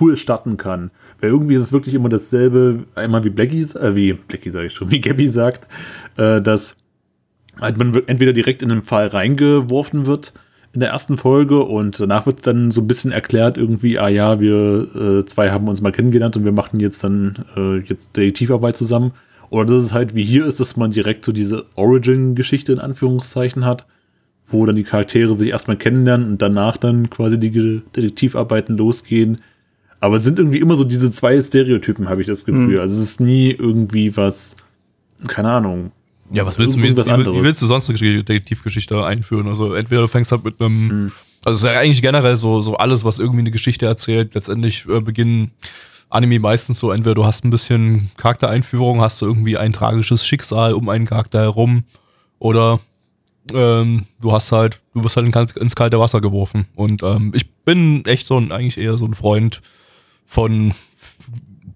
cool 0.00 0.16
starten 0.16 0.56
kann. 0.56 0.90
Weil 1.20 1.30
irgendwie 1.30 1.54
ist 1.54 1.62
es 1.62 1.72
wirklich 1.72 1.94
immer 1.94 2.08
dasselbe, 2.08 2.84
einmal 2.94 3.24
wie 3.24 3.30
Blackie, 3.30 3.62
äh, 3.62 3.94
wie 3.94 4.12
Blackie 4.12 4.50
sage 4.50 4.66
ich 4.66 4.72
schon, 4.72 4.90
wie 4.90 5.00
Gabby 5.00 5.28
sagt, 5.28 5.66
äh, 6.16 6.40
dass 6.40 6.76
halt 7.60 7.76
man 7.76 7.94
entweder 8.06 8.32
direkt 8.32 8.62
in 8.62 8.70
einen 8.70 8.82
Fall 8.82 9.08
reingeworfen 9.08 10.06
wird 10.06 10.32
in 10.72 10.80
der 10.80 10.90
ersten 10.90 11.18
Folge 11.18 11.62
und 11.62 12.00
danach 12.00 12.24
wird 12.24 12.46
dann 12.46 12.70
so 12.70 12.80
ein 12.80 12.86
bisschen 12.86 13.12
erklärt 13.12 13.58
irgendwie, 13.58 13.98
ah 13.98 14.08
ja, 14.08 14.40
wir 14.40 15.20
äh, 15.20 15.26
zwei 15.26 15.50
haben 15.50 15.68
uns 15.68 15.82
mal 15.82 15.92
kennengelernt 15.92 16.36
und 16.36 16.44
wir 16.44 16.52
machen 16.52 16.80
jetzt 16.80 17.04
dann 17.04 17.44
äh, 17.56 17.78
jetzt 17.80 18.16
Detektivarbeit 18.16 18.76
zusammen. 18.76 19.12
Oder 19.50 19.66
dass 19.66 19.82
es 19.82 19.92
halt 19.92 20.14
wie 20.14 20.24
hier 20.24 20.46
ist, 20.46 20.60
dass 20.60 20.78
man 20.78 20.92
direkt 20.92 21.26
so 21.26 21.32
diese 21.32 21.66
Origin-Geschichte 21.74 22.72
in 22.72 22.78
Anführungszeichen 22.78 23.66
hat, 23.66 23.84
wo 24.52 24.64
dann 24.66 24.76
die 24.76 24.84
Charaktere 24.84 25.36
sich 25.36 25.50
erstmal 25.50 25.76
kennenlernen 25.76 26.28
und 26.32 26.42
danach 26.42 26.76
dann 26.76 27.10
quasi 27.10 27.38
die 27.38 27.82
Detektivarbeiten 27.96 28.76
losgehen. 28.76 29.36
Aber 30.00 30.16
es 30.16 30.24
sind 30.24 30.38
irgendwie 30.38 30.58
immer 30.58 30.74
so 30.74 30.84
diese 30.84 31.12
zwei 31.12 31.40
Stereotypen, 31.40 32.08
habe 32.08 32.20
ich 32.20 32.26
das 32.26 32.44
Gefühl. 32.44 32.74
Mhm. 32.74 32.80
Also 32.80 32.96
es 32.96 33.02
ist 33.02 33.20
nie 33.20 33.50
irgendwie 33.50 34.16
was, 34.16 34.56
keine 35.26 35.50
Ahnung. 35.50 35.92
Ja, 36.32 36.46
was 36.46 36.58
willst 36.58 36.74
du, 36.76 36.82
wie, 36.82 36.96
wie 36.96 37.42
willst 37.42 37.62
du 37.62 37.66
sonst 37.66 37.90
eine 37.90 37.98
Detektivgeschichte 37.98 39.04
einführen? 39.04 39.48
Also 39.48 39.74
entweder 39.74 40.00
du 40.02 40.08
fängst 40.08 40.32
halt 40.32 40.44
mit 40.44 40.60
einem, 40.60 40.86
Mhm. 40.86 41.12
also 41.44 41.56
es 41.56 41.64
ist 41.64 41.70
ja 41.70 41.80
eigentlich 41.80 42.02
generell 42.02 42.36
so, 42.36 42.62
so 42.62 42.76
alles, 42.76 43.04
was 43.04 43.18
irgendwie 43.18 43.40
eine 43.40 43.50
Geschichte 43.50 43.86
erzählt, 43.86 44.34
letztendlich 44.34 44.86
äh, 44.88 45.00
beginnen 45.00 45.50
Anime 46.08 46.38
meistens 46.40 46.78
so, 46.78 46.90
entweder 46.90 47.14
du 47.14 47.24
hast 47.24 47.44
ein 47.44 47.50
bisschen 47.50 48.10
Charaktereinführung, 48.16 49.00
hast 49.00 49.22
du 49.22 49.26
irgendwie 49.26 49.56
ein 49.56 49.72
tragisches 49.72 50.26
Schicksal 50.26 50.74
um 50.74 50.88
einen 50.88 51.06
Charakter 51.06 51.40
herum 51.40 51.84
oder 52.38 52.80
ähm, 53.52 54.06
du 54.20 54.32
hast 54.32 54.52
halt, 54.52 54.80
du 54.94 55.02
wirst 55.04 55.16
halt 55.16 55.26
in, 55.26 55.62
ins 55.62 55.74
kalte 55.74 55.98
Wasser 55.98 56.20
geworfen. 56.20 56.66
Und 56.74 57.02
ähm, 57.02 57.32
ich 57.34 57.50
bin 57.64 58.04
echt 58.04 58.26
so 58.26 58.38
ein, 58.38 58.52
eigentlich 58.52 58.78
eher 58.78 58.96
so 58.96 59.04
ein 59.06 59.14
Freund 59.14 59.62
von, 60.26 60.72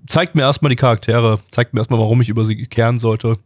zeigt 0.07 0.35
mir 0.35 0.43
erstmal 0.43 0.71
die 0.71 0.77
Charaktere, 0.77 1.41
zeigt 1.51 1.75
mir 1.75 1.81
erstmal, 1.81 2.01
warum 2.01 2.21
ich 2.21 2.29
über 2.29 2.45
sie 2.45 2.67
kehren 2.67 2.99
sollte. 2.99 3.39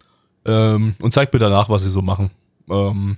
Ähm, 0.44 0.94
und 1.00 1.12
zeigt 1.12 1.33
mir 1.33 1.38
danach, 1.40 1.68
was 1.68 1.83
sie 1.83 1.90
so 1.90 2.02
machen. 2.02 2.30
Hm. 2.68 3.16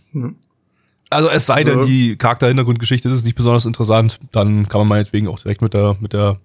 Also 1.11 1.29
es 1.29 1.45
sei 1.47 1.63
denn, 1.63 1.79
Also- 1.81 1.89
die 1.89 2.17
Charakter-Hintergrundgeschichte 2.17 3.09
ist 3.09 3.25
nicht 3.25 3.37
besonders 3.37 3.67
interessant, 3.67 4.19
dann 4.33 4.69
kann 4.69 4.81
man 4.81 4.89
meinetwegen 4.89 5.29
auch 5.29 5.39
direkt 5.39 5.61
mit 5.63 5.75
der, 5.75 5.97
mit 6.01 6.15
der, 6.15 6.39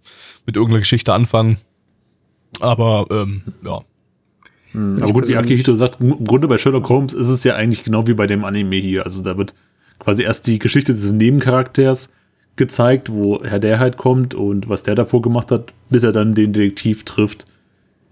mit 0.45 0.55
irgendeiner 0.55 0.79
Geschichte 0.81 1.13
anfangen. 1.13 1.57
Aber 2.59 3.05
ähm, 3.11 3.43
ja. 3.63 3.81
Hm, 4.77 4.99
Aber 5.01 5.13
gut, 5.13 5.27
wie 5.27 5.35
Akihito 5.35 5.75
sagt, 5.75 5.99
im 5.99 6.23
Grunde 6.23 6.47
bei 6.47 6.57
Sherlock 6.57 6.87
Holmes 6.89 7.13
ist 7.13 7.29
es 7.29 7.43
ja 7.43 7.55
eigentlich 7.55 7.83
genau 7.83 8.05
wie 8.05 8.13
bei 8.13 8.27
dem 8.27 8.45
Anime 8.45 8.75
hier. 8.75 9.05
Also 9.05 9.23
da 9.23 9.37
wird 9.37 9.53
quasi 9.99 10.23
erst 10.23 10.45
die 10.45 10.59
Geschichte 10.59 10.93
des 10.93 11.11
Nebencharakters 11.11 12.09
gezeigt, 12.55 13.11
woher 13.11 13.59
der 13.59 13.79
halt 13.79 13.97
kommt 13.97 14.35
und 14.35 14.69
was 14.69 14.83
der 14.83 14.95
davor 14.95 15.21
gemacht 15.21 15.51
hat, 15.51 15.73
bis 15.89 16.03
er 16.03 16.11
dann 16.11 16.35
den 16.35 16.53
Detektiv 16.53 17.05
trifft. 17.05 17.45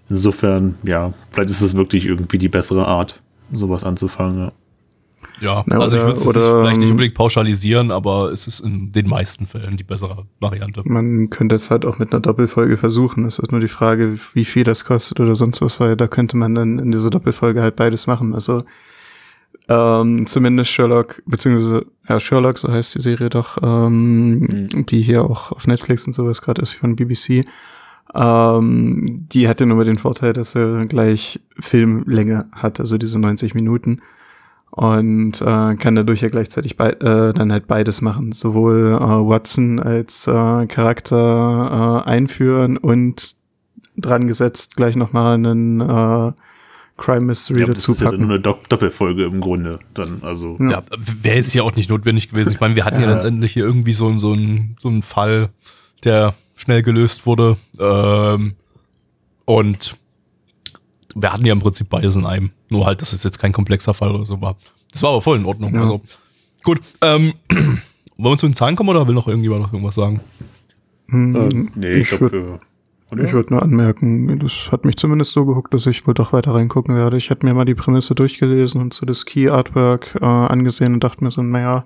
Insofern, 0.09 0.75
ja, 0.83 1.13
vielleicht 1.31 1.49
ist 1.51 1.61
es 1.61 1.75
wirklich 1.75 2.05
irgendwie 2.05 2.37
die 2.37 2.49
bessere 2.49 2.87
Art, 2.87 3.21
sowas 3.51 3.83
anzufangen. 3.83 4.39
Ja. 4.39 4.51
Ja, 5.41 5.63
Na, 5.65 5.79
also 5.79 5.97
ich 5.97 6.03
oder- 6.03 6.07
würde 6.07 6.19
es 6.19 6.25
nicht, 6.25 6.35
vielleicht 6.35 6.77
nicht 6.77 6.85
ähm, 6.87 6.91
unbedingt 6.91 7.13
pauschalisieren, 7.15 7.91
aber 7.91 8.31
es 8.31 8.47
ist 8.47 8.61
in 8.61 8.91
den 8.91 9.07
meisten 9.07 9.47
Fällen 9.47 9.75
die 9.77 9.83
bessere 9.83 10.25
Variante. 10.39 10.81
Man 10.85 11.29
könnte 11.29 11.55
es 11.55 11.69
halt 11.69 11.85
auch 11.85 11.99
mit 11.99 12.11
einer 12.11 12.21
Doppelfolge 12.21 12.77
versuchen. 12.77 13.25
Es 13.25 13.39
ist 13.39 13.51
nur 13.51 13.59
die 13.61 13.67
Frage, 13.67 14.17
wie 14.33 14.45
viel 14.45 14.63
das 14.63 14.85
kostet 14.85 15.19
oder 15.19 15.35
sonst 15.35 15.61
was, 15.61 15.79
weil 15.79 15.95
da 15.97 16.07
könnte 16.07 16.37
man 16.37 16.55
dann 16.55 16.79
in 16.79 16.91
dieser 16.91 17.09
Doppelfolge 17.09 17.61
halt 17.61 17.75
beides 17.75 18.07
machen. 18.07 18.33
Also 18.33 18.61
ähm, 19.67 20.27
zumindest 20.27 20.71
Sherlock, 20.71 21.21
beziehungsweise 21.25 21.85
ja, 22.07 22.19
Sherlock, 22.19 22.57
so 22.57 22.71
heißt 22.71 22.95
die 22.95 23.01
Serie 23.01 23.29
doch, 23.29 23.57
ähm, 23.63 24.67
die 24.87 25.01
hier 25.01 25.23
auch 25.23 25.51
auf 25.51 25.65
Netflix 25.67 26.05
und 26.05 26.13
sowas 26.13 26.41
gerade 26.41 26.61
ist 26.61 26.73
von 26.73 26.95
BBC. 26.95 27.45
Ähm, 28.13 29.17
die 29.31 29.47
hatte 29.49 29.65
nur 29.65 29.83
den 29.83 29.97
Vorteil, 29.97 30.33
dass 30.33 30.55
er 30.55 30.85
gleich 30.85 31.39
Filmlänge 31.59 32.45
hat, 32.51 32.79
also 32.79 32.97
diese 32.97 33.19
90 33.19 33.55
Minuten. 33.55 34.01
Und 34.75 35.41
äh, 35.41 35.75
kann 35.75 35.95
dadurch 35.95 36.19
ja 36.21 36.27
gleichzeitig 36.27 36.75
bei, 36.75 36.89
äh, 36.89 37.31
dann 37.33 37.51
halt 37.51 37.65
beides 37.65 38.01
machen. 38.01 38.33
Sowohl 38.33 38.93
äh, 38.93 38.99
Watson 38.99 39.79
als 39.79 40.27
äh, 40.27 40.65
Charakter 40.67 42.03
äh, 42.05 42.09
einführen 42.09 42.75
und 42.77 43.35
dran 43.95 44.27
gesetzt 44.27 44.75
gleich 44.75 44.97
nochmal 44.97 45.35
einen 45.35 45.79
äh, 45.79 46.33
Crime 46.97 47.21
Mystery 47.25 47.59
Ja, 47.59 47.65
aber 47.67 47.73
das 47.73 47.83
dazu 47.83 47.93
ist 47.93 48.01
ja 48.01 48.05
packen. 48.09 48.21
nur 48.23 48.29
eine 48.31 48.39
Dopp 48.41 48.67
Doppelfolge 48.67 49.23
im 49.23 49.39
Grunde. 49.39 49.79
Dann, 49.93 50.19
also. 50.21 50.57
Ja. 50.59 50.69
Ja, 50.69 50.83
wäre 51.21 51.37
jetzt 51.37 51.51
hier 51.53 51.63
auch 51.63 51.75
nicht 51.75 51.89
notwendig 51.89 52.29
gewesen. 52.29 52.51
Ich 52.51 52.59
meine, 52.59 52.75
wir 52.75 52.83
hatten 52.83 52.99
ja, 52.99 53.07
Ja. 53.07 53.13
letztendlich 53.13 53.53
hier 53.53 53.63
irgendwie 53.63 53.93
so, 53.93 54.17
so, 54.19 54.33
einen, 54.33 54.75
so 54.81 54.89
einen 54.89 55.03
Fall, 55.03 55.49
der 56.03 56.33
schnell 56.55 56.81
gelöst 56.83 57.25
wurde. 57.25 57.55
Ähm, 57.79 58.55
und 59.45 59.95
wir 61.15 61.33
hatten 61.33 61.45
ja 61.45 61.53
im 61.53 61.59
Prinzip 61.59 61.89
beides 61.89 62.15
in 62.15 62.25
einem. 62.25 62.51
Nur 62.69 62.85
halt, 62.85 63.01
dass 63.01 63.13
es 63.13 63.23
jetzt 63.23 63.39
kein 63.39 63.53
komplexer 63.53 63.93
Fall 63.93 64.11
oder 64.11 64.23
so 64.23 64.39
war. 64.41 64.57
Das 64.91 65.01
war 65.01 65.11
aber 65.11 65.21
voll 65.21 65.37
in 65.37 65.45
Ordnung. 65.45 65.73
Ja. 65.73 65.81
Also, 65.81 66.01
gut. 66.63 66.81
Ähm, 67.01 67.33
wollen 68.17 68.33
wir 68.33 68.37
zu 68.37 68.47
den 68.47 68.53
Zahlen 68.53 68.75
kommen 68.75 68.89
oder 68.89 69.07
will 69.07 69.15
noch 69.15 69.27
irgendjemand 69.27 69.61
noch 69.63 69.73
irgendwas 69.73 69.95
sagen? 69.95 70.19
Hm, 71.07 71.35
Äh, 71.35 71.69
nee, 71.75 71.93
ich, 71.93 72.11
ich 72.11 72.17
glaube, 72.17 72.59
würde 73.09 73.25
ich 73.25 73.33
würd 73.33 73.51
nur 73.51 73.61
anmerken, 73.61 74.39
das 74.39 74.71
hat 74.71 74.83
mich 74.83 74.95
zumindest 74.97 75.31
so 75.33 75.45
gehuckt, 75.45 75.73
dass 75.73 75.85
ich 75.85 76.05
wohl 76.07 76.13
doch 76.13 76.33
weiter 76.33 76.53
reingucken 76.53 76.95
werde. 76.95 77.17
Ich 77.17 77.29
hätte 77.29 77.45
mir 77.45 77.53
mal 77.53 77.65
die 77.65 77.75
Prämisse 77.75 78.15
durchgelesen 78.15 78.81
und 78.81 78.93
so 78.93 79.05
das 79.05 79.25
Key 79.25 79.49
Artwork 79.49 80.15
äh, 80.21 80.25
angesehen 80.25 80.93
und 80.93 81.03
dachte 81.03 81.23
mir 81.23 81.31
so, 81.31 81.41
naja, 81.41 81.83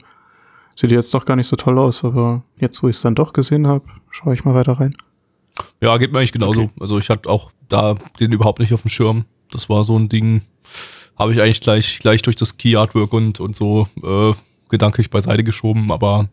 sieht 0.76 0.92
jetzt 0.92 1.14
doch 1.14 1.26
gar 1.26 1.36
nicht 1.36 1.48
so 1.48 1.56
toll 1.56 1.78
aus, 1.78 2.06
aber 2.06 2.44
jetzt, 2.58 2.82
wo 2.82 2.88
ich 2.88 2.96
es 2.96 3.02
dann 3.02 3.16
doch 3.16 3.34
gesehen 3.34 3.68
habe, 3.68 3.86
schaue 4.12 4.34
ich 4.34 4.46
mal 4.46 4.54
weiter 4.56 4.74
rein. 4.74 4.92
Ja, 5.82 5.98
geht 5.98 6.12
mir 6.12 6.20
eigentlich 6.20 6.32
genauso. 6.32 6.64
Okay. 6.64 6.74
Also 6.80 7.00
ich 7.00 7.10
hatte 7.10 7.30
auch 7.30 7.52
da 7.68 7.96
den 8.20 8.32
überhaupt 8.32 8.60
nicht 8.60 8.74
auf 8.74 8.82
dem 8.84 8.90
Schirm. 8.90 9.26
Das 9.52 9.70
war 9.70 9.84
so 9.84 9.98
ein 9.98 10.10
Ding, 10.10 10.42
habe 11.18 11.34
ich 11.34 11.42
eigentlich 11.42 11.62
gleich, 11.62 12.00
gleich 12.00 12.22
durch 12.22 12.36
das 12.36 12.58
Key 12.58 12.76
Artwork 12.76 13.14
und, 13.14 13.40
und 13.40 13.56
so 13.56 13.88
äh, 14.04 14.34
gedanklich 14.70 15.10
beiseite 15.10 15.44
geschoben, 15.44 15.92
aber 15.92 16.30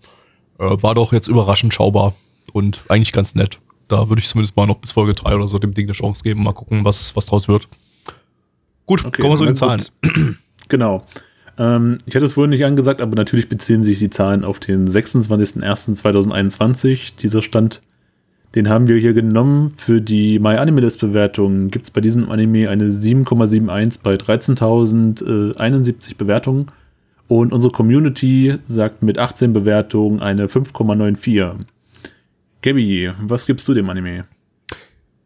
äh, 0.59 0.65
war 0.83 0.95
doch 0.95 1.13
jetzt 1.13 1.29
überraschend 1.29 1.73
schaubar 1.75 2.15
und 2.53 2.83
eigentlich 2.89 3.13
ganz 3.13 3.35
nett. 3.35 3.59
Da 3.89 4.09
würde 4.09 4.21
ich 4.21 4.29
zumindest 4.29 4.57
mal 4.57 4.67
noch 4.67 4.79
bis 4.79 4.93
Folge 4.93 5.15
3 5.15 5.37
oder 5.37 5.49
so 5.49 5.59
dem 5.59 5.75
Ding 5.75 5.87
eine 5.87 5.93
Chance 5.93 6.23
geben, 6.25 6.43
mal 6.43 6.53
gucken, 6.53 6.85
was, 6.85 7.15
was 7.17 7.27
draus 7.27 7.49
wird. 7.49 7.69
Gut, 8.87 9.05
Okay, 9.05 9.23
kommen 9.23 9.35
wir 9.35 9.39
zu 9.39 9.45
den 9.47 9.57
Zahlen. 9.57 9.85
gut. 10.03 10.37
Genau. 10.69 11.07
Ähm, 11.59 11.99
ich 12.07 12.17
hatte 12.17 12.25
es 12.25 12.33
vorhin 12.33 12.51
nicht 12.51 12.65
angesagt, 12.65 13.01
aber 13.01 13.15
natürlich 13.15 13.49
beziehen 13.49 13.85
sich 13.85 14.01
die 14.01 14.11
Zahlen 14.11 14.45
auf 14.45 14.59
den 14.59 14.89
26.01.2021. 14.89 17.13
Dieser 17.21 17.41
Stand, 17.41 17.83
den 18.57 18.71
haben 18.71 18.89
wir 18.89 18.97
hier 18.97 19.13
genommen. 19.13 19.75
Für 19.77 20.01
die 20.01 20.39
MyAnimeList-Bewertung 20.39 21.71
gibt 21.71 21.85
es 21.85 21.91
bei 21.91 22.01
diesem 22.01 22.31
Anime 22.31 22.71
eine 22.71 22.89
7,71 22.89 23.99
bei 24.03 24.15
13.071 24.15 26.17
Bewertungen. 26.17 26.65
Und 27.29 27.53
unsere 27.53 27.71
Community 27.71 28.57
sagt 28.65 29.03
mit 29.03 29.19
18 29.19 29.53
Bewertungen 29.53 30.23
eine 30.23 30.47
5,94. 30.47 31.57
Gabby, 32.63 33.13
was 33.21 33.45
gibst 33.45 33.69
du 33.69 33.75
dem 33.75 33.91
Anime? 33.91 34.23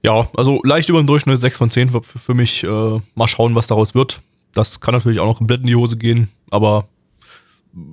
Ja, 0.03 0.29
also 0.37 0.61
leicht 0.64 0.88
über 0.88 1.01
dem 1.01 1.07
Durchschnitt 1.07 1.38
6 1.38 1.57
von 1.57 1.71
10 1.71 1.90
für, 1.90 2.03
für 2.03 2.35
mich. 2.35 2.64
Äh, 2.64 2.99
mal 3.14 3.29
schauen, 3.29 3.55
was 3.55 3.69
daraus 3.69 3.95
wird. 3.95 4.23
Das 4.55 4.81
kann 4.81 4.95
natürlich 4.95 5.21
auch 5.21 5.27
noch 5.27 5.38
komplett 5.38 5.61
in 5.61 5.66
die 5.66 5.77
Hose 5.77 5.97
gehen, 5.97 6.29
aber 6.51 6.88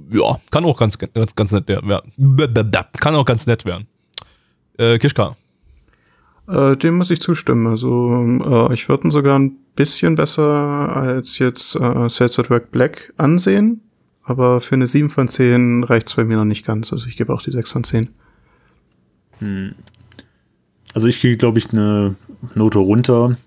ja, 0.09 0.39
kann 0.49 0.65
auch 0.65 0.79
ganz, 0.79 0.97
ganz, 0.97 1.35
ganz 1.35 1.51
nett 1.51 1.67
werden. 1.67 2.01
Kann 2.93 3.13
auch 3.13 3.25
ganz 3.25 3.45
nett 3.45 3.63
werden. 3.63 3.85
Äh, 4.77 4.97
Kischka. 4.99 5.35
Äh, 6.47 6.77
dem 6.77 6.97
muss 6.97 7.11
ich 7.11 7.21
zustimmen. 7.21 7.67
Also 7.67 8.69
äh, 8.69 8.73
ich 8.73 8.87
würde 8.87 9.07
ihn 9.07 9.11
sogar 9.11 9.37
ein 9.37 9.57
bisschen 9.75 10.15
besser 10.15 10.95
als 10.95 11.39
jetzt 11.39 11.75
äh, 11.75 12.09
Sales 12.09 12.39
at 12.39 12.49
Work 12.49 12.71
Black 12.71 13.13
ansehen. 13.17 13.81
Aber 14.23 14.59
für 14.59 14.75
eine 14.75 14.87
7 14.87 15.09
von 15.09 15.27
10 15.27 15.83
reicht's 15.85 16.15
bei 16.15 16.23
mir 16.23 16.37
noch 16.37 16.45
nicht 16.45 16.65
ganz. 16.65 16.91
Also 16.91 17.07
ich 17.07 17.17
gebe 17.17 17.33
auch 17.33 17.41
die 17.41 17.51
6 17.51 17.71
von 17.71 17.83
10. 17.83 18.09
Also 20.93 21.07
ich 21.07 21.21
kriege, 21.21 21.37
glaube 21.37 21.59
ich, 21.59 21.71
eine 21.71 22.15
Note 22.53 22.79
runter. 22.79 23.37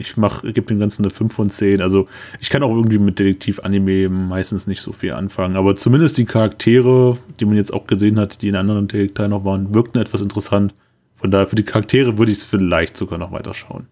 Ich 0.00 0.16
mach, 0.16 0.42
gebe 0.42 0.62
dem 0.62 0.80
Ganzen 0.80 1.04
eine 1.04 1.10
5 1.10 1.34
von 1.34 1.50
10. 1.50 1.80
Also 1.80 2.08
ich 2.40 2.50
kann 2.50 2.62
auch 2.62 2.74
irgendwie 2.74 2.98
mit 2.98 3.18
Detektiv-Anime 3.18 4.08
meistens 4.08 4.66
nicht 4.66 4.80
so 4.80 4.92
viel 4.92 5.12
anfangen. 5.12 5.56
Aber 5.56 5.76
zumindest 5.76 6.18
die 6.18 6.24
Charaktere, 6.24 7.18
die 7.38 7.44
man 7.44 7.56
jetzt 7.56 7.72
auch 7.72 7.86
gesehen 7.86 8.18
hat, 8.18 8.42
die 8.42 8.48
in 8.48 8.56
anderen 8.56 8.88
Detekteilen 8.88 9.30
noch 9.30 9.44
waren, 9.44 9.74
wirkten 9.74 9.98
etwas 10.00 10.20
interessant. 10.20 10.74
Von 11.16 11.30
daher 11.30 11.46
für 11.46 11.56
die 11.56 11.64
Charaktere 11.64 12.18
würde 12.18 12.32
ich 12.32 12.38
es 12.38 12.44
vielleicht 12.44 12.96
sogar 12.96 13.18
noch 13.18 13.32
weiter 13.32 13.54
schauen. 13.54 13.86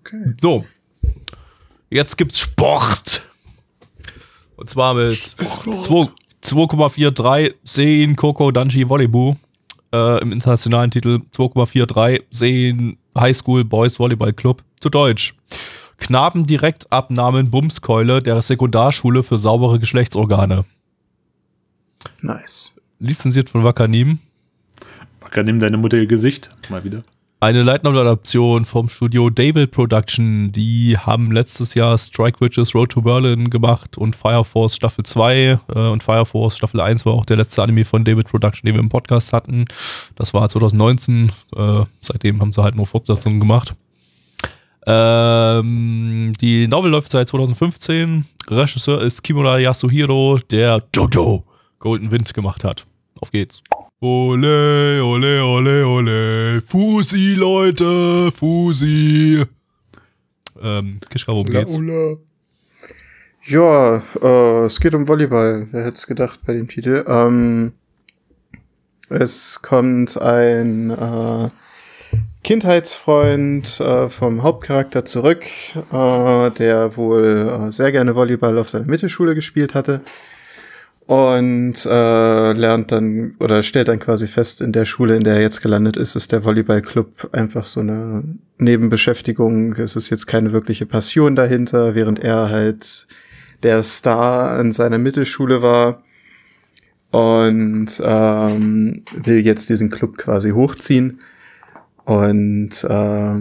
Okay. 0.00 0.34
So. 0.40 0.64
Jetzt 1.88 2.16
gibt's 2.16 2.38
Sport. 2.38 3.22
Und 4.56 4.68
zwar 4.68 4.94
mit 4.94 5.18
2 5.18 6.08
2,43 6.42 7.54
Seen 7.64 8.16
Coco 8.16 8.50
Danji 8.50 8.88
Volleyball. 8.88 9.36
Äh, 9.92 10.22
Im 10.22 10.32
internationalen 10.32 10.90
Titel 10.90 11.20
2,43 11.34 12.22
Seen 12.30 12.96
High 13.16 13.34
School 13.34 13.64
Boys 13.64 13.98
Volleyball 13.98 14.32
Club. 14.32 14.62
Zu 14.80 14.88
Deutsch. 14.88 15.34
Knabendirektabnahmen 15.98 17.50
Bumskeule 17.50 18.22
der 18.22 18.40
Sekundarschule 18.42 19.22
für 19.22 19.38
saubere 19.38 19.78
Geschlechtsorgane. 19.78 20.64
Nice. 22.22 22.74
Lizenziert 22.98 23.50
von 23.50 23.64
Wakanim. 23.64 24.18
Wacker, 25.20 25.42
nimm 25.42 25.60
deine 25.60 25.76
Mutter 25.76 25.98
ihr 25.98 26.06
Gesicht. 26.06 26.50
Mal 26.70 26.84
wieder. 26.84 27.02
Eine 27.42 27.62
Light 27.62 27.84
Novel 27.84 28.00
Adaption 28.00 28.66
vom 28.66 28.90
Studio 28.90 29.30
David 29.30 29.70
Production. 29.70 30.52
Die 30.52 30.98
haben 30.98 31.32
letztes 31.32 31.72
Jahr 31.72 31.96
Strike 31.96 32.38
Witches 32.38 32.74
Road 32.74 32.90
to 32.90 33.00
Berlin 33.00 33.48
gemacht 33.48 33.96
und 33.96 34.14
Fire 34.14 34.44
Force 34.44 34.76
Staffel 34.76 35.06
2 35.06 35.58
äh, 35.74 35.78
und 35.88 36.02
Fire 36.02 36.26
Force 36.26 36.58
Staffel 36.58 36.82
1 36.82 37.06
war 37.06 37.14
auch 37.14 37.24
der 37.24 37.38
letzte 37.38 37.62
Anime 37.62 37.86
von 37.86 38.04
David 38.04 38.28
Production, 38.28 38.66
den 38.66 38.74
wir 38.74 38.80
im 38.80 38.90
Podcast 38.90 39.32
hatten. 39.32 39.64
Das 40.16 40.34
war 40.34 40.46
2019. 40.46 41.32
Äh, 41.56 41.84
seitdem 42.02 42.42
haben 42.42 42.52
sie 42.52 42.62
halt 42.62 42.74
nur 42.74 42.86
Fortsetzungen 42.86 43.40
gemacht. 43.40 43.74
Ähm, 44.86 46.34
die 46.42 46.68
Novel 46.68 46.90
läuft 46.90 47.10
seit 47.10 47.28
2015. 47.28 48.26
Regisseur 48.50 49.00
ist 49.00 49.22
Kimura 49.22 49.58
Yasuhiro, 49.58 50.38
der 50.50 50.82
Jojo 50.94 51.42
Golden 51.78 52.10
Wind 52.10 52.34
gemacht 52.34 52.64
hat. 52.64 52.84
Auf 53.18 53.30
geht's. 53.30 53.62
Ole, 54.02 55.02
ole, 55.02 55.42
ole, 55.42 55.84
ole. 55.84 56.62
Fusi, 56.62 57.34
Leute, 57.34 58.32
Fusi. 58.32 59.44
Ähm, 60.62 61.00
Kischka, 61.10 61.32
worum 61.32 61.44
geht's? 61.44 61.78
Ja, 63.44 64.02
äh, 64.22 64.64
es 64.64 64.80
geht 64.80 64.94
um 64.94 65.06
Volleyball. 65.06 65.68
Wer 65.70 65.84
hätte 65.84 65.96
es 65.96 66.06
gedacht 66.06 66.40
bei 66.46 66.54
dem 66.54 66.66
Titel? 66.66 67.04
Ähm, 67.06 67.72
es 69.10 69.60
kommt 69.60 70.18
ein 70.18 70.88
äh, 70.88 71.48
Kindheitsfreund 72.42 73.80
äh, 73.80 74.08
vom 74.08 74.42
Hauptcharakter 74.42 75.04
zurück, 75.04 75.44
äh, 75.92 76.50
der 76.52 76.96
wohl 76.96 77.68
äh, 77.68 77.72
sehr 77.72 77.92
gerne 77.92 78.14
Volleyball 78.14 78.56
auf 78.56 78.70
seiner 78.70 78.88
Mittelschule 78.88 79.34
gespielt 79.34 79.74
hatte 79.74 80.00
und 81.10 81.74
äh, 81.86 82.52
lernt 82.52 82.92
dann 82.92 83.34
oder 83.40 83.64
stellt 83.64 83.88
dann 83.88 83.98
quasi 83.98 84.28
fest, 84.28 84.60
in 84.60 84.70
der 84.70 84.84
Schule, 84.84 85.16
in 85.16 85.24
der 85.24 85.34
er 85.34 85.40
jetzt 85.40 85.60
gelandet 85.60 85.96
ist, 85.96 86.14
ist 86.14 86.30
der 86.30 86.44
Volleyballclub 86.44 87.30
einfach 87.32 87.64
so 87.64 87.80
eine 87.80 88.22
Nebenbeschäftigung. 88.58 89.72
Es 89.72 89.96
ist 89.96 90.08
jetzt 90.10 90.28
keine 90.28 90.52
wirkliche 90.52 90.86
Passion 90.86 91.34
dahinter, 91.34 91.96
während 91.96 92.20
er 92.20 92.50
halt 92.50 93.08
der 93.64 93.82
Star 93.82 94.56
an 94.56 94.70
seiner 94.70 94.98
Mittelschule 94.98 95.62
war 95.62 96.04
und 97.10 98.00
ähm, 98.04 99.02
will 99.12 99.40
jetzt 99.40 99.68
diesen 99.68 99.90
Club 99.90 100.16
quasi 100.16 100.52
hochziehen. 100.52 101.18
Und 102.04 102.84
äh, 102.84 103.34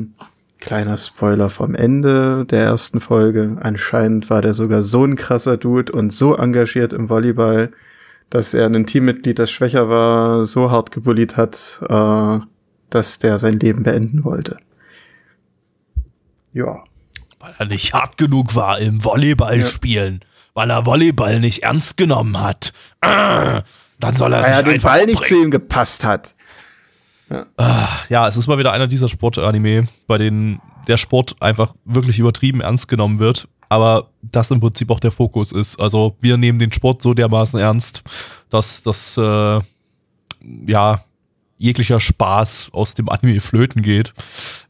kleiner 0.59 0.97
Spoiler 0.97 1.49
vom 1.49 1.75
Ende 1.75 2.45
der 2.45 2.63
ersten 2.63 3.01
Folge. 3.01 3.57
Anscheinend 3.61 4.29
war 4.29 4.41
der 4.41 4.53
sogar 4.53 4.83
so 4.83 5.03
ein 5.03 5.15
krasser 5.15 5.57
Dude 5.57 5.91
und 5.91 6.11
so 6.11 6.35
engagiert 6.35 6.93
im 6.93 7.09
Volleyball, 7.09 7.71
dass 8.29 8.53
er 8.53 8.67
ein 8.67 8.85
Teammitglied, 8.85 9.39
das 9.39 9.49
schwächer 9.49 9.89
war, 9.89 10.45
so 10.45 10.69
hart 10.69 10.91
gebullied 10.91 11.37
hat, 11.37 11.79
äh, 11.89 12.39
dass 12.89 13.19
der 13.19 13.39
sein 13.39 13.59
Leben 13.59 13.83
beenden 13.83 14.23
wollte. 14.23 14.57
Ja. 16.53 16.83
Weil 17.39 17.55
er 17.57 17.65
nicht 17.65 17.93
hart 17.93 18.17
genug 18.17 18.55
war 18.55 18.79
im 18.79 19.03
Volleyball 19.03 19.61
spielen. 19.61 20.19
Weil 20.53 20.69
er 20.71 20.85
Volleyball 20.85 21.39
nicht 21.39 21.63
ernst 21.63 21.95
genommen 21.95 22.39
hat. 22.39 22.73
Ah, 23.01 23.63
dann 23.99 24.15
soll 24.15 24.33
er 24.33 24.41
Weil 24.41 24.47
sich 24.47 24.55
er 24.55 24.63
den 24.63 24.81
Ball 24.81 25.05
nicht 25.05 25.23
zu 25.23 25.35
ihm 25.35 25.51
gepasst 25.51 26.03
hat. 26.03 26.35
Ja, 28.09 28.27
es 28.27 28.37
ist 28.37 28.47
mal 28.47 28.57
wieder 28.57 28.71
einer 28.71 28.87
dieser 28.87 29.07
Sportanime, 29.07 29.87
bei 30.07 30.17
denen 30.17 30.61
der 30.87 30.97
Sport 30.97 31.35
einfach 31.41 31.75
wirklich 31.85 32.19
übertrieben 32.19 32.61
ernst 32.61 32.87
genommen 32.87 33.19
wird, 33.19 33.47
aber 33.69 34.07
das 34.21 34.49
im 34.51 34.59
Prinzip 34.59 34.89
auch 34.89 34.99
der 34.99 35.11
Fokus 35.11 35.51
ist. 35.51 35.79
Also 35.79 36.15
wir 36.19 36.37
nehmen 36.37 36.59
den 36.59 36.73
Sport 36.73 37.01
so 37.01 37.13
dermaßen 37.13 37.59
ernst, 37.59 38.01
dass 38.49 38.81
das 38.81 39.15
äh, 39.17 39.61
ja 40.67 41.03
jeglicher 41.59 41.99
Spaß 41.99 42.69
aus 42.71 42.95
dem 42.95 43.09
Anime 43.09 43.39
flöten 43.41 43.81
geht. 43.81 44.13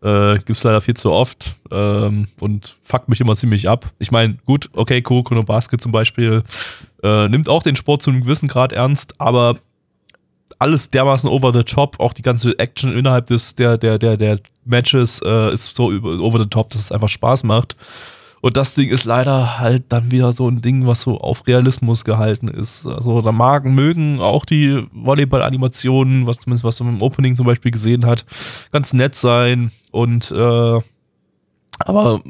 Äh, 0.01 0.39
gibt's 0.39 0.63
leider 0.63 0.81
viel 0.81 0.95
zu 0.95 1.11
oft 1.11 1.55
ähm, 1.71 2.27
und 2.39 2.75
fuckt 2.83 3.07
mich 3.07 3.21
immer 3.21 3.35
ziemlich 3.35 3.69
ab. 3.69 3.85
Ich 3.99 4.11
meine, 4.11 4.37
gut, 4.45 4.69
okay, 4.73 5.01
Kuroko 5.01 5.35
no 5.35 5.43
Basket 5.43 5.79
zum 5.79 5.91
Beispiel 5.91 6.43
äh, 7.03 7.29
nimmt 7.29 7.47
auch 7.47 7.63
den 7.63 7.75
Sport 7.75 8.01
zu 8.01 8.09
einem 8.09 8.23
gewissen 8.23 8.49
Grad 8.49 8.73
ernst, 8.73 9.13
aber 9.19 9.57
alles 10.59 10.91
dermaßen 10.91 11.29
over 11.29 11.53
the 11.53 11.63
top, 11.63 11.99
auch 11.99 12.13
die 12.13 12.21
ganze 12.21 12.57
Action 12.59 12.93
innerhalb 12.93 13.27
des, 13.27 13.55
der, 13.55 13.77
der, 13.77 13.97
der, 13.97 14.17
der 14.17 14.39
Matches 14.65 15.21
äh, 15.25 15.53
ist 15.53 15.73
so 15.73 15.85
over 15.85 16.39
the 16.39 16.45
top, 16.45 16.69
dass 16.69 16.81
es 16.81 16.91
einfach 16.91 17.09
Spaß 17.09 17.43
macht. 17.43 17.75
Und 18.41 18.55
das 18.55 18.73
Ding 18.73 18.89
ist 18.89 19.03
leider 19.03 19.59
halt 19.59 19.85
dann 19.89 20.11
wieder 20.11 20.31
so 20.31 20.47
ein 20.49 20.61
Ding, 20.61 20.87
was 20.87 21.01
so 21.01 21.17
auf 21.19 21.45
Realismus 21.47 22.05
gehalten 22.05 22.47
ist. 22.47 22.85
Also 22.85 23.21
da 23.21 23.31
mag, 23.31 23.65
mögen 23.65 24.21
auch 24.21 24.45
die 24.45 24.85
Volleyball-Animationen, 24.93 26.25
was 26.25 26.39
zumindest 26.39 26.63
was 26.63 26.79
man 26.79 26.95
im 26.95 27.01
Opening 27.01 27.35
zum 27.35 27.45
Beispiel 27.45 27.71
gesehen 27.71 28.05
hat, 28.05 28.25
ganz 28.71 28.93
nett 28.93 29.15
sein. 29.15 29.71
Und 29.91 30.31
äh, 30.31 30.79
aber 31.79 32.21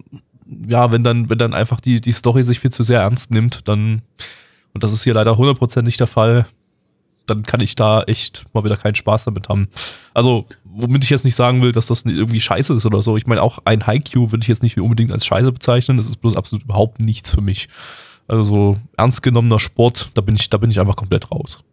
ja, 0.67 0.91
wenn 0.91 1.03
dann, 1.03 1.29
wenn 1.29 1.37
dann 1.37 1.53
einfach 1.53 1.79
die, 1.79 2.01
die 2.01 2.13
Story 2.13 2.41
sich 2.41 2.59
viel 2.59 2.71
zu 2.71 2.81
sehr 2.81 3.01
ernst 3.01 3.29
nimmt, 3.29 3.67
dann, 3.67 4.01
und 4.73 4.83
das 4.83 4.93
ist 4.93 5.03
hier 5.03 5.13
leider 5.13 5.37
hundertprozentig 5.37 5.97
der 5.97 6.07
Fall, 6.07 6.47
dann 7.29 7.43
kann 7.43 7.61
ich 7.61 7.75
da 7.75 8.03
echt 8.03 8.45
mal 8.53 8.63
wieder 8.63 8.77
keinen 8.77 8.95
Spaß 8.95 9.25
damit 9.25 9.49
haben. 9.49 9.67
Also, 10.13 10.45
womit 10.65 11.03
ich 11.03 11.09
jetzt 11.09 11.25
nicht 11.25 11.35
sagen 11.35 11.61
will, 11.61 11.71
dass 11.71 11.87
das 11.87 12.03
irgendwie 12.05 12.41
scheiße 12.41 12.73
ist 12.73 12.85
oder 12.85 13.01
so. 13.01 13.17
Ich 13.17 13.27
meine, 13.27 13.41
auch 13.41 13.59
ein 13.65 13.85
Haiku 13.85 14.31
würde 14.31 14.41
ich 14.43 14.47
jetzt 14.47 14.63
nicht 14.63 14.77
unbedingt 14.79 15.11
als 15.11 15.25
scheiße 15.25 15.51
bezeichnen. 15.51 15.97
Das 15.97 16.05
ist 16.05 16.17
bloß 16.17 16.35
absolut 16.35 16.63
überhaupt 16.65 16.99
nichts 16.99 17.31
für 17.31 17.41
mich. 17.41 17.69
Also 18.27 18.43
so 18.43 18.77
ernst 18.95 19.23
genommener 19.23 19.59
Sport, 19.59 20.11
da 20.13 20.21
bin 20.21 20.35
ich, 20.35 20.49
da 20.49 20.57
bin 20.57 20.69
ich 20.69 20.79
einfach 20.79 20.95
komplett 20.95 21.31
raus. 21.31 21.63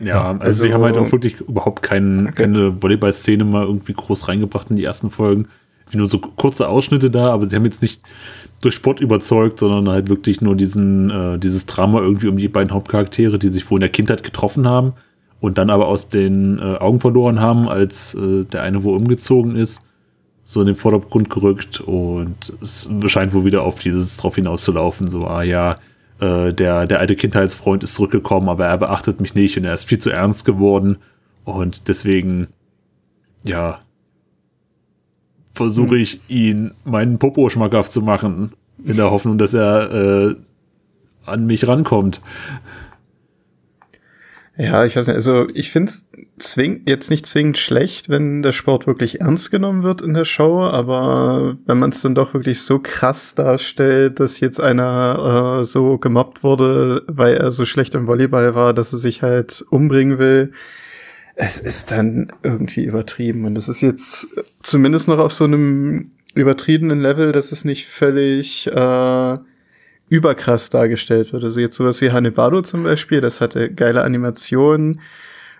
Ja, 0.00 0.32
also, 0.32 0.40
also- 0.42 0.62
sie 0.64 0.72
haben 0.72 0.82
halt 0.82 0.96
auch 0.96 1.10
wirklich 1.12 1.40
überhaupt 1.40 1.82
kein, 1.82 2.34
keine 2.34 2.82
Volleyball-Szene 2.82 3.44
mal 3.44 3.64
irgendwie 3.64 3.92
groß 3.92 4.28
reingebracht 4.28 4.70
in 4.70 4.76
die 4.76 4.84
ersten 4.84 5.10
Folgen. 5.10 5.48
Wie 5.90 5.98
nur 5.98 6.08
so 6.08 6.18
kurze 6.18 6.68
Ausschnitte 6.68 7.10
da, 7.10 7.30
aber 7.30 7.48
sie 7.48 7.56
haben 7.56 7.64
jetzt 7.64 7.82
nicht 7.82 8.02
durch 8.60 8.74
Sport 8.74 9.00
überzeugt, 9.00 9.58
sondern 9.58 9.88
halt 9.88 10.08
wirklich 10.08 10.40
nur 10.40 10.56
diesen, 10.56 11.10
äh, 11.10 11.38
dieses 11.38 11.66
Drama 11.66 12.00
irgendwie 12.00 12.28
um 12.28 12.36
die 12.36 12.48
beiden 12.48 12.72
Hauptcharaktere, 12.72 13.38
die 13.38 13.48
sich 13.48 13.70
wohl 13.70 13.76
in 13.78 13.80
der 13.80 13.90
Kindheit 13.90 14.22
getroffen 14.22 14.66
haben 14.66 14.94
und 15.40 15.58
dann 15.58 15.70
aber 15.70 15.88
aus 15.88 16.08
den 16.08 16.58
äh, 16.58 16.76
Augen 16.78 17.00
verloren 17.00 17.40
haben, 17.40 17.68
als 17.68 18.14
äh, 18.14 18.44
der 18.44 18.62
eine 18.62 18.84
wo 18.84 18.94
umgezogen 18.94 19.56
ist, 19.56 19.82
so 20.44 20.60
in 20.60 20.66
den 20.66 20.76
Vordergrund 20.76 21.30
gerückt 21.30 21.80
und 21.80 22.52
es 22.62 22.88
scheint 23.06 23.34
wohl 23.34 23.44
wieder 23.44 23.62
auf 23.62 23.78
dieses 23.78 24.16
drauf 24.16 24.36
hinauszulaufen, 24.36 25.08
so, 25.08 25.26
ah 25.26 25.42
ja, 25.42 25.76
äh, 26.20 26.52
der, 26.52 26.86
der 26.86 27.00
alte 27.00 27.16
Kindheitsfreund 27.16 27.84
ist 27.84 27.94
zurückgekommen, 27.94 28.48
aber 28.48 28.66
er 28.66 28.78
beachtet 28.78 29.20
mich 29.20 29.34
nicht 29.34 29.56
und 29.58 29.64
er 29.64 29.74
ist 29.74 29.84
viel 29.84 29.98
zu 29.98 30.10
ernst 30.10 30.44
geworden 30.44 30.96
und 31.44 31.88
deswegen, 31.88 32.48
ja, 33.42 33.80
versuche 35.54 35.96
ich 35.96 36.20
ihn 36.28 36.72
meinen 36.84 37.18
Popo 37.18 37.48
schmackhaft 37.48 37.92
zu 37.92 38.02
machen, 38.02 38.52
in 38.84 38.96
der 38.96 39.10
Hoffnung, 39.10 39.38
dass 39.38 39.54
er 39.54 39.92
äh, 39.92 40.34
an 41.24 41.46
mich 41.46 41.66
rankommt. 41.66 42.20
Ja, 44.56 44.84
ich 44.84 44.94
weiß 44.94 45.08
nicht, 45.08 45.16
also 45.16 45.48
ich 45.52 45.72
finde 45.72 45.90
es 45.90 46.08
zwing 46.38 46.82
jetzt 46.86 47.10
nicht 47.10 47.26
zwingend 47.26 47.58
schlecht, 47.58 48.08
wenn 48.08 48.42
der 48.42 48.52
Sport 48.52 48.86
wirklich 48.86 49.20
ernst 49.20 49.50
genommen 49.50 49.82
wird 49.82 50.00
in 50.00 50.14
der 50.14 50.24
Show, 50.24 50.62
aber 50.62 51.56
wenn 51.66 51.78
man 51.78 51.90
es 51.90 52.02
dann 52.02 52.14
doch 52.14 52.34
wirklich 52.34 52.62
so 52.62 52.78
krass 52.78 53.34
darstellt, 53.34 54.20
dass 54.20 54.38
jetzt 54.38 54.60
einer 54.60 55.58
äh, 55.60 55.64
so 55.64 55.98
gemobbt 55.98 56.44
wurde, 56.44 57.02
weil 57.08 57.34
er 57.34 57.50
so 57.50 57.64
schlecht 57.64 57.96
im 57.96 58.06
Volleyball 58.06 58.54
war, 58.54 58.74
dass 58.74 58.92
er 58.92 58.98
sich 58.98 59.22
halt 59.22 59.64
umbringen 59.70 60.18
will, 60.20 60.52
es 61.36 61.58
ist 61.58 61.90
dann 61.90 62.28
irgendwie 62.42 62.84
übertrieben. 62.84 63.44
Und 63.44 63.54
das 63.54 63.68
ist 63.68 63.80
jetzt 63.80 64.28
zumindest 64.62 65.08
noch 65.08 65.18
auf 65.18 65.32
so 65.32 65.44
einem 65.44 66.10
übertriebenen 66.34 67.00
Level, 67.00 67.32
dass 67.32 67.52
es 67.52 67.64
nicht 67.64 67.86
völlig 67.86 68.66
äh, 68.66 69.36
überkrass 70.08 70.70
dargestellt 70.70 71.32
wird. 71.32 71.44
Also 71.44 71.60
jetzt 71.60 71.76
sowas 71.76 72.00
wie 72.00 72.12
Hanebado 72.12 72.62
zum 72.62 72.84
Beispiel, 72.84 73.20
das 73.20 73.40
hatte 73.40 73.72
geile 73.72 74.02
Animationen 74.02 75.00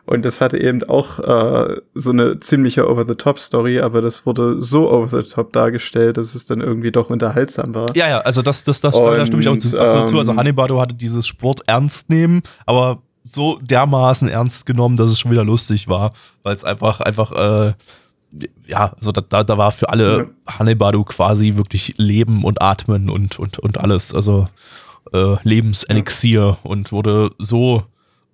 und 0.06 0.24
das 0.24 0.40
hatte 0.40 0.60
eben 0.60 0.84
auch 0.84 1.18
äh, 1.18 1.76
so 1.94 2.10
eine 2.10 2.38
ziemliche 2.38 2.90
Over-the-Top-Story, 2.90 3.80
aber 3.80 4.02
das 4.02 4.26
wurde 4.26 4.60
so 4.60 4.90
over-the-top 4.92 5.52
dargestellt, 5.52 6.18
dass 6.18 6.34
es 6.34 6.44
dann 6.44 6.60
irgendwie 6.60 6.92
doch 6.92 7.08
unterhaltsam 7.08 7.74
war. 7.74 7.96
Ja, 7.96 8.08
ja, 8.08 8.20
also 8.20 8.42
das, 8.42 8.64
das, 8.64 8.80
das 8.82 8.94
da 8.94 9.26
stimme 9.26 9.40
ich 9.40 9.48
auch 9.48 9.52
Und, 9.52 9.60
zu. 9.60 9.80
und 9.80 10.08
zu. 10.08 10.18
Also 10.18 10.32
ähm, 10.32 10.38
Hannibal 10.38 10.68
hatte 10.78 10.94
dieses 10.94 11.26
Sport 11.26 11.62
ernst 11.66 12.10
nehmen, 12.10 12.42
aber 12.66 13.02
so 13.24 13.58
dermaßen 13.60 14.28
ernst 14.28 14.66
genommen, 14.66 14.96
dass 14.96 15.10
es 15.10 15.18
schon 15.18 15.30
wieder 15.30 15.44
lustig 15.44 15.88
war, 15.88 16.12
weil 16.42 16.54
es 16.54 16.62
einfach, 16.62 17.00
einfach, 17.00 17.32
äh, 17.32 17.72
ja, 18.66 18.92
also 18.96 19.12
da, 19.12 19.42
da, 19.44 19.58
war 19.58 19.72
für 19.72 19.88
alle 19.88 20.30
Hannibal 20.46 20.92
quasi 21.04 21.56
wirklich 21.56 21.94
Leben 21.96 22.44
und 22.44 22.60
Atmen 22.60 23.08
und, 23.08 23.38
und, 23.38 23.58
und 23.58 23.78
alles. 23.78 24.12
Also 24.12 24.48
äh, 25.12 25.36
Lebenselixier 25.42 26.58
und 26.62 26.92
wurde 26.92 27.30
so, 27.38 27.84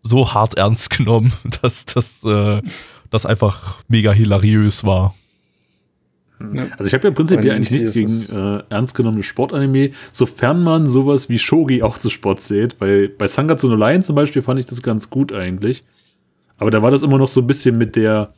so 0.02 0.32
hart 0.32 0.54
ernst 0.54 0.90
genommen, 0.96 1.32
dass 1.62 1.84
das, 1.86 2.24
äh, 2.24 2.62
das 3.10 3.26
einfach 3.26 3.76
mega 3.88 4.12
hilariös 4.12 4.84
war. 4.84 5.14
Also 6.42 6.84
ich 6.86 6.94
habe 6.94 7.08
ja 7.08 7.10
prinzipiell 7.14 7.50
Und 7.50 7.56
eigentlich 7.56 7.70
nichts 7.70 8.30
gegen 8.32 8.40
äh, 8.58 8.62
ernst 8.70 8.94
genommene 8.94 9.22
Sportanime, 9.22 9.90
sofern 10.12 10.62
man 10.62 10.86
sowas 10.86 11.28
wie 11.28 11.38
Shogi 11.38 11.82
auch 11.82 11.98
zu 11.98 12.08
Sport 12.08 12.40
zählt. 12.40 12.78
Bei, 12.78 13.10
bei 13.16 13.26
Sangatsu 13.28 13.68
no 13.68 13.74
Lion 13.76 14.02
zum 14.02 14.16
Beispiel 14.16 14.40
fand 14.42 14.58
ich 14.58 14.66
das 14.66 14.82
ganz 14.82 15.10
gut 15.10 15.32
eigentlich. 15.32 15.82
Aber 16.56 16.70
da 16.70 16.82
war 16.82 16.90
das 16.90 17.02
immer 17.02 17.18
noch 17.18 17.28
so 17.28 17.40
ein 17.40 17.46
bisschen 17.46 17.76
mit 17.76 17.94
der 17.96 18.30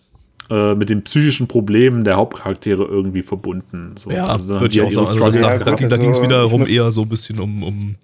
äh, 0.51 0.75
mit 0.75 0.91
den 0.91 1.03
psychischen 1.03 1.47
Problemen 1.47 2.03
der 2.05 2.17
Hauptcharaktere 2.17 2.85
irgendwie 2.85 3.23
verbunden. 3.23 3.95
So, 3.97 4.11
also 4.11 4.55
dann 4.55 4.63
würde 4.63 4.75
ich 4.75 4.81
auch 4.83 4.91
sagen. 4.91 5.23
Also 5.23 5.39
ja, 5.41 5.59
da, 5.59 5.65
da 5.65 5.97
ging 5.97 6.11
es 6.11 6.17
so, 6.17 6.23
wiederum 6.23 6.67
eher 6.67 6.91
so 6.91 7.03
ein 7.03 7.09
bisschen 7.09 7.39
um, 7.39 7.63
um 7.63 7.95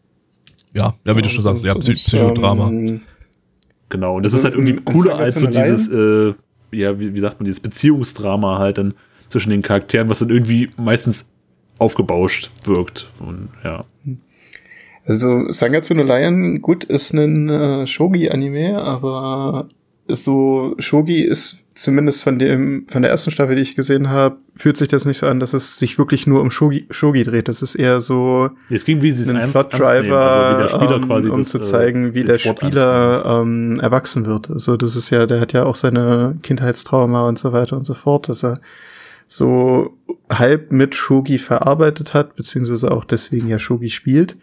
ja, 0.75 0.95
ja, 1.05 1.17
wie 1.17 1.23
du 1.23 1.29
schon 1.29 1.43
sagst, 1.43 1.65
ja, 1.65 1.73
So- 1.75 1.81
Psy 1.81 1.95
so- 1.97 2.17
Psychodrama. 2.19 2.71
Genau, 3.89 4.17
und 4.17 4.23
das 4.25 4.35
Also 4.35 4.49
ist 4.49 4.55
halt 4.55 4.67
irgendwie 4.67 4.83
cooler 4.85 5.17
als 5.17 5.35
so 5.37 5.47
dieses, 5.47 5.89
äh, 5.89 6.35
ja, 6.77 6.99
wie, 7.01 7.15
wie 7.15 7.21
sagt 7.21 7.41
man, 7.41 7.47
dieses 7.47 7.61
Beziehungsdrama 7.61 8.59
halt 8.59 8.79
dann 8.79 8.95
zwischen 9.31 9.51
den 9.51 9.63
Charakteren, 9.63 10.09
was 10.09 10.21
dann 10.21 10.31
irgendwie 10.31 10.71
meistens 10.77 11.27
aufgebauscht 11.79 12.51
wirkt. 12.65 13.11
Und 13.21 13.49
ja. 13.65 13.85
Also 15.05 15.51
Sangatsu 15.51 15.95
no 15.95 16.03
Lion, 16.03 16.61
gut, 16.61 16.85
ist 16.85 17.15
ein 17.15 17.49
äh, 17.49 17.87
Shogi-Anime, 17.87 18.79
aber 18.79 19.67
so 20.09 20.75
Shogi 20.79 21.21
ist 21.21 21.65
zumindest 21.75 22.25
von 22.25 22.39
dem 22.39 22.87
von 22.89 23.03
der 23.03 23.11
ersten 23.11 23.31
Staffel, 23.31 23.57
die 23.57 23.63
ich 23.63 23.77
gesehen 23.77 24.09
habe, 24.09 24.37
fühlt 24.55 24.77
sich 24.77 24.89
das 24.89 25.05
nicht 25.05 25.19
so 25.19 25.27
an, 25.27 25.39
dass 25.39 25.53
es 25.53 25.79
sich 25.79 25.99
wirklich 25.99 26.27
nur 26.27 26.41
um 26.41 26.51
Shogi, 26.51 26.87
Shogi 26.91 27.25
dreht. 27.25 27.49
Das 27.49 27.63
ist 27.63 27.75
eher 27.75 28.01
so 28.01 28.51
Es 28.71 28.85
ging 28.85 29.03
wie 29.03 29.13
sie 29.13 29.31
ein 29.33 29.51
Plot 29.51 29.79
Driver, 29.79 30.19
also 30.19 30.77
Spieler 30.77 30.97
ähm, 30.97 31.31
um 31.31 31.43
das, 31.43 31.49
zu 31.51 31.59
äh, 31.59 31.61
zeigen, 31.61 32.15
wie 32.15 32.25
der 32.25 32.39
Sport 32.39 32.61
Spieler 32.61 33.25
ähm, 33.43 33.81
erwachsen 33.81 34.27
wird. 34.27 34.51
Also 34.51 34.77
das 34.77 34.97
ist 34.97 35.11
ja, 35.11 35.27
der 35.27 35.41
hat 35.41 35.53
ja 35.53 35.65
auch 35.65 35.77
seine 35.77 36.37
Kindheitstrauma 36.43 37.29
und 37.29 37.39
so 37.39 37.53
weiter 37.53 37.77
und 37.77 37.85
so 37.85 37.95
fort, 37.95 38.29
dass 38.29 38.43
er 38.43 38.59
so 39.29 39.97
halb 40.31 40.73
mit 40.73 40.95
Shogi 40.97 41.39
verarbeitet 41.39 42.15
hat, 42.15 42.35
beziehungsweise 42.35 42.91
auch 42.91 43.05
deswegen 43.05 43.47
ja 43.49 43.59
Shogi 43.61 43.91
spielt. 43.91 44.37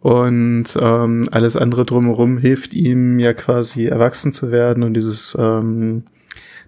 Und 0.00 0.78
ähm, 0.80 1.28
alles 1.30 1.56
andere 1.56 1.84
drumherum 1.84 2.38
hilft 2.38 2.72
ihm 2.72 3.18
ja 3.18 3.32
quasi 3.34 3.86
erwachsen 3.86 4.32
zu 4.32 4.50
werden 4.52 4.82
und 4.82 4.94
dieses 4.94 5.36
ähm, 5.38 6.04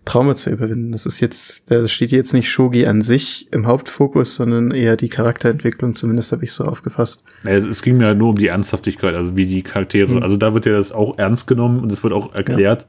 Trauma 0.05 0.34
zu 0.34 0.50
überwinden. 0.50 0.92
Das 0.92 1.07
ist 1.07 1.20
jetzt, 1.20 1.70
da 1.70 1.86
steht 1.86 2.11
jetzt 2.11 2.32
nicht 2.34 2.50
Shogi 2.50 2.86
an 2.86 3.03
sich 3.03 3.48
im 3.53 3.66
Hauptfokus, 3.66 4.34
sondern 4.34 4.72
eher 4.72 4.96
die 4.96 5.09
Charakterentwicklung, 5.09 5.94
zumindest 5.94 6.32
habe 6.32 6.44
ich 6.44 6.53
so 6.53 6.64
aufgefasst. 6.64 7.24
Ja, 7.44 7.50
es, 7.50 7.64
es 7.64 7.82
ging 7.82 7.98
mir 7.98 8.07
halt 8.07 8.18
nur 8.18 8.30
um 8.30 8.36
die 8.36 8.48
Ernsthaftigkeit, 8.48 9.14
also 9.14 9.36
wie 9.36 9.46
die 9.46 9.62
Charaktere, 9.62 10.12
Mhm. 10.12 10.22
also 10.22 10.36
da 10.36 10.53
wird 10.55 10.66
ja 10.66 10.72
das 10.72 10.92
auch 10.92 11.18
ernst 11.18 11.46
genommen 11.46 11.80
und 11.80 11.92
es 11.92 12.03
wird 12.03 12.12
auch 12.12 12.34
erklärt, 12.34 12.86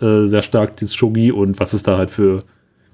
äh, 0.00 0.26
sehr 0.26 0.42
stark, 0.42 0.76
dieses 0.76 0.94
Shogi 0.94 1.30
und 1.32 1.60
was 1.60 1.72
es 1.72 1.82
da 1.82 1.96
halt 1.96 2.10
für, 2.10 2.42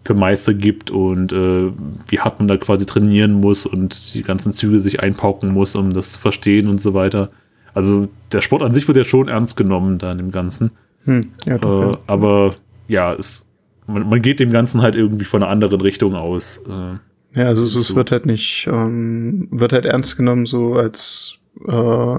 für 0.05 0.15
Meister 0.15 0.53
gibt 0.55 0.91
und 0.91 1.33
äh, 1.33 1.71
wie 2.09 2.21
hart 2.21 2.39
man 2.39 2.49
da 2.49 2.57
quasi 2.57 2.85
trainieren 2.87 3.33
muss 3.33 3.65
und 3.67 4.15
die 4.15 4.23
ganzen 4.23 4.53
Züge 4.53 4.81
sich 4.81 5.01
einpauken 5.03 5.53
muss, 5.53 5.75
um 5.75 5.93
das 5.95 6.13
zu 6.13 6.19
verstehen 6.19 6.69
und 6.69 6.81
so 6.81 6.93
weiter. 6.95 7.31
Also 7.73 8.09
der 8.31 8.41
Sport 8.43 8.63
an 8.63 8.75
sich 8.75 8.87
wird 8.87 8.97
ja 8.99 9.05
schon 9.05 9.29
ernst 9.29 9.57
genommen 9.57 9.99
da 9.99 10.13
in 10.13 10.19
dem 10.19 10.31
Ganzen. 10.31 10.71
Hm, 11.05 11.31
ja, 11.47 11.59
doch, 11.59 11.83
Äh, 11.83 11.91
ja. 11.93 11.99
aber 12.07 12.55
ja, 12.87 13.15
es, 13.15 13.45
man, 13.87 14.09
man 14.09 14.21
geht 14.23 14.41
dem 14.41 14.51
Ganzen 14.51 14.83
halt 14.83 14.95
irgendwie 14.95 15.25
von 15.25 15.43
einer 15.43 15.51
anderen 15.51 15.81
Richtung 15.81 16.15
aus. 16.15 16.61
Äh, 16.69 17.39
Ja, 17.41 17.47
also 17.47 17.65
es, 17.65 17.75
es 17.75 17.89
So. 17.89 17.97
wird 17.97 18.13
halt 18.13 18.27
nicht, 18.27 18.69
ähm, 18.71 19.49
wird 19.51 19.73
halt 19.73 19.87
ernst 19.87 20.17
genommen 20.17 20.47
so 20.47 20.75
als 20.75 21.39
äh, 21.67 22.17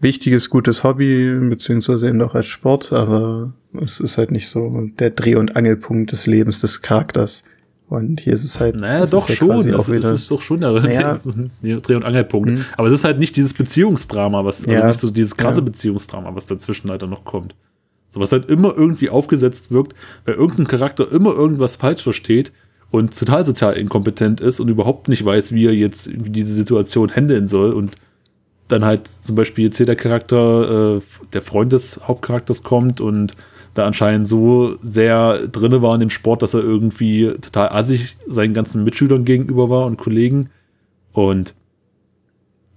wichtiges, 0.00 0.50
gutes 0.50 0.84
Hobby, 0.84 1.34
beziehungsweise 1.48 2.08
eben 2.08 2.20
auch 2.22 2.34
als 2.34 2.46
Sport, 2.46 2.92
aber 2.92 3.54
es 3.82 4.00
ist 4.00 4.18
halt 4.18 4.30
nicht 4.30 4.48
so 4.48 4.88
der 4.98 5.10
Dreh- 5.10 5.36
und 5.36 5.56
Angelpunkt 5.56 6.12
des 6.12 6.26
Lebens 6.26 6.60
des 6.60 6.82
Charakters. 6.82 7.44
Und 7.88 8.20
hier 8.20 8.32
ist 8.32 8.44
es 8.44 8.58
halt, 8.60 8.76
Naja, 8.76 9.04
doch 9.04 9.18
ist 9.20 9.28
ja 9.28 9.34
schon. 9.36 9.48
quasi 9.50 9.70
Das, 9.70 9.88
auch 9.88 9.92
wieder, 9.92 10.12
ist 10.12 10.30
doch 10.30 10.40
schon 10.40 10.60
der, 10.60 10.72
Naja. 10.72 11.18
Dreh- 11.62 11.94
und 11.94 12.04
Angelpunkt. 12.04 12.50
Mhm. 12.50 12.64
Aber 12.76 12.88
es 12.88 12.94
ist 12.94 13.04
halt 13.04 13.18
nicht 13.18 13.36
dieses 13.36 13.52
Beziehungsdrama, 13.54 14.44
was, 14.44 14.60
also 14.66 14.70
Ja. 14.72 14.86
nicht 14.88 15.00
so 15.00 15.10
dieses 15.10 15.36
krasse 15.36 15.58
Ja. 15.60 15.64
Beziehungsdrama, 15.64 16.34
was 16.34 16.46
dazwischen 16.46 16.90
halt 16.90 17.02
dann 17.02 17.10
noch 17.10 17.24
kommt. 17.24 17.54
So 18.08 18.20
was 18.20 18.32
halt 18.32 18.48
immer 18.48 18.74
irgendwie 18.76 19.10
aufgesetzt 19.10 19.70
wirkt, 19.70 19.94
weil 20.24 20.34
irgendein 20.34 20.66
Charakter 20.66 21.10
immer 21.12 21.34
irgendwas 21.34 21.76
falsch 21.76 22.02
versteht 22.02 22.52
und 22.90 23.16
total 23.18 23.44
sozial 23.44 23.76
inkompetent 23.76 24.40
ist 24.40 24.60
und 24.60 24.68
überhaupt 24.68 25.08
nicht 25.08 25.24
weiß, 25.24 25.52
wie 25.52 25.66
er 25.66 25.74
jetzt 25.74 26.08
diese 26.14 26.54
Situation 26.54 27.10
handeln 27.14 27.46
soll 27.48 27.72
und 27.72 27.96
dann 28.68 28.84
halt 28.84 29.08
zum 29.08 29.36
Beispiel 29.36 29.66
jetzt 29.66 29.76
hier 29.76 29.86
der 29.86 29.96
Charakter, 29.96 30.96
äh, 30.96 31.00
der 31.32 31.42
Freund 31.42 31.72
des 31.72 32.00
Hauptcharakters 32.08 32.62
kommt 32.62 33.00
und 33.00 33.34
da 33.74 33.84
anscheinend 33.84 34.26
so 34.26 34.76
sehr 34.82 35.46
drinne 35.48 35.82
war 35.82 35.94
in 35.94 36.00
dem 36.00 36.10
Sport, 36.10 36.42
dass 36.42 36.54
er 36.54 36.60
irgendwie 36.60 37.32
total 37.40 37.68
assig 37.70 38.16
seinen 38.28 38.54
ganzen 38.54 38.84
Mitschülern 38.84 39.24
gegenüber 39.24 39.68
war 39.68 39.86
und 39.86 39.98
Kollegen. 39.98 40.50
Und 41.12 41.54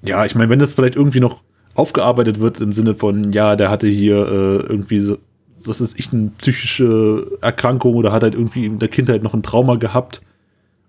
ja, 0.03 0.25
ich 0.25 0.35
meine, 0.35 0.49
wenn 0.49 0.59
das 0.59 0.75
vielleicht 0.75 0.95
irgendwie 0.95 1.19
noch 1.19 1.43
aufgearbeitet 1.75 2.39
wird 2.39 2.59
im 2.59 2.73
Sinne 2.73 2.95
von, 2.95 3.31
ja, 3.31 3.55
der 3.55 3.69
hatte 3.69 3.87
hier 3.87 4.15
äh, 4.15 4.55
irgendwie 4.67 4.99
so, 4.99 5.17
das 5.63 5.81
ist 5.81 5.99
ich 5.99 6.11
eine 6.11 6.31
psychische 6.39 7.37
Erkrankung 7.41 7.93
oder 7.95 8.11
hat 8.11 8.23
halt 8.23 8.33
irgendwie 8.33 8.65
in 8.65 8.79
der 8.79 8.89
Kindheit 8.89 9.23
noch 9.23 9.33
ein 9.33 9.43
Trauma 9.43 9.75
gehabt 9.75 10.21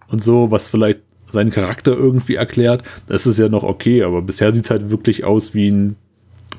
und 0.09 0.23
so, 0.23 0.51
was 0.51 0.69
vielleicht 0.69 1.01
seinen 1.31 1.51
Charakter 1.51 1.93
irgendwie 1.93 2.37
erklärt, 2.37 2.83
das 3.07 3.27
ist 3.27 3.39
ja 3.39 3.51
noch 3.51 3.63
okay, 3.63 4.03
aber 4.03 4.23
bisher 4.23 4.53
sieht 4.53 4.65
es 4.65 4.71
halt 4.71 4.91
wirklich 4.91 5.25
aus 5.25 5.53
wie 5.53 5.71
ein 5.71 5.97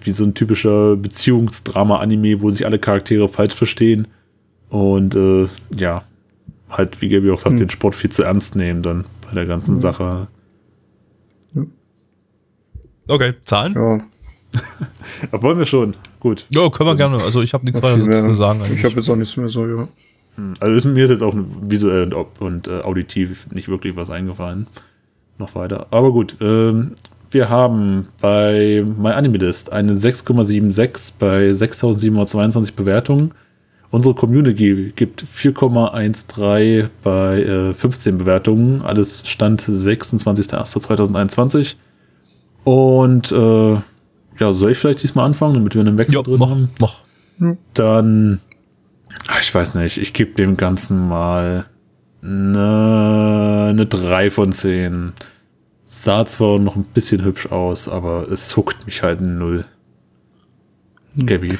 wie 0.06 0.12
so 0.12 0.24
ein 0.24 0.34
typischer 0.34 0.96
Beziehungsdrama-Anime, 0.96 2.44
wo 2.44 2.52
sich 2.52 2.66
alle 2.66 2.80
Charaktere 2.80 3.28
falsch 3.28 3.54
verstehen 3.56 4.08
und 4.70 5.16
äh, 5.16 5.48
ja, 5.76 6.04
halt, 6.70 7.02
wie 7.02 7.10
Gabi 7.10 7.32
auch 7.32 7.40
sagt, 7.40 7.54
Hm. 7.54 7.60
den 7.60 7.70
Sport 7.70 7.96
viel 7.96 8.10
zu 8.12 8.24
ernst 8.24 8.56
nehmen 8.56 8.82
dann 8.84 9.06
bei 9.28 9.34
der 9.34 9.46
ganzen 9.46 9.76
Hm. 9.76 9.80
Sache. 9.82 10.28
Okay, 13.08 13.34
Zahlen? 13.46 13.74
ja, 13.74 14.02
wollen 15.42 15.58
wir 15.58 15.66
schon? 15.66 15.96
Gut. 16.20 16.46
Ja, 16.50 16.70
können 16.70 16.90
wir 16.90 16.96
gerne. 16.96 17.18
Also 17.24 17.42
ich 17.42 17.54
habe 17.54 17.66
nichts 17.66 17.82
weiter 17.82 17.98
mehr. 17.98 18.22
zu 18.22 18.34
sagen. 18.34 18.60
Ich 18.62 18.68
eigentlich. 18.68 18.84
habe 18.86 18.96
jetzt 18.96 19.10
auch 19.10 19.16
nichts 19.16 19.36
mehr 19.38 19.50
so, 19.50 19.66
ja. 19.68 19.84
Hm, 20.36 20.54
Also 20.60 20.76
ist, 20.76 20.86
mir 20.86 21.04
ist 21.06 21.10
jetzt 21.10 21.24
auch 21.24 21.34
visuell 21.36 22.14
und, 22.14 22.42
und 22.42 22.68
äh, 22.68 22.82
auditiv 22.82 23.48
nicht 23.52 23.68
wirklich 23.68 23.96
was 23.96 24.10
eingefallen. 24.12 24.68
Noch 25.40 25.56
weiter. 25.56 25.88
Aber 25.92 26.12
gut, 26.12 26.36
ähm, 26.42 26.92
wir 27.32 27.50
haben 27.50 28.08
bei 28.22 28.86
MyAnimeList 28.98 29.72
eine 29.72 29.94
6,76 29.94 31.14
bei 31.20 31.54
6722 31.54 32.76
Bewertungen. 32.76 33.34
Unsere 33.92 34.14
Community 34.14 34.94
gibt 34.96 35.26
4,13 35.36 36.90
bei 37.04 37.42
äh, 37.42 37.74
15 37.74 38.20
Bewertungen. 38.20 38.82
Alles 38.82 39.28
Stand 39.28 39.64
26.01.2021. 39.64 41.76
Und 42.64 43.32
äh, 43.32 43.78
ja, 44.40 44.54
soll 44.54 44.72
ich 44.72 44.78
vielleicht 44.78 45.02
diesmal 45.02 45.26
anfangen, 45.26 45.56
damit 45.56 45.74
wir 45.74 45.82
einen 45.82 45.98
Wechsel 45.98 46.16
ja, 46.16 46.22
drin 46.22 46.38
mach, 46.40 46.52
haben? 46.52 46.70
mach. 46.80 47.00
Dann, 47.74 48.42
ach, 49.28 49.42
ich 49.42 49.56
weiß 49.56 49.76
nicht, 49.76 49.98
ich 49.98 50.14
gebe 50.14 50.36
dem 50.36 50.58
Ganzen 50.58 51.08
mal 51.08 51.66
eine, 52.22 53.68
eine 53.70 53.86
3 53.86 54.30
von 54.30 54.52
10. 54.52 55.14
Sah 55.92 56.24
zwar 56.24 56.60
noch 56.60 56.76
ein 56.76 56.84
bisschen 56.84 57.24
hübsch 57.24 57.48
aus, 57.48 57.88
aber 57.88 58.30
es 58.30 58.56
huckt 58.56 58.86
mich 58.86 59.02
halt 59.02 59.22
null. 59.22 59.64
Gabby. 61.18 61.58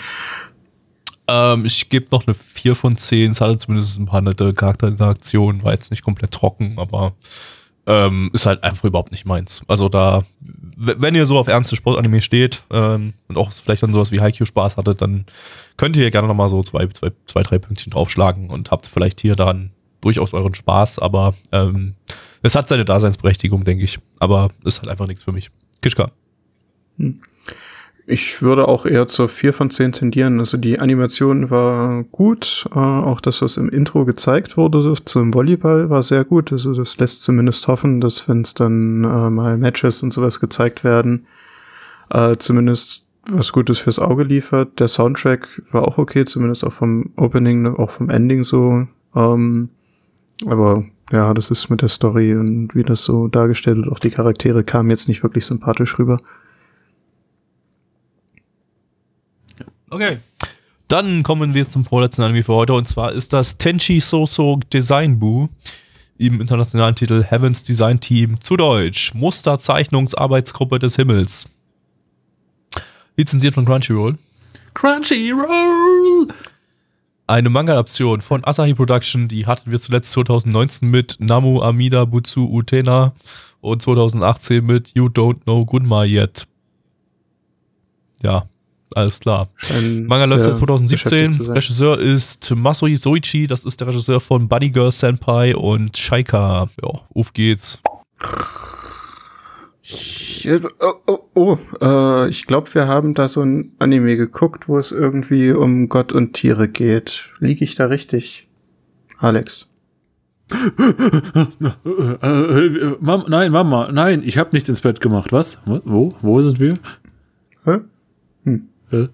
Ähm, 1.28 1.66
ich 1.66 1.90
gebe 1.90 2.06
noch 2.12 2.28
eine 2.28 2.36
4 2.36 2.76
von 2.76 2.96
10. 2.96 3.32
Es 3.32 3.42
hatte 3.42 3.58
zumindest 3.58 3.98
ein 3.98 4.06
paar 4.06 4.22
nette 4.22 4.54
Charakterinteraktionen. 4.54 5.64
War 5.64 5.74
jetzt 5.74 5.90
nicht 5.90 6.04
komplett 6.04 6.30
trocken, 6.30 6.78
aber 6.78 7.14
ähm, 7.88 8.30
ist 8.32 8.46
halt 8.46 8.64
einfach 8.64 8.84
überhaupt 8.84 9.12
nicht 9.12 9.26
meins. 9.26 9.64
Also 9.68 9.90
da, 9.90 10.22
wenn 10.78 11.16
ihr 11.16 11.26
so 11.26 11.40
auf 11.40 11.48
ernste 11.48 11.76
Sportanime 11.76 12.22
steht 12.22 12.62
ähm, 12.70 13.16
und 13.30 13.38
auch 13.40 13.52
vielleicht 13.52 13.82
dann 13.82 13.94
sowas 13.94 14.12
wie 14.12 14.22
Haikyuu 14.22 14.46
Spaß 14.46 14.78
hattet, 14.78 15.02
dann 15.02 15.26
könnt 15.76 15.98
ihr 15.98 16.12
gerne 16.12 16.28
nochmal 16.28 16.50
so 16.50 16.62
zwei, 16.62 16.86
zwei, 16.86 17.10
zwei, 17.26 17.42
drei 17.42 17.58
Pünktchen 17.58 17.90
draufschlagen 17.90 18.52
und 18.52 18.70
habt 18.70 18.86
vielleicht 18.86 19.22
hier 19.22 19.34
dann 19.34 19.72
durchaus 20.02 20.36
euren 20.36 20.54
Spaß, 20.54 21.00
aber 21.00 21.34
ähm, 21.52 21.96
es 22.42 22.56
hat 22.56 22.70
seine 22.70 22.86
Daseinsberechtigung, 22.86 23.64
denke 23.64 23.84
ich. 23.84 24.00
Aber 24.20 24.50
ist 24.64 24.82
halt 24.82 24.90
einfach 24.90 25.08
nichts 25.08 25.24
für 25.24 25.32
mich. 25.32 25.52
Kischka. 25.82 26.12
Ich 28.06 28.42
würde 28.42 28.68
auch 28.68 28.86
eher 28.86 29.06
zur 29.06 29.30
4 29.30 29.54
von 29.54 29.70
10 29.70 29.92
tendieren. 29.92 30.40
Also 30.40 30.58
die 30.58 30.80
Animation 30.80 31.50
war 31.52 32.04
gut. 32.06 32.66
Äh, 32.72 32.80
auch 32.80 33.22
das, 33.22 33.42
was 33.42 33.58
im 33.58 33.70
Intro 33.70 34.04
gezeigt 34.06 34.58
wurde 34.58 34.96
zum 35.06 35.34
Volleyball, 35.34 35.90
war 35.90 36.02
sehr 36.02 36.24
gut. 36.24 36.52
Also 36.52 36.74
das 36.74 36.98
lässt 36.98 37.24
zumindest 37.24 37.68
hoffen, 37.68 38.02
dass 38.02 38.28
wenn 38.28 38.42
es 38.42 38.54
dann 38.56 39.04
äh, 39.04 39.30
mal 39.30 39.58
Matches 39.58 40.02
und 40.02 40.12
sowas 40.12 40.40
gezeigt 40.40 40.84
werden, 40.84 41.28
äh, 42.10 42.36
zumindest 42.38 43.06
was 43.30 43.52
Gutes 43.52 43.80
fürs 43.80 44.00
Auge 44.00 44.24
liefert. 44.24 44.80
Der 44.80 44.88
Soundtrack 44.88 45.62
war 45.72 45.88
auch 45.88 45.98
okay, 45.98 46.26
zumindest 46.26 46.64
auch 46.64 46.74
vom 46.74 47.12
Opening, 47.16 47.68
auch 47.68 47.92
vom 47.92 48.10
Ending 48.10 48.44
so. 48.44 48.88
Ähm, 49.16 49.70
aber 50.48 50.86
ja, 51.12 51.34
das 51.34 51.50
ist 51.52 51.70
mit 51.70 51.82
der 51.82 51.90
Story 51.90 52.36
und 52.36 52.76
wie 52.76 52.84
das 52.84 53.04
so 53.04 53.28
dargestellt 53.28 53.78
wird. 53.78 53.90
Auch 53.90 54.00
die 54.00 54.12
Charaktere 54.12 54.64
kamen 54.64 54.90
jetzt 54.90 55.08
nicht 55.08 55.24
wirklich 55.24 55.46
sympathisch 55.46 55.98
rüber. 55.98 56.20
Okay. 59.90 60.20
Dann 60.88 61.24
kommen 61.24 61.54
wir 61.54 61.70
zum 61.70 61.86
vorletzten 61.86 62.24
Anime 62.24 62.44
für 62.44 62.54
heute 62.54 62.74
und 62.74 62.88
zwar 62.88 63.12
ist 63.12 63.34
das 63.34 63.58
Tenchi 63.58 64.00
Soso 64.00 64.60
Design 64.72 65.20
Boo 65.20 65.50
im 66.18 66.42
internationalen 66.42 66.96
Titel 66.96 67.24
Heavens 67.24 67.64
Design 67.64 68.00
Team 68.00 68.42
zu 68.42 68.58
Deutsch 68.58 69.14
Musterzeichnungsarbeitsgruppe 69.14 70.80
des 70.80 70.96
Himmels. 70.96 71.48
Lizenziert 73.18 73.56
von 73.56 73.66
Crunchyroll. 73.66 74.18
Crunchyroll! 74.74 76.28
Eine 77.30 77.52
Manga-Adaption 77.52 78.22
von 78.22 78.44
Asahi 78.44 78.74
Production, 78.74 79.28
die 79.28 79.46
hatten 79.46 79.70
wir 79.70 79.80
zuletzt 79.80 80.14
2019 80.14 80.90
mit 80.90 81.18
Namu 81.20 81.62
Amida 81.62 82.06
Butsu 82.06 82.50
Utena 82.52 83.14
und 83.62 83.84
2018 83.84 84.66
mit 84.66 84.96
You 84.96 85.10
Don't 85.10 85.44
Know 85.44 85.64
Gunma 85.64 86.06
Yet. 86.06 86.48
Ja, 88.26 88.46
alles 88.96 89.20
klar. 89.20 89.48
Scheinen 89.58 90.08
Manga 90.08 90.26
läuft 90.26 90.46
seit 90.46 90.56
2017. 90.56 90.98
beschäftigt 90.98 91.34
zu 91.36 91.44
sein. 91.44 91.56
Regisseur 91.56 92.00
ist 92.00 92.50
Masui 92.56 92.96
Soichi, 92.96 93.46
das 93.46 93.64
ist 93.64 93.80
der 93.80 93.90
Regisseur 93.90 94.20
von 94.20 94.48
Bunny 94.48 94.72
Girl 94.72 94.92
Senpai 94.92 95.56
und 95.56 95.96
Shaika. 95.96 96.68
Ja, 96.82 97.02
auf 97.14 97.32
geht's. 97.34 97.78
Ich, 99.92 100.48
oh, 100.82 100.94
oh, 101.08 101.20
oh 101.34 101.58
äh, 101.82 102.30
ich 102.30 102.46
glaube, 102.46 102.72
wir 102.76 102.88
haben 102.88 103.16
da 103.16 103.28
so 103.28 103.42
ein 103.42 103.72
Anime 103.80 104.18
geguckt, 104.18 104.70
wo 104.70 104.78
es 104.78 104.92
irgendwie 104.92 105.52
um 105.52 105.90
Gott 105.90 106.14
und 106.14 106.34
Tiere 106.34 106.68
geht. 106.68 107.28
Liege 107.40 107.64
ich 107.64 107.74
da 107.74 107.86
richtig, 107.86 108.48
Alex? 109.18 109.68
Äh, 110.52 110.56
äh, 112.26 112.98
Mama, 113.00 113.26
nein, 113.28 113.52
Mama, 113.52 113.92
nein, 113.92 114.22
ich 114.24 114.38
habe 114.38 114.56
nicht 114.56 114.70
ins 114.70 114.82
Bett 114.82 115.02
gemacht. 115.02 115.32
Was? 115.32 115.58
Wo? 115.66 116.14
Wo 116.22 116.42
sind 116.42 116.60
wir? 116.60 116.78
Hä? 117.66 117.80
Hm. 118.44 118.70
Äh? 118.92 119.08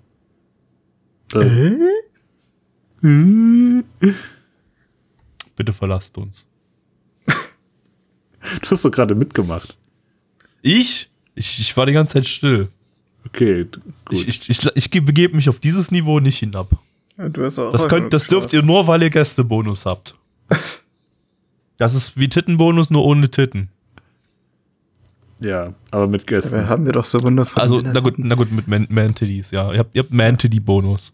Äh? 1.35 1.77
Hm? 3.01 3.83
Bitte 5.55 5.71
verlasst 5.71 6.17
uns. 6.17 6.47
Du 8.61 8.71
hast 8.71 8.85
doch 8.85 8.91
gerade 8.91 9.15
mitgemacht. 9.15 9.77
Ich? 10.67 11.09
ich? 11.35 11.59
Ich 11.59 11.77
war 11.77 11.85
die 11.85 11.93
ganze 11.93 12.13
Zeit 12.13 12.27
still. 12.27 12.69
Okay, 13.27 13.65
gut. 13.65 13.81
Ich, 14.09 14.27
ich, 14.27 14.49
ich, 14.49 14.65
ich 14.75 14.89
begebe 14.89 15.35
mich 15.35 15.47
auf 15.47 15.59
dieses 15.59 15.91
Niveau 15.91 16.19
nicht 16.19 16.39
hinab. 16.39 16.69
Ja, 17.17 17.29
du 17.29 17.43
hast 17.43 17.59
auch 17.59 17.71
Das, 17.71 17.87
könnt, 17.87 18.11
das 18.13 18.25
dürft 18.25 18.51
ihr 18.51 18.63
nur, 18.63 18.87
weil 18.87 19.03
ihr 19.03 19.09
Gästebonus 19.09 19.85
habt. 19.85 20.15
Das 21.77 21.93
ist 21.93 22.17
wie 22.17 22.29
Tittenbonus, 22.29 22.89
nur 22.89 23.03
ohne 23.03 23.29
Titten. 23.29 23.67
ja, 25.41 25.73
aber 25.91 26.07
mit 26.07 26.21
Dabei 26.21 26.35
Gästen. 26.39 26.69
haben 26.69 26.85
wir 26.85 26.93
doch 26.93 27.03
so 27.03 27.21
wundervoll. 27.21 27.61
Also, 27.61 27.81
na 27.81 27.99
gut, 27.99 28.13
na 28.17 28.35
gut 28.35 28.49
mit 28.53 28.69
Man- 28.69 28.87
Man-Titties, 28.89 29.51
ja. 29.51 29.73
Ihr 29.73 29.79
habt, 29.79 29.93
ihr 29.93 30.01
habt 30.03 30.13
Man-Titty-Bonus. 30.13 31.11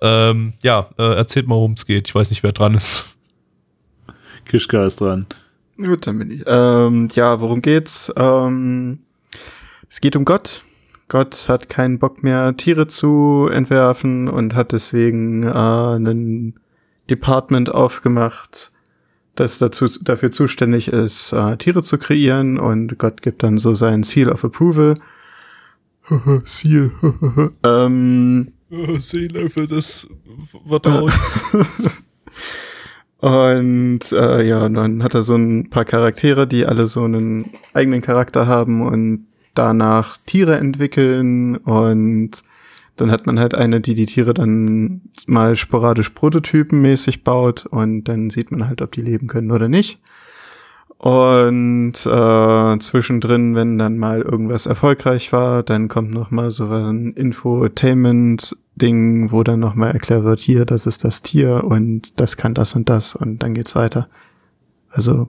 Ähm, 0.00 0.52
ja, 0.62 0.88
äh, 0.96 1.16
erzählt 1.16 1.48
mal, 1.48 1.56
worum 1.56 1.72
es 1.72 1.84
geht. 1.86 2.06
Ich 2.06 2.14
weiß 2.14 2.30
nicht, 2.30 2.44
wer 2.44 2.52
dran 2.52 2.74
ist. 2.76 3.06
Kischka 4.44 4.86
ist 4.86 5.00
dran. 5.00 5.26
Gut, 5.78 6.06
dann 6.06 6.18
bin 6.18 6.30
ich. 6.30 6.42
Ähm, 6.46 7.08
ja, 7.14 7.40
worum 7.40 7.60
geht's? 7.60 8.12
Ähm, 8.16 8.98
es 9.88 10.00
geht 10.00 10.16
um 10.16 10.24
Gott. 10.24 10.62
Gott 11.08 11.48
hat 11.48 11.68
keinen 11.68 11.98
Bock 11.98 12.22
mehr, 12.22 12.56
Tiere 12.56 12.86
zu 12.86 13.48
entwerfen 13.52 14.28
und 14.28 14.54
hat 14.54 14.72
deswegen 14.72 15.42
äh, 15.42 15.48
einen 15.48 16.58
Department 17.10 17.74
aufgemacht, 17.74 18.72
das 19.34 19.58
dazu, 19.58 19.86
dafür 20.02 20.30
zuständig 20.30 20.88
ist, 20.88 21.32
äh, 21.32 21.56
Tiere 21.58 21.82
zu 21.82 21.98
kreieren 21.98 22.58
und 22.58 22.98
Gott 22.98 23.20
gibt 23.20 23.42
dann 23.42 23.58
so 23.58 23.74
sein 23.74 24.02
Seal 24.02 24.30
of 24.30 24.44
Approval. 24.44 24.94
Seal. 26.44 26.90
ähm, 27.64 28.52
Seele 29.00 29.50
für 29.50 29.66
das 29.66 30.06
Vertrauens. 30.66 31.40
Und 33.24 34.12
äh, 34.12 34.46
ja, 34.46 34.68
dann 34.68 35.02
hat 35.02 35.14
er 35.14 35.22
so 35.22 35.34
ein 35.34 35.70
paar 35.70 35.86
Charaktere, 35.86 36.46
die 36.46 36.66
alle 36.66 36.86
so 36.86 37.04
einen 37.04 37.46
eigenen 37.72 38.02
Charakter 38.02 38.46
haben 38.46 38.82
und 38.82 39.26
danach 39.54 40.18
Tiere 40.26 40.58
entwickeln. 40.58 41.56
Und 41.56 42.42
dann 42.96 43.10
hat 43.10 43.24
man 43.24 43.40
halt 43.40 43.54
eine, 43.54 43.80
die 43.80 43.94
die 43.94 44.04
Tiere 44.04 44.34
dann 44.34 45.00
mal 45.26 45.56
sporadisch 45.56 46.10
prototypenmäßig 46.10 47.24
baut. 47.24 47.64
Und 47.64 48.04
dann 48.04 48.28
sieht 48.28 48.50
man 48.50 48.68
halt, 48.68 48.82
ob 48.82 48.92
die 48.92 49.00
leben 49.00 49.26
können 49.26 49.52
oder 49.52 49.70
nicht. 49.70 50.00
Und 51.04 51.92
äh, 52.06 52.78
zwischendrin, 52.78 53.54
wenn 53.54 53.76
dann 53.76 53.98
mal 53.98 54.22
irgendwas 54.22 54.64
erfolgreich 54.64 55.34
war, 55.34 55.62
dann 55.62 55.88
kommt 55.88 56.10
noch 56.12 56.30
mal 56.30 56.50
so 56.50 56.66
ein 56.70 57.12
Infotainment-Ding, 57.12 59.30
wo 59.30 59.42
dann 59.42 59.60
noch 59.60 59.74
mal 59.74 59.90
erklärt 59.90 60.24
wird, 60.24 60.40
hier, 60.40 60.64
das 60.64 60.86
ist 60.86 61.04
das 61.04 61.20
Tier 61.20 61.62
und 61.64 62.18
das 62.20 62.38
kann 62.38 62.54
das 62.54 62.74
und 62.74 62.88
das 62.88 63.14
und 63.14 63.42
dann 63.42 63.52
geht's 63.54 63.76
weiter. 63.76 64.08
Also 64.88 65.28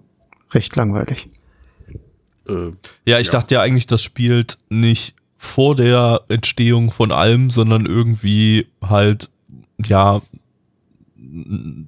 recht 0.53 0.73
langweilig. 0.77 1.27
Äh, 2.47 2.71
ja, 3.05 3.19
ich 3.19 3.27
Ja. 3.27 3.33
dachte 3.33 3.55
ja 3.55 3.61
eigentlich, 3.61 3.87
das 3.87 4.01
spielt 4.01 4.57
nicht 4.69 5.13
vor 5.37 5.75
der 5.75 6.21
Entstehung 6.29 6.89
von 6.93 7.11
allem, 7.11 7.49
sondern 7.49 7.85
irgendwie 7.85 8.67
halt, 8.81 9.29
ja, 9.85 10.21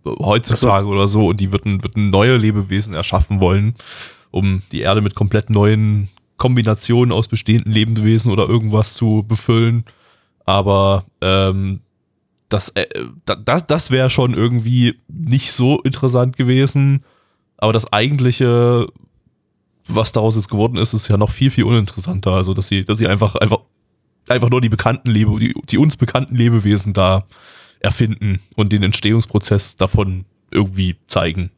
heutzutage 0.06 0.86
oder 0.88 1.08
so 1.08 1.28
und 1.28 1.40
die 1.40 1.52
würden, 1.52 1.84
würden 1.84 2.10
neue 2.10 2.38
Lebewesen 2.38 2.94
erschaffen 2.94 3.40
wollen, 3.40 3.76
um 4.32 4.62
die 4.72 4.82
Erde 4.82 5.02
mit 5.02 5.16
komplett 5.16 5.50
neuen 5.50 6.10
Kombinationen 6.38 7.12
aus 7.12 7.28
bestehenden 7.28 7.72
Lebewesen 7.72 8.32
oder 8.32 8.48
irgendwas 8.48 8.94
zu 8.94 9.24
befüllen. 9.28 9.86
Aber 10.46 11.06
ähm, 11.22 11.82
das, 12.50 12.70
äh, 12.70 12.86
da- 13.26 13.36
das, 13.36 13.66
das 13.68 13.92
wäre 13.92 14.10
schon 14.10 14.34
irgendwie 14.34 15.00
nicht 15.08 15.52
so 15.52 15.82
interessant 15.82 16.38
gewesen. 16.38 17.02
Aber 17.58 17.74
das 17.74 17.92
eigentliche, 17.92 18.88
was 19.88 20.12
daraus 20.12 20.36
jetzt 20.36 20.50
geworden 20.50 20.78
ist, 20.78 20.94
ist 20.94 21.08
ja 21.08 21.18
noch 21.18 21.32
viel, 21.32 21.50
viel 21.50 21.64
uninteressanter. 21.64 22.32
Also, 22.32 22.54
dass 22.54 22.68
sie, 22.68 22.84
dass 22.86 23.00
sie 23.00 23.08
einfach, 23.08 23.36
einfach, 23.36 23.60
einfach 24.30 24.50
nur 24.50 24.62
die 24.62 24.70
bekannten 24.70 25.10
Lebe, 25.10 25.40
die, 25.40 25.54
die 25.68 25.78
uns 25.78 25.98
bekannten 25.98 26.36
Lebewesen 26.36 26.94
da 26.94 27.26
erfinden 27.88 28.40
und 28.56 28.72
den 28.74 28.84
Entstehungsprozess 28.84 29.78
davon 29.78 30.26
irgendwie 30.52 30.96
zeigen. 31.08 31.50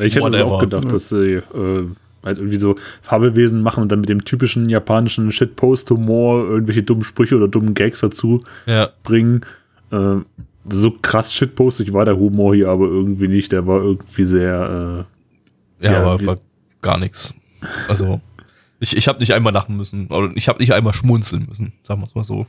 ich 0.00 0.14
hätte 0.16 0.44
auch 0.46 0.60
gedacht, 0.60 0.90
dass 0.92 1.08
sie 1.08 1.34
äh, 1.34 1.84
halt 2.24 2.38
irgendwie 2.38 2.56
so 2.56 2.76
Fabelwesen 3.02 3.62
machen 3.62 3.82
und 3.82 3.92
dann 3.92 4.00
mit 4.00 4.08
dem 4.08 4.24
typischen 4.24 4.68
japanischen 4.68 5.30
Shitpost-Humor 5.32 6.44
irgendwelche 6.48 6.82
dummen 6.82 7.04
Sprüche 7.04 7.36
oder 7.36 7.48
dummen 7.48 7.74
Gags 7.74 8.00
dazu 8.00 8.40
Ja. 8.66 8.90
bringen. 9.02 9.42
Äh, 9.90 10.16
so 10.68 10.90
krass 10.90 11.32
shitpostig 11.32 11.92
war 11.92 12.04
der 12.04 12.16
Humor 12.16 12.54
hier 12.54 12.68
aber 12.70 12.86
irgendwie 12.86 13.28
nicht. 13.28 13.52
Der 13.52 13.66
war 13.66 13.80
irgendwie 13.82 14.24
sehr. 14.24 15.06
Ja, 15.80 15.92
Ja, 15.92 16.02
aber 16.02 16.26
war 16.26 16.36
gar 16.82 16.98
nichts. 16.98 17.34
Also, 17.88 18.20
ich, 18.80 18.96
ich 18.96 19.06
habe 19.08 19.20
nicht 19.20 19.32
einmal 19.32 19.52
lachen 19.52 19.76
müssen. 19.76 20.06
Oder 20.08 20.30
ich 20.34 20.48
habe 20.48 20.58
nicht 20.58 20.72
einmal 20.74 20.92
schmunzeln 20.94 21.46
müssen, 21.48 21.72
sagen 21.84 22.00
wir 22.00 22.04
es 22.04 22.14
mal 22.14 22.24
so. 22.24 22.46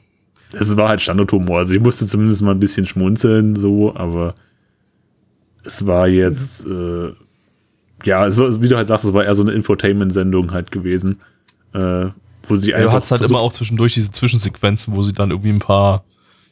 Es 0.54 0.76
war 0.78 0.90
halt 0.90 1.02
Standardhumor. 1.02 1.60
Also 1.60 1.74
ich 1.74 1.82
musste 1.82 2.08
zumindest 2.08 2.42
mal 2.42 2.52
ein 2.52 2.60
bisschen 2.60 2.86
schmunzeln, 2.86 3.56
so, 3.56 3.96
aber 3.96 4.36
es 5.64 5.86
war 5.86 6.08
jetzt. 6.08 6.66
Äh, 6.66 7.12
ja, 8.04 8.30
so, 8.32 8.62
wie 8.62 8.68
du 8.68 8.78
halt 8.78 8.88
sagst, 8.88 9.06
es 9.06 9.14
war 9.14 9.26
eher 9.26 9.36
so 9.36 9.42
eine 9.42 9.52
Infotainment-Sendung 9.52 10.52
halt 10.52 10.72
gewesen. 10.72 11.20
Äh, 11.74 12.08
wo 12.48 12.56
sie 12.56 12.72
Ja, 12.72 12.82
du 12.82 12.92
hast 12.92 13.12
halt 13.12 13.24
immer 13.24 13.40
auch 13.40 13.52
zwischendurch 13.52 13.94
diese 13.94 14.12
Zwischensequenzen, 14.12 14.96
wo 14.96 15.02
sie 15.02 15.14
dann 15.14 15.32
irgendwie 15.32 15.50
ein 15.50 15.60
paar 15.60 16.06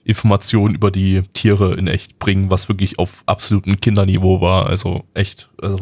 Informationen 0.03 0.75
über 0.75 0.91
die 0.91 1.23
Tiere 1.33 1.75
in 1.75 1.87
echt 1.87 2.19
bringen, 2.19 2.51
was 2.51 2.69
wirklich 2.69 2.99
auf 2.99 3.23
absolutem 3.25 3.79
Kinderniveau 3.79 4.41
war. 4.41 4.67
Also 4.67 5.03
echt, 5.13 5.49
also 5.61 5.79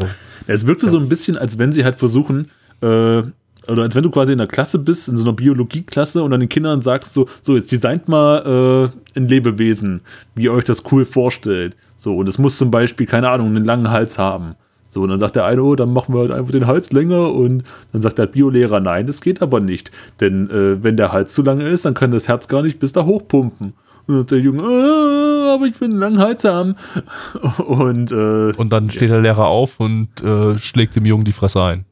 Es 0.47 0.65
wirkte 0.65 0.89
so 0.89 0.97
ein 0.97 1.09
bisschen, 1.09 1.37
als 1.37 1.57
wenn 1.57 1.73
sie 1.73 1.83
halt 1.83 1.97
versuchen, 1.97 2.49
äh, 2.81 3.23
oder 3.67 3.83
als 3.83 3.95
wenn 3.95 4.03
du 4.03 4.11
quasi 4.11 4.33
in 4.33 4.39
einer 4.39 4.47
Klasse 4.47 4.79
bist, 4.79 5.07
in 5.07 5.17
so 5.17 5.23
einer 5.23 5.33
Biologieklasse 5.33 6.21
und 6.21 6.31
dann 6.31 6.39
den 6.39 6.49
Kindern 6.49 6.81
sagst, 6.81 7.13
so, 7.13 7.27
so 7.41 7.55
jetzt 7.55 7.71
designt 7.71 8.07
mal 8.07 8.91
äh, 9.15 9.17
ein 9.17 9.27
Lebewesen, 9.27 10.01
wie 10.35 10.43
ihr 10.43 10.53
euch 10.53 10.65
das 10.65 10.83
cool 10.91 11.05
vorstellt. 11.05 11.75
So, 11.95 12.17
und 12.17 12.27
es 12.27 12.37
muss 12.37 12.57
zum 12.57 12.71
Beispiel, 12.71 13.05
keine 13.05 13.29
Ahnung, 13.29 13.47
einen 13.47 13.65
langen 13.65 13.89
Hals 13.89 14.17
haben. 14.17 14.55
So, 14.87 15.01
und 15.01 15.09
dann 15.09 15.19
sagt 15.19 15.35
der 15.35 15.45
eine, 15.45 15.63
oh, 15.63 15.75
dann 15.75 15.91
machen 15.91 16.13
wir 16.13 16.21
halt 16.21 16.31
einfach 16.31 16.51
den 16.51 16.67
Hals 16.67 16.91
länger 16.91 17.33
und 17.33 17.63
dann 17.93 18.01
sagt 18.01 18.19
der 18.19 18.27
Biolehrer, 18.27 18.79
nein, 18.79 19.07
das 19.07 19.21
geht 19.21 19.41
aber 19.41 19.59
nicht. 19.59 19.91
Denn 20.19 20.49
äh, 20.49 20.83
wenn 20.83 20.97
der 20.97 21.11
Hals 21.11 21.33
zu 21.33 21.41
lange 21.41 21.63
ist, 21.63 21.85
dann 21.85 21.95
kann 21.95 22.11
das 22.11 22.27
Herz 22.27 22.47
gar 22.47 22.61
nicht 22.61 22.77
bis 22.77 22.91
da 22.91 23.03
hochpumpen. 23.05 23.73
Und 24.05 24.29
der 24.29 24.39
Junge, 24.39 24.63
ah, 24.63 25.55
aber 25.55 25.65
ich 25.65 25.79
will 25.79 25.89
einen 25.89 25.99
langen 25.99 26.19
Hals 26.19 26.43
haben. 26.43 26.75
Und, 27.65 28.11
äh, 28.11 28.51
und 28.55 28.73
dann 28.73 28.91
steht 28.91 29.09
der 29.09 29.21
Lehrer 29.21 29.47
auf 29.47 29.79
und 29.79 30.21
äh, 30.21 30.57
schlägt 30.59 30.95
dem 30.95 31.05
Jungen 31.05 31.23
die 31.23 31.31
Fresse 31.31 31.63
ein. 31.63 31.85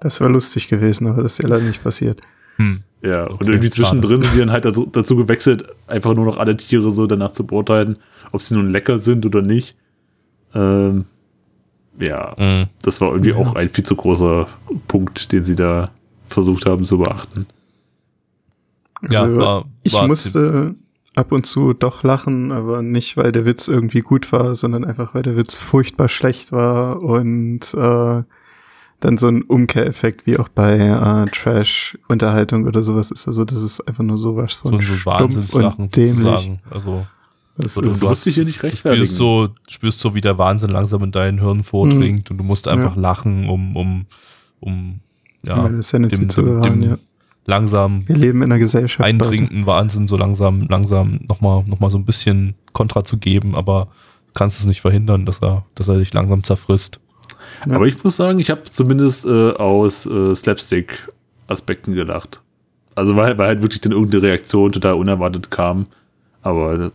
Das 0.00 0.20
wäre 0.20 0.30
lustig 0.30 0.68
gewesen, 0.68 1.06
aber 1.08 1.22
das 1.22 1.32
ist 1.38 1.42
ja 1.44 1.48
leider 1.48 1.64
nicht 1.64 1.82
passiert. 1.82 2.20
Hm. 2.56 2.82
Ja, 3.02 3.24
und 3.24 3.34
Okay, 3.34 3.50
irgendwie 3.50 3.70
zwischendrin 3.70 4.22
sind 4.22 4.34
die 4.34 4.38
dann 4.40 4.50
halt 4.50 4.64
dazu, 4.64 4.86
dazu 4.86 5.16
gewechselt, 5.16 5.64
einfach 5.86 6.14
nur 6.14 6.24
noch 6.24 6.36
alle 6.36 6.56
Tiere 6.56 6.90
so 6.90 7.06
danach 7.06 7.32
zu 7.32 7.46
beurteilen, 7.46 7.96
ob 8.32 8.42
sie 8.42 8.54
nun 8.54 8.70
lecker 8.72 8.98
sind 8.98 9.24
oder 9.26 9.42
nicht. 9.42 9.76
Ähm, 10.54 11.04
ja, 12.00 12.34
Mhm. 12.38 12.66
das 12.82 13.00
war 13.00 13.10
irgendwie 13.12 13.32
auch 13.34 13.54
ein 13.54 13.68
viel 13.68 13.84
zu 13.84 13.94
großer 13.96 14.48
Punkt, 14.88 15.30
den 15.32 15.44
sie 15.44 15.54
da 15.56 15.90
versucht 16.28 16.66
haben 16.66 16.84
zu 16.84 16.98
beachten. 16.98 17.46
Ja, 19.10 19.22
Also, 19.22 19.36
war- 19.40 19.64
ich 19.84 19.92
war 19.94 20.06
musste 20.06 20.74
ab 21.14 21.32
und 21.32 21.46
zu 21.46 21.72
doch 21.72 22.02
lachen, 22.02 22.52
aber 22.52 22.82
nicht, 22.82 23.16
weil 23.16 23.32
der 23.32 23.44
Witz 23.44 23.68
irgendwie 23.68 24.00
gut 24.00 24.30
war, 24.32 24.54
sondern 24.54 24.84
einfach, 24.84 25.14
weil 25.14 25.22
der 25.22 25.36
Witz 25.36 25.54
furchtbar 25.54 26.08
schlecht 26.08 26.52
war 26.52 27.00
und 27.02 27.74
äh, 27.74 28.22
dann 29.00 29.16
so 29.16 29.28
ein 29.28 29.42
Umkehreffekt 29.42 30.26
wie 30.26 30.38
auch 30.38 30.48
bei 30.48 30.76
äh, 30.76 31.30
Trash-Unterhaltung 31.30 32.66
oder 32.66 32.82
sowas 32.82 33.10
ist. 33.10 33.28
Also 33.28 33.44
das 33.44 33.62
ist 33.62 33.80
einfach 33.86 34.02
nur 34.04 34.18
sowas 34.18 34.54
so 34.54 34.70
von 34.70 34.74
ein 34.74 34.82
stumpf 34.82 35.06
Wahnsinnslachen 35.06 35.84
und 35.84 35.96
dämlich. 35.96 36.14
sozusagen. 36.16 36.58
Also 36.70 37.04
Das 37.56 37.74
du, 37.74 37.82
du, 37.82 37.88
ist, 37.90 38.02
du 38.02 38.08
musst 38.08 38.26
dich 38.26 38.34
hier 38.34 38.44
nicht 38.44 38.58
du 38.60 38.66
rechtfertigen. 38.66 39.06
spürst 39.06 39.16
so, 39.16 39.48
spürst 39.68 40.00
so, 40.00 40.14
wie 40.14 40.20
der 40.20 40.36
Wahnsinn 40.38 40.70
langsam 40.70 41.04
in 41.04 41.12
deinen 41.12 41.38
Hirn 41.40 41.62
vordringt 41.64 42.30
und 42.30 42.38
du 42.38 42.44
musst 42.44 42.66
einfach 42.68 42.96
lachen, 42.96 43.48
um, 43.48 43.76
um, 43.76 44.06
um 44.60 45.00
ja, 45.44 45.70
Sanity 45.82 46.16
dem, 46.16 46.28
zu 46.28 46.42
dem, 46.42 46.54
bewahren, 46.56 46.80
dem 46.80 46.90
ja. 46.90 46.98
langsam 47.46 48.08
Wir 48.08 48.16
leben 48.16 48.42
in 48.42 48.50
einer 48.50 48.58
Gesellschaft. 48.58 49.04
Eindringenden 49.04 49.66
Wahnsinn 49.66 50.08
so 50.08 50.16
langsam, 50.16 50.66
langsam 50.68 51.20
nochmal 51.28 51.62
noch 51.66 51.78
mal 51.78 51.90
so 51.90 51.98
ein 51.98 52.04
bisschen 52.04 52.56
Kontra 52.72 53.04
zu 53.04 53.18
geben, 53.18 53.54
aber 53.54 53.86
du 54.26 54.32
kannst 54.34 54.58
es 54.58 54.66
nicht 54.66 54.80
verhindern, 54.80 55.24
dass 55.24 55.40
er, 55.40 55.64
dass 55.76 55.86
er 55.86 55.98
dich 55.98 56.12
langsam 56.12 56.42
zerfrisst. 56.42 56.98
Aber 57.68 57.86
ich 57.86 58.02
muss 58.02 58.16
sagen, 58.16 58.38
ich 58.38 58.50
habe 58.50 58.64
zumindest 58.64 59.26
äh, 59.26 59.50
aus 59.52 60.06
äh, 60.06 60.34
Slapstick-Aspekten 60.34 61.94
gelacht. 61.94 62.42
Also 62.94 63.16
weil, 63.16 63.38
weil 63.38 63.48
halt 63.48 63.62
wirklich 63.62 63.80
dann 63.80 63.92
irgendeine 63.92 64.24
Reaktion 64.24 64.72
total 64.72 64.94
unerwartet 64.94 65.50
kam. 65.50 65.86
Aber 66.42 66.92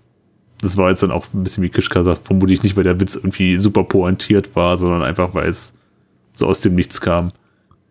das 0.59 0.77
war 0.77 0.89
jetzt 0.89 1.03
dann 1.03 1.11
auch 1.11 1.27
ein 1.33 1.43
bisschen 1.43 1.63
wie 1.63 1.69
Kischka 1.69 2.03
sagt, 2.03 2.25
vermutlich 2.25 2.63
nicht, 2.63 2.75
weil 2.75 2.83
der 2.83 2.99
Witz 2.99 3.15
irgendwie 3.15 3.57
super 3.57 3.83
pointiert 3.83 4.55
war, 4.55 4.77
sondern 4.77 5.03
einfach, 5.03 5.33
weil 5.33 5.49
es 5.49 5.73
so 6.33 6.47
aus 6.47 6.59
dem 6.59 6.75
Nichts 6.75 7.01
kam. 7.01 7.31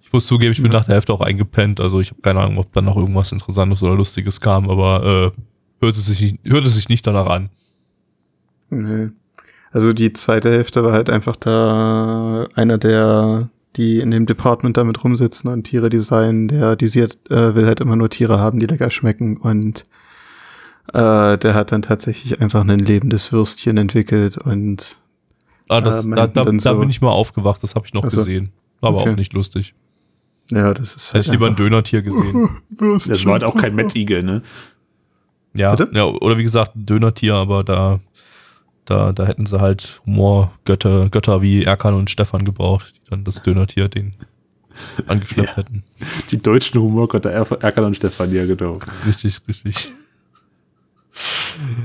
Ich 0.02 0.12
muss 0.12 0.26
zugeben, 0.26 0.52
ich 0.52 0.62
bin 0.62 0.72
nach 0.72 0.84
der 0.84 0.96
Hälfte 0.96 1.12
auch 1.12 1.20
eingepennt. 1.20 1.80
Also 1.80 2.00
ich 2.00 2.10
habe 2.10 2.20
keine 2.20 2.40
Ahnung, 2.40 2.58
ob 2.58 2.72
dann 2.72 2.84
noch 2.84 2.96
irgendwas 2.96 3.32
Interessantes 3.32 3.82
oder 3.82 3.94
Lustiges 3.94 4.40
kam, 4.40 4.68
aber 4.68 5.32
äh, 5.34 5.84
hörte, 5.84 6.00
sich 6.00 6.20
nicht, 6.20 6.38
hörte 6.44 6.68
sich 6.68 6.88
nicht 6.88 7.06
danach 7.06 7.26
an. 7.26 7.48
Nee. 8.68 9.10
Also 9.72 9.92
die 9.92 10.12
zweite 10.12 10.50
Hälfte 10.50 10.84
war 10.84 10.92
halt 10.92 11.08
einfach 11.10 11.34
da 11.36 12.46
einer 12.54 12.78
der, 12.78 13.48
die 13.76 14.00
in 14.00 14.10
dem 14.10 14.26
Department 14.26 14.76
damit 14.76 15.02
rumsitzen 15.02 15.50
und 15.50 15.64
Tiere 15.64 15.88
designen, 15.88 16.48
der 16.48 16.76
desiert, 16.76 17.18
äh, 17.30 17.54
will 17.54 17.66
halt 17.66 17.80
immer 17.80 17.96
nur 17.96 18.10
Tiere 18.10 18.38
haben, 18.38 18.60
die 18.60 18.66
lecker 18.66 18.90
schmecken 18.90 19.38
und 19.38 19.84
äh, 20.92 21.38
der 21.38 21.54
hat 21.54 21.72
dann 21.72 21.82
tatsächlich 21.82 22.40
einfach 22.40 22.60
ein 22.66 22.78
lebendes 22.78 23.32
Würstchen 23.32 23.76
entwickelt 23.78 24.36
und 24.38 24.98
Ah, 25.68 25.80
das, 25.80 26.04
Äh, 26.04 26.10
da, 26.10 26.26
da, 26.26 26.42
dann 26.42 26.58
da 26.58 26.72
so- 26.72 26.78
bin 26.80 26.90
ich 26.90 27.00
mal 27.00 27.10
aufgewacht, 27.12 27.62
das 27.62 27.74
habe 27.74 27.86
ich 27.86 27.94
noch 27.94 28.04
Ach 28.04 28.10
so. 28.10 28.24
gesehen. 28.24 28.50
War 28.80 28.90
aber 28.90 29.00
Okay. 29.02 29.12
auch 29.12 29.16
nicht 29.16 29.32
lustig. 29.32 29.74
ja, 30.50 30.74
das 30.74 30.94
ist 30.96 31.08
Hätte 31.10 31.14
halt 31.18 31.26
ich 31.26 31.32
lieber 31.32 31.46
ein 31.46 31.56
Dönertier 31.56 32.02
gesehen. 32.02 32.50
Würstchen. 32.68 33.14
Das 33.14 33.24
war 33.24 33.34
halt 33.34 33.44
auch 33.44 33.56
kein 33.56 33.74
Matt 33.74 33.96
Eagle, 33.96 34.22
ne? 34.22 34.42
Ja, 35.54 35.74
Bitte? 35.74 35.94
ja, 35.96 36.04
oder 36.04 36.36
wie 36.36 36.42
gesagt, 36.42 36.76
ein 36.76 36.84
Dönertier, 36.84 37.36
aber 37.36 37.62
da, 37.64 38.00
da, 38.84 39.12
da 39.12 39.24
hätten 39.26 39.46
sie 39.46 39.60
halt 39.60 40.00
Humorgötter, 40.06 41.08
Götter 41.08 41.40
wie 41.42 41.64
Erkan 41.64 41.94
und 41.94 42.10
Stefan 42.10 42.44
gebraucht, 42.44 42.92
die 42.96 43.10
dann 43.10 43.24
das 43.24 43.42
Dönertier 43.42 43.88
den 43.88 44.14
angeschleppt 45.06 45.50
Ja. 45.50 45.56
hätten. 45.56 45.82
Die 46.30 46.38
deutschen 46.40 46.80
Humorgötter 46.80 47.30
Er- 47.30 47.62
Erkan 47.62 47.84
und 47.84 47.96
Stefan, 47.96 48.32
ja 48.34 48.44
genau. 48.46 48.78
Richtig, 49.06 49.38
richtig. 49.46 49.92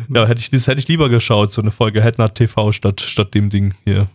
Ja, 0.10 0.26
hätte 0.26 0.40
ich, 0.40 0.50
das 0.50 0.68
hätte 0.68 0.80
ich 0.80 0.88
lieber 0.88 1.10
geschaut, 1.10 1.52
so 1.52 1.62
eine 1.62 1.72
Folge 1.72 2.02
Headnut 2.02 2.36
TV 2.36 2.72
statt, 2.72 3.02
statt 3.02 3.34
dem 3.34 3.50
Ding 3.50 3.74
hier. 3.84 4.08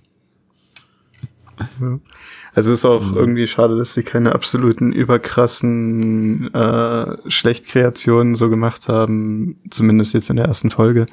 Also 2.55 2.73
es 2.73 2.81
ist 2.81 2.85
auch 2.87 3.13
irgendwie 3.15 3.47
schade, 3.47 3.77
dass 3.77 3.95
sie 3.95 4.03
keine 4.03 4.35
absoluten 4.35 4.93
überkrassen 4.93 6.53
äh, 6.55 7.17
Schlechtkreationen 7.31 8.35
so 8.35 8.49
gemacht 8.51 8.89
haben, 8.89 9.57
zumindest 9.71 10.15
jetzt 10.15 10.31
in 10.31 10.37
der 10.37 10.47
ersten 10.47 10.71
Folge, 10.71 11.07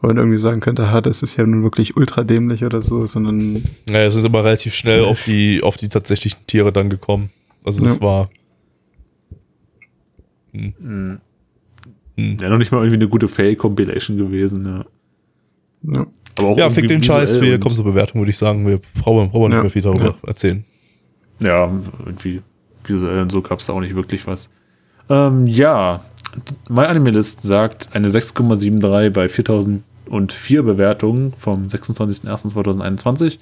wo 0.00 0.06
man 0.08 0.16
irgendwie 0.16 0.38
sagen 0.38 0.60
könnte, 0.60 0.92
ha, 0.92 1.00
das 1.00 1.22
ist 1.22 1.36
ja 1.36 1.44
nun 1.46 1.62
wirklich 1.62 1.96
ultra 1.96 2.22
dämlich 2.24 2.64
oder 2.64 2.82
so, 2.82 3.04
sondern 3.06 3.62
Naja, 3.90 4.10
sind 4.10 4.24
aber 4.24 4.44
relativ 4.44 4.74
schnell 4.74 5.02
auf 5.04 5.24
die, 5.26 5.62
auf 5.62 5.76
die 5.76 5.88
tatsächlichen 5.88 6.38
Tiere 6.46 6.72
dann 6.72 6.88
gekommen. 6.90 7.30
Also 7.64 7.82
das 7.84 7.96
Ja. 7.96 8.02
war. 8.02 8.30
Mhm. 10.52 11.18
Hm. 12.16 12.36
Ja, 12.40 12.48
noch 12.48 12.58
nicht 12.58 12.72
mal 12.72 12.78
irgendwie 12.78 12.96
eine 12.96 13.08
gute 13.08 13.28
Fail-Compilation 13.28 14.16
gewesen, 14.16 14.64
ja. 14.64 14.84
ja. 15.94 16.06
Aber 16.38 16.48
auch 16.48 16.58
Ja, 16.58 16.70
fick 16.70 16.88
den 16.88 17.02
Scheiß, 17.02 17.40
wir 17.40 17.58
kommen 17.60 17.74
zur 17.76 17.84
Bewertung, 17.84 18.20
würde 18.20 18.30
ich 18.30 18.38
sagen. 18.38 18.66
Wir 18.66 18.80
brauchen, 19.00 19.30
brauchen 19.30 19.48
nicht 19.50 19.56
Ja. 19.56 19.62
mehr 19.62 19.70
viel 19.70 19.82
darüber 19.82 20.04
Ja. 20.04 20.14
erzählen. 20.28 20.64
Ja, 21.40 21.70
irgendwie 22.04 22.40
visuell 22.84 23.22
und 23.22 23.30
so 23.30 23.40
gab 23.42 23.60
es 23.60 23.66
da 23.66 23.72
auch 23.74 23.80
nicht 23.80 23.94
wirklich 23.94 24.26
was. 24.26 24.48
Ähm, 25.10 25.46
ja, 25.46 26.02
MyAnimeList 26.68 27.42
sagt 27.42 27.90
eine 27.92 28.08
6,73 28.08 29.10
bei 29.10 29.28
4004 30.08 30.62
Bewertungen 30.62 31.32
vom 31.38 31.66
26.01.2021. 31.66 33.38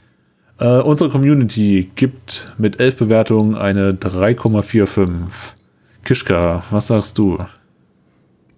Äh, 0.58 0.78
unsere 0.80 1.10
Community 1.10 1.90
gibt 1.94 2.54
mit 2.58 2.80
11 2.80 2.96
Bewertungen 2.96 3.54
eine 3.54 3.92
3,45. 3.92 5.08
Kischka, 6.04 6.62
was 6.70 6.88
sagst 6.88 7.18
du? 7.18 7.38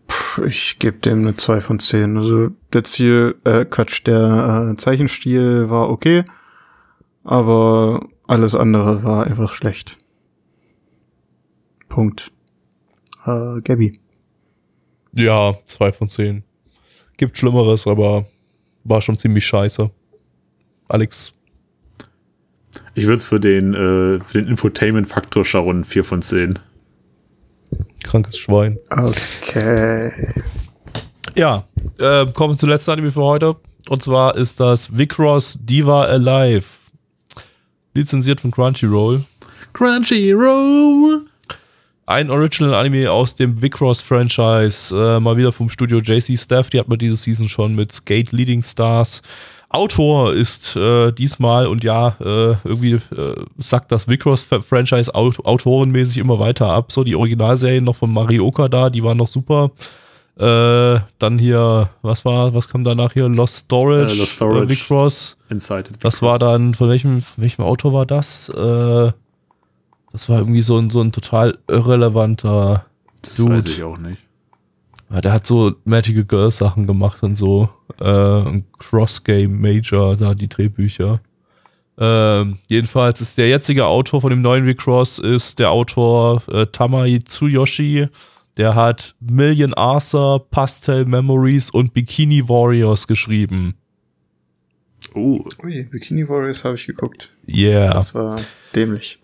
Puh, 0.06 0.44
ich 0.44 0.78
gebe 0.78 0.98
dem 0.98 1.20
eine 1.20 1.36
2 1.36 1.60
von 1.60 1.78
10. 1.78 2.16
Also 2.16 2.50
der 2.72 2.84
Ziel, 2.84 3.36
äh, 3.44 3.64
Quatsch, 3.64 4.06
der 4.06 4.70
äh, 4.72 4.76
Zeichenstil 4.76 5.70
war 5.70 5.90
okay, 5.90 6.24
aber 7.24 8.06
alles 8.26 8.54
andere 8.54 9.02
war 9.04 9.26
einfach 9.26 9.52
schlecht. 9.52 9.96
Punkt. 11.88 12.30
Äh, 13.26 13.60
Gabby. 13.62 13.92
Ja, 15.12 15.54
zwei 15.66 15.92
von 15.92 16.08
zehn. 16.08 16.44
Gibt 17.18 17.36
Schlimmeres, 17.36 17.86
aber 17.86 18.24
war 18.84 19.02
schon 19.02 19.18
ziemlich 19.18 19.44
scheiße. 19.46 19.90
Alex, 20.88 21.34
Ich 22.94 23.04
würde 23.04 23.16
es 23.16 23.24
für 23.24 23.38
den, 23.40 23.74
äh, 23.74 24.20
für 24.20 24.32
den 24.40 24.46
Infotainment-Faktor 24.46 25.44
schauen, 25.44 25.84
4 25.84 26.04
von 26.04 26.22
10. 26.22 26.58
krankes 28.02 28.38
Schwein. 28.38 28.78
Okay. 28.90 30.32
Ja, 31.34 31.64
äh, 31.98 32.26
kommen 32.32 32.54
wir 32.54 32.56
zum 32.56 32.70
letzten 32.70 32.92
Anime 32.92 33.10
für 33.10 33.20
heute. 33.20 33.56
Und 33.88 34.02
zwar 34.02 34.36
ist 34.36 34.60
das 34.60 34.96
Vicross 34.96 35.58
Diva 35.60 36.04
Alive. 36.04 36.64
Lizenziert 37.94 38.40
von 38.40 38.50
Crunchyroll. 38.50 39.24
Crunchyroll! 39.72 41.27
Ein 42.08 42.30
Original-Anime 42.30 43.12
aus 43.12 43.34
dem 43.34 43.60
Vicross-Franchise. 43.60 44.96
Äh, 44.96 45.20
mal 45.20 45.36
wieder 45.36 45.52
vom 45.52 45.68
Studio 45.68 45.98
JC 45.98 46.38
Staff. 46.38 46.70
Die 46.70 46.78
hat 46.78 46.88
man 46.88 46.98
diese 46.98 47.16
Season 47.16 47.50
schon 47.50 47.74
mit 47.74 47.92
Skate 47.92 48.32
Leading 48.32 48.62
Stars. 48.62 49.20
Autor 49.68 50.32
ist 50.32 50.74
äh, 50.74 51.12
diesmal 51.12 51.66
und 51.66 51.84
ja, 51.84 52.16
äh, 52.18 52.54
irgendwie 52.64 52.94
äh, 52.94 53.34
sackt 53.58 53.92
das 53.92 54.08
Vicross-Franchise 54.08 55.14
aut 55.14 55.44
autorenmäßig 55.44 56.16
immer 56.16 56.38
weiter 56.38 56.68
ab. 56.70 56.92
So 56.92 57.04
die 57.04 57.14
Originalserien 57.14 57.84
noch 57.84 57.96
von 57.96 58.10
Marioka 58.10 58.70
da, 58.70 58.88
die 58.88 59.04
waren 59.04 59.18
noch 59.18 59.28
super. 59.28 59.70
Äh, 60.38 61.00
dann 61.18 61.38
hier, 61.38 61.90
was 62.00 62.24
war, 62.24 62.54
was 62.54 62.70
kam 62.70 62.84
danach 62.84 63.12
hier? 63.12 63.28
Lost 63.28 63.66
Storage, 63.66 64.14
Äh, 64.14 64.18
Lost 64.18 64.32
Storage. 64.32 64.64
Äh, 64.64 64.68
Vicross. 64.70 65.36
Inside. 65.50 65.90
Das 66.00 66.22
war 66.22 66.38
dann, 66.38 66.72
von 66.72 66.88
welchem, 66.88 67.20
von 67.20 67.42
welchem 67.42 67.64
Autor 67.64 67.92
war 67.92 68.06
das? 68.06 68.48
Äh, 68.48 69.12
das 70.18 70.28
war 70.28 70.38
irgendwie 70.38 70.62
so 70.62 70.76
ein, 70.76 70.90
so 70.90 71.00
ein 71.00 71.12
total 71.12 71.56
irrelevanter 71.68 72.84
Das 73.22 73.36
Dude. 73.36 73.58
weiß 73.58 73.66
ich 73.66 73.84
auch 73.84 73.98
nicht. 73.98 74.20
Ja, 75.10 75.20
der 75.20 75.32
hat 75.32 75.46
so 75.46 75.76
Magical 75.84 76.24
Girls 76.24 76.56
Sachen 76.56 76.88
gemacht 76.88 77.22
und 77.22 77.36
so. 77.36 77.68
Äh, 78.00 78.04
ein 78.04 78.64
Cross 78.80 79.22
Game 79.22 79.60
Major, 79.60 80.16
da 80.16 80.34
die 80.34 80.48
Drehbücher. 80.48 81.20
Ähm, 81.98 82.58
jedenfalls 82.66 83.20
ist 83.20 83.38
der 83.38 83.48
jetzige 83.48 83.86
Autor 83.86 84.20
von 84.20 84.30
dem 84.30 84.42
neuen 84.42 84.64
Recross 84.64 85.20
ist 85.20 85.60
der 85.60 85.70
Autor 85.70 86.42
äh, 86.48 86.66
Tamai 86.66 87.20
Tsuyoshi. 87.24 88.08
Der 88.56 88.74
hat 88.74 89.14
Million 89.20 89.72
Arthur, 89.74 90.50
Pastel 90.50 91.04
Memories 91.04 91.70
und 91.70 91.94
Bikini 91.94 92.48
Warriors 92.48 93.06
geschrieben. 93.06 93.76
Oh, 95.14 95.44
Ui, 95.62 95.84
Bikini 95.84 96.28
Warriors 96.28 96.64
habe 96.64 96.74
ich 96.74 96.88
geguckt. 96.88 97.30
Yeah. 97.48 97.94
Das 97.94 98.16
war 98.16 98.34
dämlich. 98.74 99.20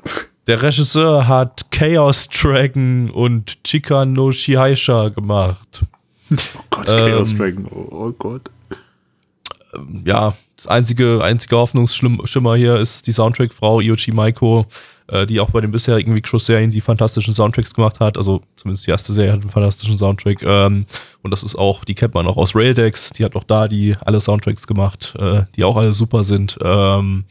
Der 0.46 0.60
Regisseur 0.62 1.26
hat 1.26 1.70
Chaos 1.70 2.28
Dragon 2.28 3.10
und 3.10 3.62
Chika 3.64 4.04
no 4.04 4.30
Shihaisha 4.30 5.08
gemacht. 5.08 5.82
oh 6.30 6.36
Gott, 6.70 6.86
Chaos 6.86 7.30
Ähm, 7.30 7.38
Dragon. 7.38 7.66
Oh, 7.70 7.88
oh 7.90 8.12
Gott. 8.12 8.50
ja, 10.04 10.34
das 10.56 10.66
einzige, 10.66 11.22
einzige 11.22 11.56
Hoffnungsschimmer 11.56 12.56
hier 12.56 12.76
ist 12.76 13.06
die 13.06 13.12
Soundtrack-Frau 13.12 13.80
Iochi 13.80 14.12
Maiko, 14.12 14.66
äh, 15.08 15.26
die 15.26 15.40
auch 15.40 15.50
bei 15.50 15.60
den 15.60 15.70
bisherigen 15.70 16.14
Vicross-Serien 16.14 16.70
die 16.70 16.80
fantastischen 16.80 17.32
Soundtracks 17.34 17.74
gemacht 17.74 17.98
hat. 18.00 18.16
Also 18.16 18.42
zumindest 18.56 18.86
die 18.86 18.90
erste 18.90 19.12
Serie 19.12 19.32
hat 19.32 19.40
einen 19.40 19.50
fantastischen 19.50 19.96
Soundtrack. 19.98 20.42
Ähm, 20.42 20.86
und 21.22 21.30
das 21.30 21.42
ist 21.42 21.56
auch, 21.56 21.84
die 21.84 21.94
kennt 21.94 22.14
man 22.14 22.26
auch 22.26 22.36
aus 22.36 22.54
Raildex. 22.54 23.10
Die 23.10 23.24
hat 23.24 23.34
auch 23.34 23.44
da 23.44 23.66
die 23.66 23.94
alle 24.04 24.20
Soundtracks 24.20 24.66
gemacht, 24.66 25.14
äh, 25.18 25.42
die 25.56 25.64
auch 25.64 25.76
alle 25.76 25.94
super 25.94 26.22
sind. 26.22 26.58
Ähm, 26.62 27.24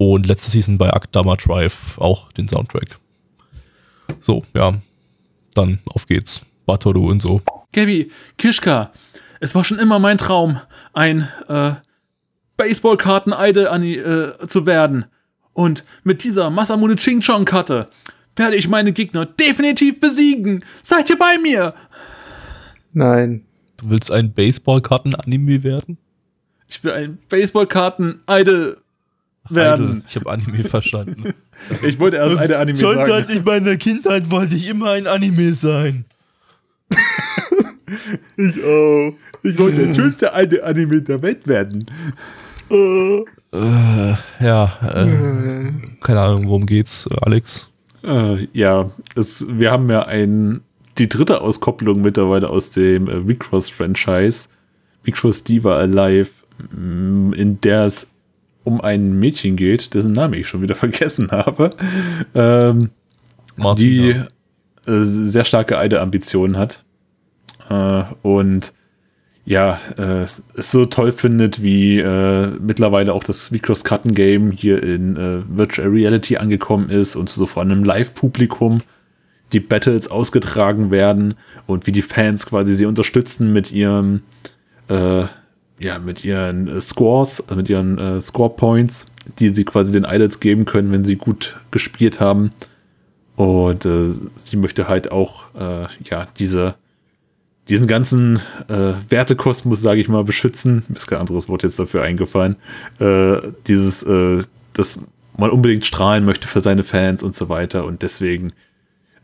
und 0.00 0.26
letzte 0.26 0.50
Season 0.50 0.78
bei 0.78 0.90
Akdama 0.90 1.36
Drive 1.36 1.98
auch 1.98 2.32
den 2.32 2.48
Soundtrack. 2.48 2.98
So, 4.22 4.42
ja. 4.54 4.80
Dann 5.52 5.80
auf 5.84 6.06
geht's. 6.06 6.40
Batoru 6.64 7.10
und 7.10 7.20
so. 7.20 7.42
Gabi, 7.74 8.10
Kischka, 8.38 8.92
es 9.40 9.54
war 9.54 9.62
schon 9.62 9.78
immer 9.78 9.98
mein 9.98 10.16
Traum, 10.16 10.58
ein 10.94 11.28
äh, 11.48 11.72
Baseballkarten-Idol 12.56 13.66
äh, 14.42 14.46
zu 14.46 14.64
werden. 14.64 15.04
Und 15.52 15.84
mit 16.02 16.24
dieser 16.24 16.48
Masamune 16.48 16.96
Ching 16.96 17.20
Chong 17.20 17.44
Karte 17.44 17.90
werde 18.36 18.56
ich 18.56 18.68
meine 18.68 18.92
Gegner 18.92 19.26
definitiv 19.26 20.00
besiegen. 20.00 20.64
Seid 20.82 21.10
ihr 21.10 21.18
bei 21.18 21.36
mir? 21.42 21.74
Nein. 22.94 23.44
Du 23.76 23.90
willst 23.90 24.10
ein 24.10 24.32
Baseballkarten-Anime 24.32 25.62
werden? 25.62 25.98
Ich 26.68 26.82
will 26.82 26.92
ein 26.92 27.18
Baseballkarten-Idol 27.28 28.78
werden. 29.48 29.86
Idol. 29.86 30.02
Ich 30.06 30.16
habe 30.16 30.30
Anime 30.30 30.64
verstanden. 30.64 31.34
Ich 31.82 31.98
wollte 31.98 32.16
erst 32.16 32.38
eine 32.38 32.56
Anime 32.56 32.74
sagen. 32.74 33.26
ich 33.28 33.44
meiner 33.44 33.76
Kindheit 33.76 34.30
wollte 34.30 34.54
ich 34.54 34.66
immer 34.66 34.92
ein 34.92 35.06
Anime 35.06 35.52
sein. 35.52 36.06
Ich 38.36 38.64
auch. 38.64 39.12
Ich 39.42 39.58
wollte 39.58 39.86
der 39.86 39.94
schönste 39.94 40.32
eine 40.32 40.62
Anime 40.62 41.02
der 41.02 41.20
Welt 41.22 41.46
werden. 41.46 41.84
Äh, 42.70 44.14
ja, 44.40 44.72
äh, 44.94 45.72
keine 46.00 46.20
Ahnung, 46.20 46.48
worum 46.48 46.66
geht's, 46.66 47.08
Alex? 47.22 47.68
Äh, 48.04 48.46
ja, 48.52 48.90
es, 49.16 49.44
wir 49.48 49.72
haben 49.72 49.90
ja 49.90 50.04
ein, 50.04 50.60
die 50.98 51.08
dritte 51.08 51.40
Auskopplung 51.40 52.00
mittlerweile 52.00 52.48
aus 52.48 52.70
dem 52.70 53.08
äh, 53.08 53.26
Vicross-Franchise, 53.26 54.48
Vicross 55.02 55.42
Diva 55.42 55.78
Alive, 55.78 56.30
m, 56.72 57.32
in 57.32 57.60
der 57.60 57.86
es 57.86 58.06
um 58.64 58.80
ein 58.80 59.18
Mädchen 59.18 59.56
geht, 59.56 59.94
dessen 59.94 60.12
Name 60.12 60.36
ich 60.36 60.48
schon 60.48 60.62
wieder 60.62 60.74
vergessen 60.76 61.30
habe, 61.30 61.70
ähm, 62.34 62.90
die 63.76 64.10
äh, 64.10 64.24
sehr 64.86 65.44
starke 65.44 65.78
Eide-Ambitionen 65.78 66.56
hat. 66.56 66.84
Äh, 67.68 68.04
und 68.22 68.72
ja, 69.44 69.80
äh, 69.98 70.20
es 70.22 70.42
so 70.54 70.86
toll 70.86 71.12
findet, 71.12 71.62
wie 71.62 71.98
äh, 71.98 72.48
mittlerweile 72.60 73.12
auch 73.14 73.24
das 73.24 73.52
Vicross 73.52 73.84
Karten 73.84 74.14
Game 74.14 74.52
hier 74.52 74.82
in 74.82 75.16
äh, 75.16 75.42
Virtual 75.48 75.88
Reality 75.88 76.36
angekommen 76.36 76.90
ist 76.90 77.16
und 77.16 77.28
so 77.28 77.46
vor 77.46 77.62
einem 77.62 77.82
Live-Publikum 77.82 78.80
die 79.52 79.60
Battles 79.60 80.08
ausgetragen 80.08 80.90
werden 80.90 81.34
und 81.66 81.86
wie 81.86 81.92
die 81.92 82.02
Fans 82.02 82.46
quasi 82.46 82.74
sie 82.74 82.86
unterstützen 82.86 83.52
mit 83.52 83.72
ihrem 83.72 84.22
äh, 84.88 85.24
ja, 85.80 85.98
mit 85.98 86.24
ihren 86.24 86.68
äh, 86.68 86.80
Scores, 86.80 87.40
also 87.40 87.56
mit 87.56 87.68
ihren 87.68 87.98
äh, 87.98 88.20
Score 88.20 88.50
Points, 88.50 89.06
die 89.38 89.48
sie 89.48 89.64
quasi 89.64 89.92
den 89.92 90.04
Idols 90.04 90.38
geben 90.38 90.66
können, 90.66 90.92
wenn 90.92 91.04
sie 91.04 91.16
gut 91.16 91.56
gespielt 91.70 92.20
haben. 92.20 92.50
Und 93.36 93.86
äh, 93.86 94.10
sie 94.34 94.56
möchte 94.56 94.88
halt 94.88 95.10
auch 95.10 95.46
äh, 95.54 95.86
ja 96.04 96.28
diese 96.38 96.74
diesen 97.68 97.86
ganzen 97.86 98.40
äh, 98.68 98.94
Wertekosmos, 99.08 99.80
sage 99.80 100.00
ich 100.00 100.08
mal, 100.08 100.24
beschützen. 100.24 100.82
Mir 100.88 100.96
ist 100.96 101.06
kein 101.06 101.20
anderes 101.20 101.48
Wort 101.48 101.62
jetzt 101.62 101.78
dafür 101.78 102.02
eingefallen. 102.02 102.56
Äh, 102.98 103.52
dieses, 103.68 104.02
äh, 104.02 104.42
dass 104.72 104.98
man 105.38 105.50
unbedingt 105.50 105.84
strahlen 105.84 106.24
möchte 106.24 106.48
für 106.48 106.60
seine 106.60 106.82
Fans 106.82 107.22
und 107.22 107.34
so 107.34 107.48
weiter. 107.48 107.84
Und 107.84 108.02
deswegen 108.02 108.52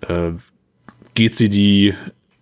äh, 0.03 0.31
geht 1.15 1.37
sie 1.37 1.49
die 1.49 1.95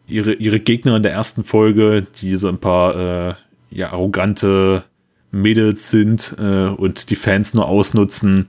ihre, 0.06 0.34
ihre 0.34 0.60
Gegner 0.60 0.96
in 0.96 1.02
der 1.02 1.12
ersten 1.12 1.42
Folge, 1.42 2.06
die 2.20 2.36
so 2.36 2.48
ein 2.48 2.58
paar 2.58 3.30
äh, 3.30 3.34
ja, 3.70 3.92
arrogante 3.92 4.84
Mädels 5.30 5.90
sind 5.90 6.34
äh, 6.38 6.68
und 6.68 7.10
die 7.10 7.16
Fans 7.16 7.54
nur 7.54 7.66
ausnutzen, 7.66 8.48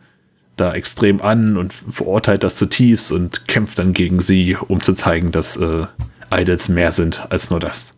da 0.56 0.74
extrem 0.74 1.22
an 1.22 1.58
und 1.58 1.74
verurteilt 1.74 2.44
das 2.44 2.56
zutiefst 2.56 3.12
und 3.12 3.48
kämpft 3.48 3.80
dann 3.80 3.94
gegen 3.94 4.22
sie, 4.22 4.56
um 4.56 4.82
zu 4.82 4.94
zeigen, 4.94 5.32
dass 5.32 5.58
äh, 5.58 5.86
Idols 6.32 6.70
mehr 6.70 6.92
sind 6.92 7.32
als 7.32 7.50
nur 7.50 7.60
das. 7.60 7.94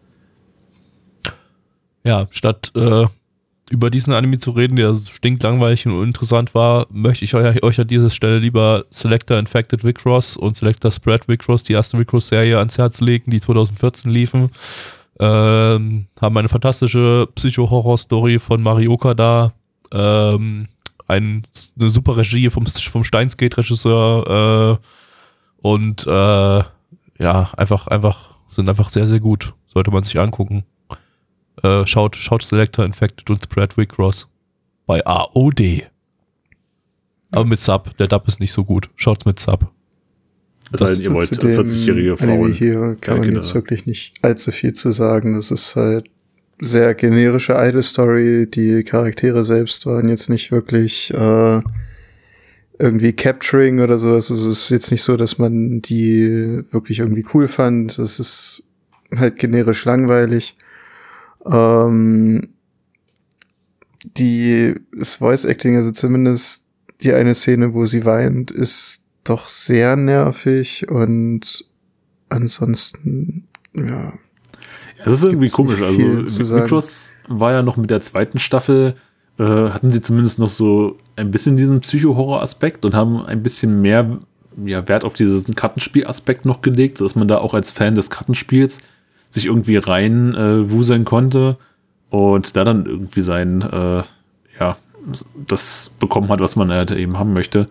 Ja, 2.03 2.28
statt 2.32 2.72
äh, 2.76 3.05
über 3.70 3.89
diesen 3.89 4.13
Anime 4.13 4.38
zu 4.38 4.51
reden, 4.51 4.78
der 4.78 4.95
stinklangweilig 4.95 5.86
und 5.86 5.93
uninteressant 5.93 6.55
war, 6.55 6.88
möchte 6.89 7.26
ich 7.26 7.36
euch, 7.36 7.61
euch 7.63 7.80
an 7.80 7.88
dieser 7.88 8.09
Stelle 8.09 8.39
lieber 8.39 8.86
Selector 8.91 9.38
Infected 9.38 9.84
Vicross 9.84 10.38
und 10.38 10.55
Selector 10.55 10.91
Spread 10.91 11.28
Vicross, 11.28 11.63
die 11.63 11.74
erste 11.74 11.99
Vicross-Serie, 11.99 12.59
ans 12.59 12.78
Herz 12.78 13.01
legen, 13.01 13.32
die 13.32 13.41
2014 13.41 14.09
liefen. 14.09 14.51
Ähm, 15.20 16.07
haben 16.22 16.38
eine 16.38 16.49
fantastische 16.49 17.28
Psycho-Horror-Story 17.36 18.39
von 18.39 18.61
Marioka 18.61 19.13
da. 19.13 19.53
Ähm, 19.91 20.68
ein, 21.07 21.43
eine 21.80 21.89
super 21.89 22.18
Regie 22.18 22.49
vom, 22.49 22.65
vom 22.68 23.03
Steinsgate-Regisseur 23.03 24.80
äh, 24.80 25.68
und 25.68 26.05
äh, 26.05 26.63
ja, 27.20 27.49
einfach, 27.57 27.88
einfach, 27.88 28.36
sind 28.49 28.70
einfach 28.70 28.89
sehr, 28.89 29.07
sehr 29.07 29.20
gut. 29.20 29.53
Sollte 29.65 29.91
man 29.91 30.03
sich 30.03 30.20
angucken. 30.20 30.63
Äh, 31.63 31.86
schaut, 31.88 32.15
schaut 32.15 32.43
Selector 32.43 32.86
Infected 32.86 33.30
und 33.30 33.43
Spread 33.43 33.76
Cross 33.89 34.32
bei 34.86 35.05
AOD. 35.05 35.88
Aber 37.32 37.45
mit 37.45 37.59
Sub. 37.59 37.95
Der 37.97 38.07
Dub 38.07 38.28
ist 38.28 38.39
nicht 38.39 38.53
so 38.53 38.63
gut. 38.63 38.89
Schaut's 38.95 39.26
mit 39.26 39.39
Sub. 39.39 39.72
Das 40.72 40.82
heißt, 40.82 41.01
ihr 41.01 41.13
wollt 41.13 41.28
zu 41.28 41.36
dem 41.36 41.51
40-jährige 41.51 42.20
Anime 42.20 42.38
Frauen. 42.38 42.51
hier 42.53 42.97
kann 42.99 43.20
man 43.20 43.34
jetzt 43.34 43.53
wirklich 43.55 43.86
nicht 43.86 44.13
allzu 44.22 44.51
viel 44.51 44.74
zu 44.74 44.91
sagen. 44.91 45.36
Das 45.36 45.51
ist 45.51 45.76
halt 45.76 46.09
sehr 46.59 46.93
generische 46.95 47.53
Idol-Story. 47.53 48.47
Die 48.49 48.84
Charaktere 48.84 49.43
selbst 49.43 49.86
waren 49.86 50.09
jetzt 50.09 50.30
nicht 50.30 50.51
wirklich 50.51 51.13
äh, 51.13 51.61
irgendwie 52.80 53.13
capturing 53.13 53.80
oder 53.80 53.97
so. 53.97 54.13
Also 54.13 54.34
es 54.34 54.45
ist 54.45 54.70
jetzt 54.70 54.91
nicht 54.91 55.03
so, 55.03 55.18
dass 55.18 55.38
man 55.38 55.82
die 55.82 56.63
wirklich 56.72 56.99
irgendwie 56.99 57.26
cool 57.34 57.47
fand. 57.47 57.97
Es 57.99 58.20
ist 58.20 58.63
halt 59.15 59.38
generisch 59.38 59.86
langweilig. 59.86 60.57
Ähm, 61.45 62.49
die 64.03 64.76
das 64.97 65.15
Voice 65.15 65.45
Acting, 65.45 65.76
also 65.76 65.91
zumindest 65.91 66.65
die 67.01 67.13
eine 67.13 67.36
Szene, 67.36 67.74
wo 67.74 67.86
sie 67.86 68.05
weint, 68.05 68.51
ist 68.51 69.01
doch 69.30 69.49
sehr 69.49 69.95
nervig 69.95 70.86
und 70.89 71.65
ansonsten, 72.30 73.47
ja. 73.75 74.13
Es 75.03 75.13
ist 75.13 75.23
irgendwie 75.23 75.49
komisch. 75.49 75.82
Also. 75.82 76.53
Mikros 76.55 77.13
war 77.28 77.51
ja 77.51 77.61
noch 77.61 77.78
mit 77.78 77.89
der 77.89 78.01
zweiten 78.01 78.39
Staffel, 78.39 78.95
äh, 79.38 79.43
hatten 79.43 79.91
sie 79.91 80.01
zumindest 80.01 80.39
noch 80.39 80.49
so 80.49 80.97
ein 81.15 81.32
bisschen 81.32 81.55
diesen 81.55 81.82
Psycho-Horror-Aspekt 81.82 82.84
und 82.86 82.95
haben 82.95 83.21
ein 83.25 83.43
bisschen 83.43 83.82
mehr 83.82 84.19
ja, 84.65 84.88
Wert 84.88 85.03
auf 85.03 85.13
diesen 85.13 85.55
Kartenspiel-Aspekt 85.55 86.45
noch 86.45 86.61
gelegt, 86.61 86.97
sodass 86.97 87.15
man 87.15 87.28
da 87.28 87.38
auch 87.38 87.53
als 87.53 87.71
Fan 87.71 87.95
des 87.95 88.09
Kartenspiels 88.09 88.80
sich 89.30 89.45
irgendwie 89.45 89.78
rein 89.78 90.34
äh, 90.34 90.71
wuseln 90.71 91.05
konnte 91.05 91.57
und 92.09 92.55
da 92.55 92.63
dann 92.63 92.86
irgendwie 92.86 93.21
sein, 93.21 93.61
äh, 93.61 94.03
ja, 94.59 94.78
das 95.36 95.91
bekommen 95.99 96.30
hat, 96.30 96.39
was 96.39 96.55
man 96.55 96.71
halt 96.71 96.91
eben 96.91 97.17
haben 97.19 97.34
möchte. 97.34 97.67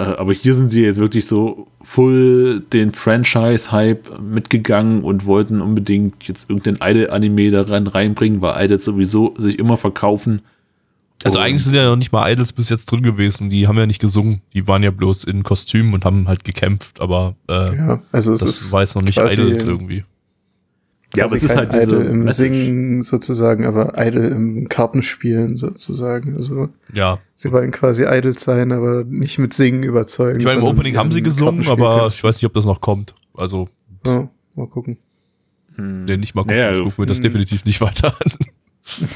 Äh, 0.00 0.16
aber 0.16 0.32
hier 0.32 0.54
sind 0.54 0.70
sie 0.70 0.82
jetzt 0.82 0.98
wirklich 0.98 1.26
so 1.26 1.66
full 1.82 2.60
den 2.72 2.92
Franchise-Hype 2.92 4.20
mitgegangen 4.20 5.02
und 5.04 5.26
wollten 5.26 5.60
unbedingt 5.60 6.26
jetzt 6.26 6.48
irgendein 6.48 6.76
Idol-Anime 6.90 7.50
daran 7.50 7.86
reinbringen, 7.86 8.40
weil 8.40 8.64
Idols 8.64 8.84
sowieso 8.84 9.34
sich 9.36 9.58
immer 9.58 9.76
verkaufen. 9.76 10.40
Also 11.22 11.38
Und- 11.38 11.44
eigentlich 11.44 11.64
sind 11.64 11.74
ja 11.74 11.84
noch 11.84 11.96
nicht 11.96 12.12
mal 12.12 12.32
Idols 12.32 12.52
bis 12.54 12.70
jetzt 12.70 12.86
drin 12.86 13.02
gewesen. 13.02 13.50
Die 13.50 13.66
haben 13.68 13.76
ja 13.76 13.84
nicht 13.86 14.00
gesungen. 14.00 14.40
Die 14.54 14.66
waren 14.66 14.82
ja 14.82 14.90
bloß 14.90 15.24
in 15.24 15.42
Kostümen 15.42 15.92
und 15.92 16.06
haben 16.06 16.26
halt 16.28 16.44
gekämpft. 16.44 17.00
Aber 17.00 17.34
äh, 17.48 17.76
Ja, 17.76 18.02
also 18.10 18.32
es 18.32 18.40
das 18.40 18.50
ist 18.62 18.72
war 18.72 18.80
jetzt 18.80 18.94
noch 18.94 19.02
nicht 19.02 19.18
Idols 19.18 19.64
irgendwie. 19.64 20.04
Ja, 21.16 21.24
aber 21.24 21.34
es 21.36 21.42
ist 21.42 21.50
kein 21.50 21.58
halt 21.58 21.72
diese 21.72 21.82
Idol 21.84 22.02
im 22.06 22.24
Message. 22.24 22.50
Singen 22.50 23.02
sozusagen, 23.02 23.66
aber 23.66 23.94
Idol 23.96 24.24
im 24.26 24.68
Kartenspielen 24.68 25.56
sozusagen. 25.56 26.36
Also 26.36 26.68
Ja. 26.94 27.18
sie 27.34 27.50
wollen 27.50 27.72
quasi 27.72 28.04
Idol 28.06 28.38
sein, 28.38 28.70
aber 28.70 29.04
nicht 29.04 29.38
mit 29.38 29.52
Singen 29.52 29.82
überzeugen. 29.82 30.38
Ich 30.38 30.46
meine, 30.46 30.60
im 30.60 30.66
Opening 30.66 30.96
haben 30.96 31.10
sie 31.10 31.22
gesungen, 31.22 31.66
aber 31.68 32.06
ich 32.06 32.22
weiß 32.22 32.36
nicht, 32.36 32.46
ob 32.46 32.54
das 32.54 32.64
noch 32.64 32.80
kommt. 32.80 33.14
Also, 33.34 33.68
Ja, 34.06 34.28
mal 34.54 34.68
gucken. 34.68 34.96
nee, 35.76 36.16
nicht 36.16 36.34
mal 36.34 36.42
gucken. 36.42 36.56
Ja, 36.58 36.70
ich 36.70 36.78
gucke 36.82 37.00
mir 37.00 37.06
das 37.06 37.18
hm. 37.18 37.24
definitiv 37.24 37.64
nicht 37.64 37.80
weiter 37.80 38.14
an. 38.20 38.32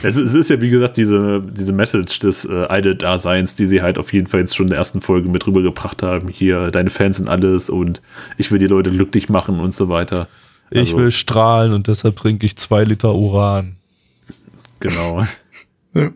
Es, 0.02 0.16
es 0.16 0.34
ist 0.34 0.50
ja, 0.50 0.60
wie 0.60 0.70
gesagt, 0.70 0.96
diese, 0.96 1.42
diese 1.42 1.72
Message 1.72 2.18
des 2.20 2.44
äh, 2.44 2.66
Idol-Daseins, 2.70 3.54
die 3.56 3.66
sie 3.66 3.82
halt 3.82 3.98
auf 3.98 4.12
jeden 4.12 4.26
Fall 4.26 4.40
jetzt 4.40 4.54
schon 4.54 4.66
in 4.66 4.70
der 4.70 4.78
ersten 4.78 5.00
Folge 5.00 5.28
mit 5.28 5.46
rübergebracht 5.46 6.02
haben. 6.02 6.28
Hier, 6.28 6.70
deine 6.70 6.90
Fans 6.90 7.16
sind 7.16 7.28
alles 7.28 7.70
und 7.70 8.00
ich 8.36 8.50
will 8.52 8.58
die 8.58 8.66
Leute 8.66 8.90
glücklich 8.90 9.28
machen 9.28 9.60
und 9.60 9.74
so 9.74 9.88
weiter. 9.88 10.28
Ich 10.70 10.78
Also, 10.78 10.96
will 10.98 11.10
strahlen 11.12 11.72
und 11.72 11.86
deshalb 11.86 12.16
trinke 12.16 12.46
ich 12.46 12.56
zwei 12.56 12.84
Liter 12.84 13.14
Uran. 13.14 13.76
Genau. 14.80 15.22
Ja. 15.96 16.10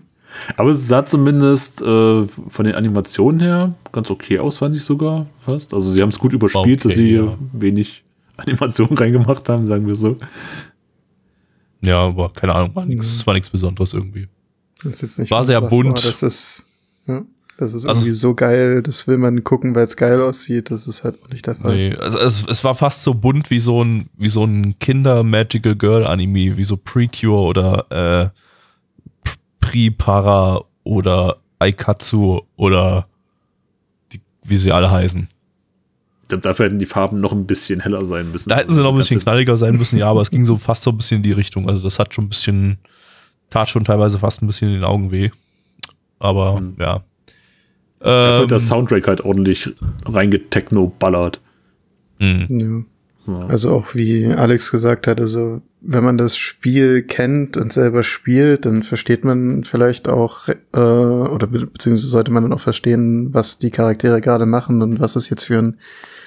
Aber 0.56 0.70
es 0.70 0.88
sah 0.88 1.06
zumindest 1.06 1.80
äh, 1.82 2.26
von 2.26 2.64
den 2.64 2.74
Animationen 2.74 3.38
her 3.40 3.74
ganz 3.92 4.10
okay 4.10 4.40
aus, 4.40 4.56
fand 4.56 4.74
ich 4.74 4.82
sogar 4.82 5.26
fast. 5.44 5.72
Also 5.72 5.92
sie 5.92 6.02
haben 6.02 6.08
es 6.08 6.18
gut 6.18 6.32
überspielt, 6.32 6.80
Okay, 6.84 6.88
dass 6.88 6.96
sie 6.96 7.14
ja. 7.14 7.36
wenig 7.52 8.02
Animationen 8.36 8.98
reingemacht 8.98 9.48
haben, 9.48 9.64
sagen 9.66 9.86
wir 9.86 9.94
so. 9.94 10.16
Ja, 11.80 12.06
aber 12.06 12.28
keine 12.30 12.54
Ahnung, 12.56 12.74
war 12.74 12.82
Mhm. 12.84 12.90
nichts 12.90 13.24
war 13.26 13.34
nichts 13.34 13.50
Besonderes 13.50 13.92
irgendwie. 13.94 14.26
Das 14.82 14.94
ist 14.94 15.02
jetzt 15.02 15.18
nicht 15.20 15.30
War 15.30 15.44
sehr 15.44 15.60
bunt. 15.60 15.94
boah, 15.96 16.02
das 16.08 16.22
ist, 16.24 16.64
ja, 17.06 17.22
das 17.58 17.74
ist 17.74 17.84
Also- 17.84 18.00
irgendwie 18.00 18.14
so 18.14 18.34
geil, 18.34 18.82
das 18.82 19.06
will 19.06 19.18
man 19.18 19.44
gucken, 19.44 19.74
weil 19.74 19.84
es 19.84 19.96
geil 19.96 20.20
aussieht. 20.22 20.70
Das 20.70 20.86
ist 20.86 21.04
halt 21.04 21.22
auch 21.22 21.28
nicht 21.30 21.46
der 21.46 21.56
Fall. 21.56 21.74
Nee, 21.76 21.94
also 21.96 22.18
es, 22.18 22.46
es 22.48 22.64
war 22.64 22.74
fast 22.74 23.02
so 23.02 23.12
bunt 23.12 23.50
wie 23.50 23.58
so 23.58 23.84
ein, 23.84 24.08
wie 24.16 24.28
so 24.30 24.44
ein 24.44 24.78
Kinder-Magical 24.78 25.74
Girl-Anime, 25.76 26.56
wie 26.56 26.64
so 26.64 26.76
Precure 26.76 27.42
oder 27.42 28.30
äh, 28.30 29.28
Pri-Para 29.60 30.62
oder 30.84 31.36
Aikatsu 31.58 32.40
oder 32.56 33.06
die, 34.12 34.20
wie 34.44 34.56
sie 34.56 34.72
alle 34.72 34.90
heißen. 34.90 35.28
Ich 36.22 36.28
glaube, 36.28 36.42
dafür 36.42 36.66
hätten 36.66 36.78
die 36.78 36.86
Farben 36.86 37.20
noch 37.20 37.32
ein 37.32 37.46
bisschen 37.46 37.80
heller 37.80 38.04
sein 38.04 38.30
müssen. 38.30 38.50
Da 38.50 38.56
hätten 38.56 38.72
sie 38.72 38.82
noch 38.82 38.90
ein 38.92 38.96
bisschen 38.96 39.16
Ganze- 39.16 39.24
knalliger 39.24 39.56
sein 39.56 39.76
müssen, 39.76 39.98
ja, 39.98 40.08
aber 40.10 40.20
es 40.20 40.30
ging 40.30 40.44
so 40.44 40.56
fast 40.56 40.82
so 40.82 40.90
ein 40.90 40.96
bisschen 40.96 41.18
in 41.18 41.22
die 41.22 41.32
Richtung. 41.32 41.68
Also 41.68 41.82
das 41.82 41.98
hat 41.98 42.14
schon 42.14 42.26
ein 42.26 42.28
bisschen, 42.28 42.78
tat 43.50 43.68
schon 43.68 43.84
teilweise 43.84 44.18
fast 44.18 44.42
ein 44.42 44.46
bisschen 44.46 44.68
in 44.68 44.74
den 44.74 44.84
Augen 44.84 45.10
weh. 45.10 45.30
Aber 46.18 46.60
Mhm. 46.60 46.76
ja. 46.78 47.00
Da 48.00 48.34
Ähm, 48.34 48.40
wird 48.42 48.50
der 48.52 48.60
Soundtrack 48.60 49.06
halt 49.08 49.20
ordentlich 49.22 49.70
reingetechno-ballert. 50.06 51.40
mh. 52.18 52.46
Ja. 52.48 52.84
Ja. 53.26 53.46
Also 53.46 53.70
auch 53.72 53.94
wie 53.94 54.26
Alex 54.26 54.70
gesagt 54.70 55.06
hat, 55.06 55.20
also 55.20 55.60
wenn 55.82 56.02
man 56.02 56.16
das 56.16 56.38
Spiel 56.38 57.02
kennt 57.02 57.58
und 57.58 57.72
selber 57.74 58.02
spielt, 58.02 58.64
dann 58.64 58.82
versteht 58.82 59.22
man 59.22 59.64
vielleicht 59.64 60.08
auch, 60.08 60.48
äh, 60.48 60.78
oder 60.78 61.46
be 61.46 61.66
beziehungsweise 61.66 62.08
sollte 62.08 62.30
man 62.32 62.44
dann 62.44 62.54
auch 62.54 62.60
verstehen, 62.60 63.28
was 63.34 63.58
die 63.58 63.70
Charaktere 63.70 64.22
gerade 64.22 64.46
machen 64.46 64.80
und 64.80 64.98
was 64.98 65.14
es 65.14 65.28
jetzt 65.28 65.44
für 65.44 65.58
ein 65.58 65.76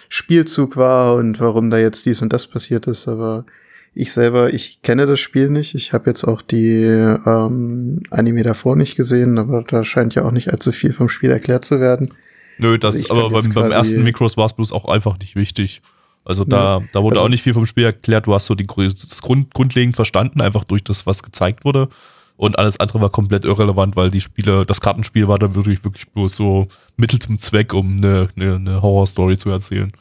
Spielzug 0.10 0.78
war 0.78 1.16
und 1.16 1.40
warum 1.40 1.72
da 1.72 1.80
jetzt 1.80 2.06
dies 2.06 2.22
und 2.22 2.32
das 2.34 2.46
passiert 2.46 2.86
ist. 2.86 3.08
Aber 3.08 3.46
ich 3.94 4.14
selber, 4.14 4.54
ich 4.54 4.82
kenne 4.82 5.06
das 5.06 5.20
Spiel 5.20 5.50
nicht. 5.50 5.76
Ich 5.76 5.92
habe 5.94 6.10
jetzt 6.10 6.24
auch 6.24 6.42
die 6.42 6.84
ähm, 6.84 8.02
Anime 8.10 8.44
davor 8.44 8.76
nicht 8.76 8.96
gesehen, 8.96 9.38
aber 9.38 9.64
da 9.64 9.84
scheint 9.84 10.16
ja 10.16 10.24
auch 10.24 10.32
nicht 10.32 10.52
allzu 10.52 10.72
viel 10.72 10.94
vom 10.94 11.10
Spiel 11.10 11.30
erklärt 11.30 11.66
zu 11.66 11.80
werden. 11.80 12.14
Nö, 12.58 12.78
das 12.78 12.96
Also 12.96 13.14
aber 13.14 13.30
beim, 13.30 13.52
beim 13.54 13.72
ersten 13.72 14.04
Mikros 14.04 14.38
war 14.38 14.46
es 14.46 14.54
bloß 14.54 14.72
auch 14.72 14.86
einfach 14.86 15.18
nicht 15.20 15.36
wichtig. 15.36 15.82
Also 16.24 16.46
da, 16.46 16.82
da 16.94 17.02
wurde 17.02 17.16
Also- 17.16 17.26
auch 17.26 17.30
nicht 17.30 17.42
viel 17.42 17.54
vom 17.54 17.66
Spiel 17.66 17.86
erklärt. 17.86 18.28
Du 18.28 18.34
hast 18.34 18.46
so 18.46 18.56
die 18.56 18.68
das 18.68 19.22
Grund, 19.22 19.54
grundlegend 19.54 19.96
verstanden, 19.96 20.40
einfach 20.42 20.64
durch 20.64 20.84
das, 20.84 21.06
was 21.06 21.24
gezeigt 21.24 21.66
wurde. 21.66 21.90
Und 22.38 22.58
alles 22.58 22.80
andere 22.80 23.02
war 23.02 23.10
komplett 23.10 23.46
irrelevant, 23.46 23.96
weil 23.96 24.10
die 24.10 24.22
Spiele, 24.22 24.66
das 24.66 24.82
Kartenspiel 24.82 25.28
war 25.28 25.38
dann 25.38 25.54
wirklich, 25.54 25.84
wirklich 25.84 26.08
bloß 26.10 26.36
so 26.36 26.68
Mittel 26.98 27.20
zum 27.20 27.38
Zweck, 27.40 27.74
um 27.74 27.98
eine, 27.98 28.30
eine, 28.36 28.56
eine 28.56 28.82
Horrorstory 28.82 29.38
zu 29.38 29.50
erzählen. 29.50 29.92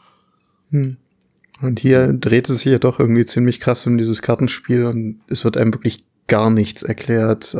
Hm. 0.70 0.96
Und 1.60 1.80
hier 1.80 2.12
dreht 2.12 2.48
es 2.48 2.60
sich 2.60 2.72
ja 2.72 2.78
doch 2.78 2.98
irgendwie 3.00 3.24
ziemlich 3.24 3.60
krass 3.60 3.86
um 3.86 3.98
dieses 3.98 4.22
Kartenspiel 4.22 4.84
und 4.86 5.20
es 5.28 5.44
wird 5.44 5.56
einem 5.56 5.74
wirklich 5.74 6.04
gar 6.26 6.50
nichts 6.50 6.82
erklärt, 6.82 7.54
äh, 7.54 7.58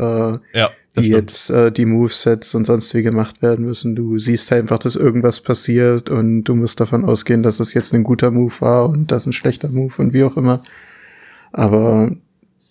Ja. 0.55 0.71
wie 0.95 1.09
jetzt 1.11 1.51
äh, 1.51 1.71
die 1.73 1.85
Movesets 1.87 2.55
und 2.55 2.65
sonst 2.67 2.95
wie 2.95 3.03
gemacht 3.03 3.43
werden 3.43 3.67
müssen. 3.67 3.95
Du 3.97 4.19
siehst 4.19 4.53
einfach, 4.53 4.79
dass 4.79 4.97
irgendwas 4.97 5.41
passiert 5.41 6.09
und 6.09 6.45
du 6.45 6.55
musst 6.55 6.81
davon 6.81 7.05
ausgehen, 7.05 7.43
dass 7.43 7.59
das 7.59 7.75
jetzt 7.75 7.93
ein 7.93 8.05
guter 8.05 8.31
Move 8.31 8.55
war 8.61 8.89
und 8.89 9.11
das 9.11 9.27
ein 9.27 9.33
schlechter 9.33 9.69
Move 9.69 9.93
und 9.99 10.13
wie 10.13 10.25
auch 10.25 10.37
immer. 10.37 10.63
Aber 11.53 12.11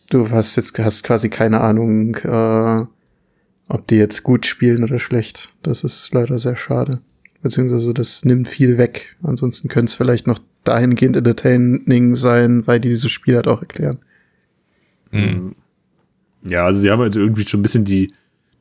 du 0.09 0.29
hast 0.31 0.55
jetzt 0.55 0.77
hast 0.79 1.03
quasi 1.03 1.29
keine 1.29 1.61
Ahnung, 1.61 2.15
äh, 2.15 2.85
ob 3.67 3.87
die 3.87 3.97
jetzt 3.97 4.23
gut 4.23 4.45
spielen 4.45 4.83
oder 4.83 4.99
schlecht. 4.99 5.53
Das 5.63 5.83
ist 5.83 6.09
leider 6.13 6.39
sehr 6.39 6.55
schade. 6.55 7.01
Beziehungsweise 7.41 7.93
das 7.93 8.25
nimmt 8.25 8.47
viel 8.47 8.77
weg. 8.77 9.15
Ansonsten 9.21 9.67
könnte 9.69 9.85
es 9.91 9.93
vielleicht 9.95 10.27
noch 10.27 10.39
dahingehend 10.63 11.15
entertaining 11.15 12.15
sein, 12.15 12.67
weil 12.67 12.79
die 12.79 12.89
dieses 12.89 13.11
Spiel 13.11 13.35
halt 13.35 13.47
auch 13.47 13.61
erklären. 13.61 13.99
Mhm. 15.11 15.55
Ja, 16.47 16.65
also 16.65 16.79
sie 16.79 16.89
haben 16.89 17.01
halt 17.01 17.15
irgendwie 17.15 17.47
schon 17.47 17.59
ein 17.59 17.63
bisschen 17.63 17.85
die, 17.85 18.13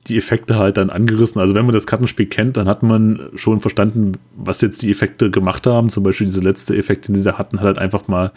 die 0.07 0.17
Effekte 0.17 0.57
halt 0.59 0.77
dann 0.77 0.91
angerissen. 0.91 1.41
Also 1.41 1.55
wenn 1.55 1.65
man 1.65 1.75
das 1.75 1.87
Kartenspiel 1.87 2.27
kennt, 2.27 2.57
dann 2.57 2.69
hat 2.69 2.83
man 2.83 3.31
schon 3.35 3.61
verstanden, 3.61 4.13
was 4.37 4.61
jetzt 4.61 4.83
die 4.83 4.91
Effekte 4.91 5.31
gemacht 5.31 5.67
haben. 5.67 5.89
Zum 5.89 6.03
Beispiel 6.03 6.27
diese 6.27 6.41
letzte 6.41 6.77
Effekt, 6.77 7.09
den 7.09 7.15
sie 7.15 7.23
da 7.23 7.39
hatten, 7.39 7.59
hat 7.59 7.67
halt 7.67 7.79
einfach 7.79 8.09
mal 8.09 8.33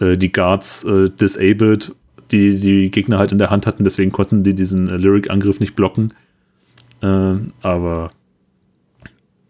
äh, 0.00 0.16
die 0.16 0.32
Guards 0.32 0.84
äh, 0.84 1.10
disabled, 1.10 1.94
die 2.30 2.58
die 2.60 2.90
Gegner 2.90 3.18
halt 3.18 3.32
in 3.32 3.38
der 3.38 3.50
Hand 3.50 3.66
hatten. 3.66 3.84
Deswegen 3.84 4.12
konnten 4.12 4.42
die 4.44 4.54
diesen 4.54 4.88
äh, 4.88 4.96
Lyric-Angriff 4.96 5.60
nicht 5.60 5.74
blocken. 5.74 6.12
Äh, 7.00 7.36
aber 7.62 8.10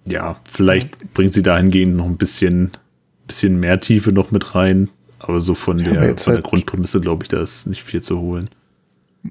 ja, 0.07 0.37
vielleicht 0.51 1.15
bringt 1.15 1.33
sie 1.33 1.43
dahingehend 1.43 1.97
noch 1.97 2.07
ein 2.07 2.17
bisschen, 2.17 2.71
bisschen 3.27 3.59
mehr 3.61 3.81
Tiefe 3.81 4.13
noch 4.13 4.31
mit 4.31 4.55
rein. 4.55 4.89
Aber 5.19 5.41
so 5.41 5.55
von 5.55 5.79
Ja, 5.79 5.85
der, 5.93 6.17
von 6.19 6.33
der 6.33 6.35
halt- 6.35 6.45
Grundprämisse, 6.45 7.01
glaube 7.01 7.25
ich, 7.25 7.29
da 7.29 7.41
ist 7.41 7.67
nicht 7.67 7.83
viel 7.85 8.03
zu 8.03 8.21
holen. 8.21 8.49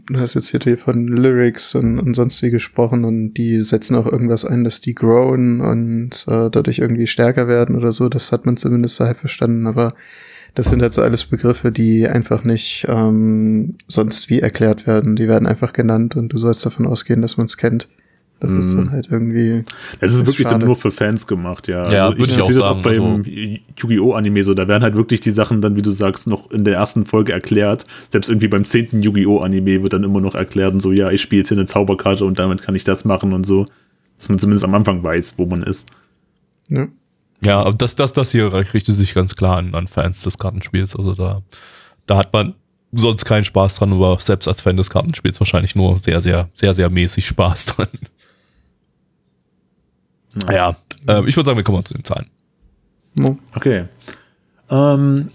Du 0.08 0.20
hast 0.20 0.34
jetzt 0.34 0.50
hier 0.50 0.78
von 0.80 1.08
Lyrics 1.08 1.76
und, 1.76 2.00
und 2.00 2.16
sonst 2.16 2.42
wie 2.42 2.50
gesprochen 2.50 3.06
und 3.06 3.36
die 3.36 3.62
setzen 3.62 3.96
auch 3.96 4.08
irgendwas 4.08 4.44
ein, 4.44 4.64
dass 4.64 4.82
die 4.82 4.96
growen 4.96 5.62
und 5.62 6.26
äh, 6.28 6.50
dadurch 6.50 6.80
irgendwie 6.80 7.06
stärker 7.06 7.48
werden 7.48 7.76
oder 7.76 7.94
so. 7.94 8.10
Das 8.10 8.32
hat 8.32 8.48
man 8.48 8.58
zumindest 8.58 9.00
halb 9.00 9.18
verstanden, 9.20 9.68
aber 9.68 9.94
das 10.56 10.70
sind 10.72 10.82
halt 10.82 10.94
so 10.94 11.04
alles 11.04 11.26
Begriffe, 11.26 11.72
die 11.72 12.08
einfach 12.08 12.44
nicht 12.44 12.86
ähm, 12.90 13.76
sonst 13.88 14.32
wie 14.32 14.40
erklärt 14.40 14.88
werden. 14.88 15.16
Die 15.16 15.28
werden 15.28 15.48
einfach 15.48 15.74
genannt 15.74 16.16
und 16.16 16.30
du 16.30 16.40
sollst 16.40 16.66
davon 16.66 16.88
ausgehen, 16.88 17.22
dass 17.22 17.38
man 17.38 17.46
es 17.46 17.58
kennt. 17.58 17.88
Das 18.44 18.54
ist 18.56 18.74
Mhm. 18.76 18.84
dann 18.84 18.92
halt 18.92 19.08
irgendwie. 19.10 19.50
Es 19.50 19.64
ist 19.64 20.02
Das 20.02 20.12
ist 20.12 20.20
wirklich 20.28 20.44
dann 20.44 20.56
schade. 20.56 20.66
nur 20.66 20.76
für 20.76 20.92
Fans 20.92 21.26
gemacht, 21.26 21.68
ja. 21.70 21.90
Ja, 21.92 22.06
also 22.08 22.18
würde 22.20 22.32
ich 22.34 22.42
auch 22.42 22.48
sehe 22.48 22.56
das 22.58 22.66
auch 22.66 22.82
beim 22.82 22.86
also- 22.86 23.22
Yu-Gi-Oh! 23.80 24.12
Anime 24.14 24.44
so. 24.44 24.54
Da 24.54 24.68
werden 24.68 24.84
halt 24.84 24.96
wirklich 24.96 25.22
die 25.22 25.32
Sachen 25.32 25.62
dann, 25.62 25.76
wie 25.78 25.82
du 25.82 25.92
sagst, 25.92 26.28
noch 26.28 26.52
in 26.52 26.66
der 26.66 26.76
ersten 26.76 27.06
Folge 27.06 27.32
erklärt. 27.32 27.86
Selbst 28.10 28.28
irgendwie 28.28 28.50
beim 28.50 28.66
zehnten 28.66 29.02
Yu-Gi-Oh! 29.02 29.40
Anime 29.40 29.82
wird 29.82 29.94
dann 29.94 30.04
immer 30.04 30.20
noch 30.22 30.36
erklärt 30.36 30.74
und 30.74 30.82
so, 30.82 30.92
ja, 30.92 31.10
ich 31.10 31.22
spiele 31.22 31.40
jetzt 31.40 31.48
hier 31.50 31.58
eine 31.58 31.66
Zauberkarte 31.68 32.26
und 32.26 32.38
damit 32.38 32.62
kann 32.62 32.76
ich 32.76 32.84
das 32.84 33.06
machen 33.06 33.32
und 33.34 33.46
so. 33.46 33.66
Dass 34.20 34.28
man 34.30 34.38
zumindest 34.40 34.66
am 34.66 34.76
Anfang 34.76 35.02
weiß, 35.02 35.36
wo 35.38 35.46
man 35.46 35.64
ist. 35.64 35.88
Ja, 37.46 37.62
aber 37.62 37.74
das, 37.74 37.96
das, 37.96 38.14
das 38.14 38.32
hier 38.32 38.54
richtet 38.54 38.96
sich 38.96 39.14
ganz 39.14 39.36
klar 39.36 39.58
an, 39.58 39.74
an 39.76 39.88
Fans 39.88 40.22
des 40.22 40.38
Kartenspiels. 40.38 40.96
Also 40.96 41.14
da, 41.16 41.42
da 42.08 42.18
hat 42.18 42.32
man 42.34 42.56
sonst 42.94 43.26
keinen 43.26 43.44
Spaß 43.44 43.76
dran, 43.78 43.92
aber 43.94 44.18
selbst 44.20 44.48
als 44.48 44.62
Fan 44.62 44.78
des 44.78 44.90
Kartenspiels 44.90 45.40
wahrscheinlich 45.40 45.76
nur 45.76 45.98
sehr, 46.00 46.22
sehr, 46.22 46.50
sehr, 46.54 46.74
sehr 46.74 46.90
mäßig 46.90 47.26
Spaß 47.28 47.66
dran. 47.68 47.88
Ja, 50.52 50.76
ähm, 51.08 51.28
ich 51.28 51.36
würde 51.36 51.46
sagen, 51.46 51.58
wir 51.58 51.64
kommen 51.64 51.80
mal 51.80 51.84
zu 51.84 51.94
den 51.94 52.04
Zahlen. 52.04 52.26
No. 53.16 53.38
Okay. 53.56 53.86
Ähm, 54.70 55.30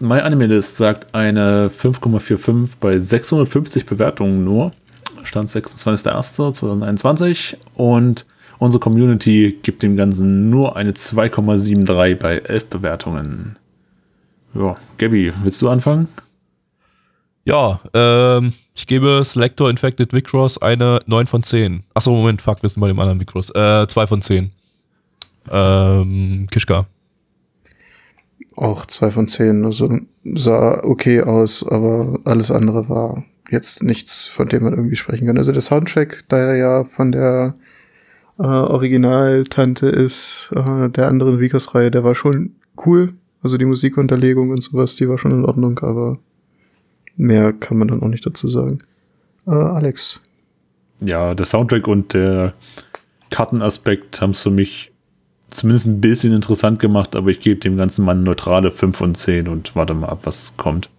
My 0.00 0.20
Anime 0.20 0.46
List 0.46 0.76
sagt 0.76 1.14
eine 1.14 1.68
5,45 1.68 2.70
bei 2.80 2.98
650 2.98 3.86
Bewertungen 3.86 4.44
nur. 4.44 4.72
Stand 5.24 5.50
26.01.2021 5.50 7.56
und 7.74 8.24
unsere 8.58 8.80
Community 8.80 9.58
gibt 9.62 9.82
dem 9.82 9.96
Ganzen 9.96 10.48
nur 10.48 10.76
eine 10.76 10.92
2,73 10.92 12.14
bei 12.14 12.38
11 12.38 12.66
Bewertungen. 12.66 13.56
Ja, 14.54 14.76
Gabby, 14.96 15.32
willst 15.42 15.60
du 15.60 15.68
anfangen? 15.68 16.08
Ja, 17.44 17.80
ähm, 17.94 18.52
ich 18.74 18.86
gebe 18.86 19.22
Selector 19.24 19.70
Infected 19.70 20.12
Vicross 20.12 20.60
eine 20.60 21.00
9 21.06 21.26
von 21.26 21.42
10. 21.42 21.84
Achso, 21.94 22.10
Moment, 22.10 22.42
fuck, 22.42 22.62
wir 22.62 22.68
sind 22.68 22.80
bei 22.80 22.88
dem 22.88 22.98
anderen 22.98 23.20
Vicross. 23.20 23.50
Äh, 23.50 23.86
2 23.86 24.06
von 24.06 24.22
10. 24.22 24.52
Ähm, 25.50 26.46
Kischka. 26.50 26.86
Auch 28.56 28.84
zwei 28.86 29.10
von 29.10 29.28
zehn. 29.28 29.64
Also 29.64 29.88
sah 30.24 30.82
okay 30.84 31.22
aus, 31.22 31.66
aber 31.66 32.18
alles 32.24 32.50
andere 32.50 32.88
war 32.88 33.24
jetzt 33.50 33.82
nichts, 33.82 34.26
von 34.26 34.48
dem 34.48 34.64
man 34.64 34.74
irgendwie 34.74 34.96
sprechen 34.96 35.26
kann. 35.26 35.38
Also 35.38 35.52
der 35.52 35.60
Soundtrack, 35.60 36.24
da 36.28 36.38
er 36.38 36.56
ja 36.56 36.84
von 36.84 37.12
der 37.12 37.54
äh, 38.38 38.42
Originaltante 38.42 39.86
ist, 39.88 40.50
äh, 40.54 40.88
der 40.90 41.08
anderen 41.08 41.40
Vikas-Reihe, 41.40 41.90
der 41.90 42.04
war 42.04 42.14
schon 42.14 42.54
cool. 42.86 43.12
Also 43.42 43.56
die 43.56 43.64
Musikunterlegung 43.64 44.50
und 44.50 44.62
sowas, 44.62 44.96
die 44.96 45.08
war 45.08 45.18
schon 45.18 45.32
in 45.32 45.44
Ordnung, 45.44 45.78
aber 45.80 46.18
mehr 47.16 47.52
kann 47.52 47.78
man 47.78 47.88
dann 47.88 48.02
auch 48.02 48.08
nicht 48.08 48.24
dazu 48.24 48.48
sagen. 48.48 48.80
Äh, 49.46 49.50
Alex. 49.50 50.20
Ja, 51.00 51.34
der 51.34 51.46
Soundtrack 51.46 51.88
und 51.88 52.14
der 52.14 52.54
Kartenaspekt 53.30 54.20
haben 54.20 54.30
es 54.30 54.42
für 54.42 54.50
mich 54.50 54.92
zumindest 55.50 55.86
ein 55.86 56.00
bisschen 56.00 56.32
interessant 56.32 56.78
gemacht, 56.78 57.16
aber 57.16 57.30
ich 57.30 57.40
gebe 57.40 57.60
dem 57.60 57.76
ganzen 57.76 58.04
Mann 58.04 58.22
neutrale 58.22 58.70
5 58.70 58.96
von 58.96 59.14
10 59.14 59.48
und 59.48 59.74
warte 59.74 59.94
mal 59.94 60.08
ab, 60.08 60.20
was 60.24 60.56
kommt. 60.56 60.90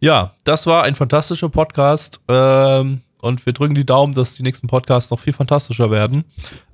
Ja, 0.00 0.34
das 0.44 0.66
war 0.66 0.82
ein 0.82 0.94
fantastischer 0.94 1.48
Podcast. 1.48 2.20
Ähm, 2.28 3.02
und 3.20 3.46
wir 3.46 3.52
drücken 3.52 3.76
die 3.76 3.86
Daumen, 3.86 4.14
dass 4.14 4.34
die 4.34 4.42
nächsten 4.42 4.66
Podcasts 4.66 5.12
noch 5.12 5.20
viel 5.20 5.32
fantastischer 5.32 5.92
werden. 5.92 6.24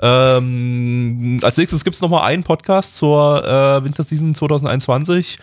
Ähm, 0.01 1.39
als 1.43 1.59
nächstes 1.59 1.85
gibt 1.85 1.95
es 1.95 2.01
nochmal 2.01 2.25
einen 2.25 2.43
Podcast 2.43 2.97
zur 2.97 3.45
äh, 3.45 3.85
Winterseason 3.85 4.35
2021. 4.35 5.39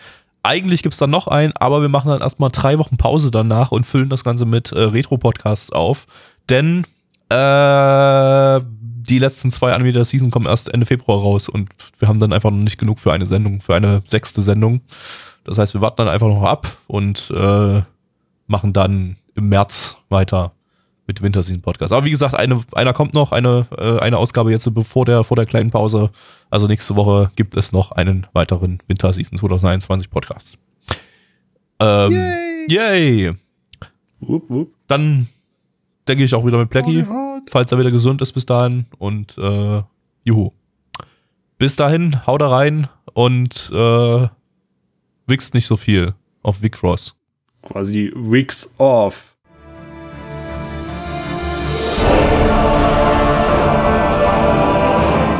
Eigentlich 0.46 0.84
gibt 0.84 0.92
es 0.92 1.00
dann 1.00 1.10
noch 1.10 1.26
einen, 1.26 1.52
aber 1.56 1.82
wir 1.82 1.88
machen 1.88 2.08
dann 2.08 2.20
erstmal 2.20 2.50
drei 2.50 2.78
Wochen 2.78 2.96
Pause 2.96 3.32
danach 3.32 3.72
und 3.72 3.84
füllen 3.84 4.08
das 4.08 4.22
Ganze 4.22 4.46
mit 4.46 4.70
äh, 4.70 4.80
Retro-Podcasts 4.80 5.72
auf. 5.72 6.06
Denn 6.48 6.86
äh, 7.30 8.60
die 8.64 9.18
letzten 9.18 9.50
zwei 9.50 9.72
Anime 9.72 9.90
der 9.90 10.04
Season 10.04 10.30
kommen 10.30 10.46
erst 10.46 10.72
Ende 10.72 10.86
Februar 10.86 11.20
raus 11.20 11.48
und 11.48 11.70
wir 11.98 12.06
haben 12.06 12.20
dann 12.20 12.32
einfach 12.32 12.52
noch 12.52 12.58
nicht 12.58 12.78
genug 12.78 13.00
für 13.00 13.12
eine 13.12 13.26
Sendung, 13.26 13.60
für 13.60 13.74
eine 13.74 14.02
sechste 14.06 14.40
Sendung. 14.40 14.82
Das 15.42 15.58
heißt, 15.58 15.74
wir 15.74 15.80
warten 15.80 15.96
dann 15.98 16.08
einfach 16.08 16.28
noch 16.28 16.44
ab 16.44 16.76
und 16.86 17.28
äh, 17.34 17.82
machen 18.46 18.72
dann 18.72 19.16
im 19.34 19.48
März 19.48 19.96
weiter 20.10 20.52
mit 21.06 21.22
Winterseason 21.22 21.62
Podcast. 21.62 21.92
Aber 21.92 22.04
wie 22.04 22.10
gesagt, 22.10 22.34
eine, 22.34 22.62
einer 22.72 22.92
kommt 22.92 23.14
noch, 23.14 23.32
eine, 23.32 23.66
äh, 23.76 23.98
eine 24.00 24.18
Ausgabe 24.18 24.50
jetzt 24.50 24.72
bevor 24.74 25.04
der, 25.04 25.24
vor 25.24 25.36
der 25.36 25.46
kleinen 25.46 25.70
Pause. 25.70 26.10
Also 26.50 26.66
nächste 26.66 26.96
Woche 26.96 27.30
gibt 27.36 27.56
es 27.56 27.72
noch 27.72 27.92
einen 27.92 28.26
weiteren 28.32 28.80
Winterseason 28.88 29.38
2021 29.38 30.10
Podcast. 30.10 30.58
Ähm, 31.78 32.12
yay! 32.12 33.26
yay. 33.26 33.30
Wupp, 34.20 34.48
wupp. 34.48 34.72
Dann 34.88 35.28
denke 36.08 36.24
ich 36.24 36.34
auch 36.34 36.44
wieder 36.46 36.58
mit 36.58 36.70
Blackie, 36.70 37.04
falls 37.50 37.72
er 37.72 37.78
wieder 37.78 37.90
gesund 37.90 38.22
ist 38.22 38.32
bis 38.32 38.46
dahin. 38.46 38.86
Und 38.98 39.36
äh, 39.38 39.82
juhu. 40.24 40.52
Bis 41.58 41.76
dahin, 41.76 42.26
haut 42.26 42.42
da 42.42 42.48
rein 42.48 42.88
und 43.14 43.70
äh, 43.72 44.28
wichst 45.26 45.54
nicht 45.54 45.66
so 45.66 45.76
viel 45.76 46.14
auf 46.42 46.62
Vicross. 46.62 47.14
Quasi 47.62 48.12
Weeks 48.14 48.70
off. 48.78 49.35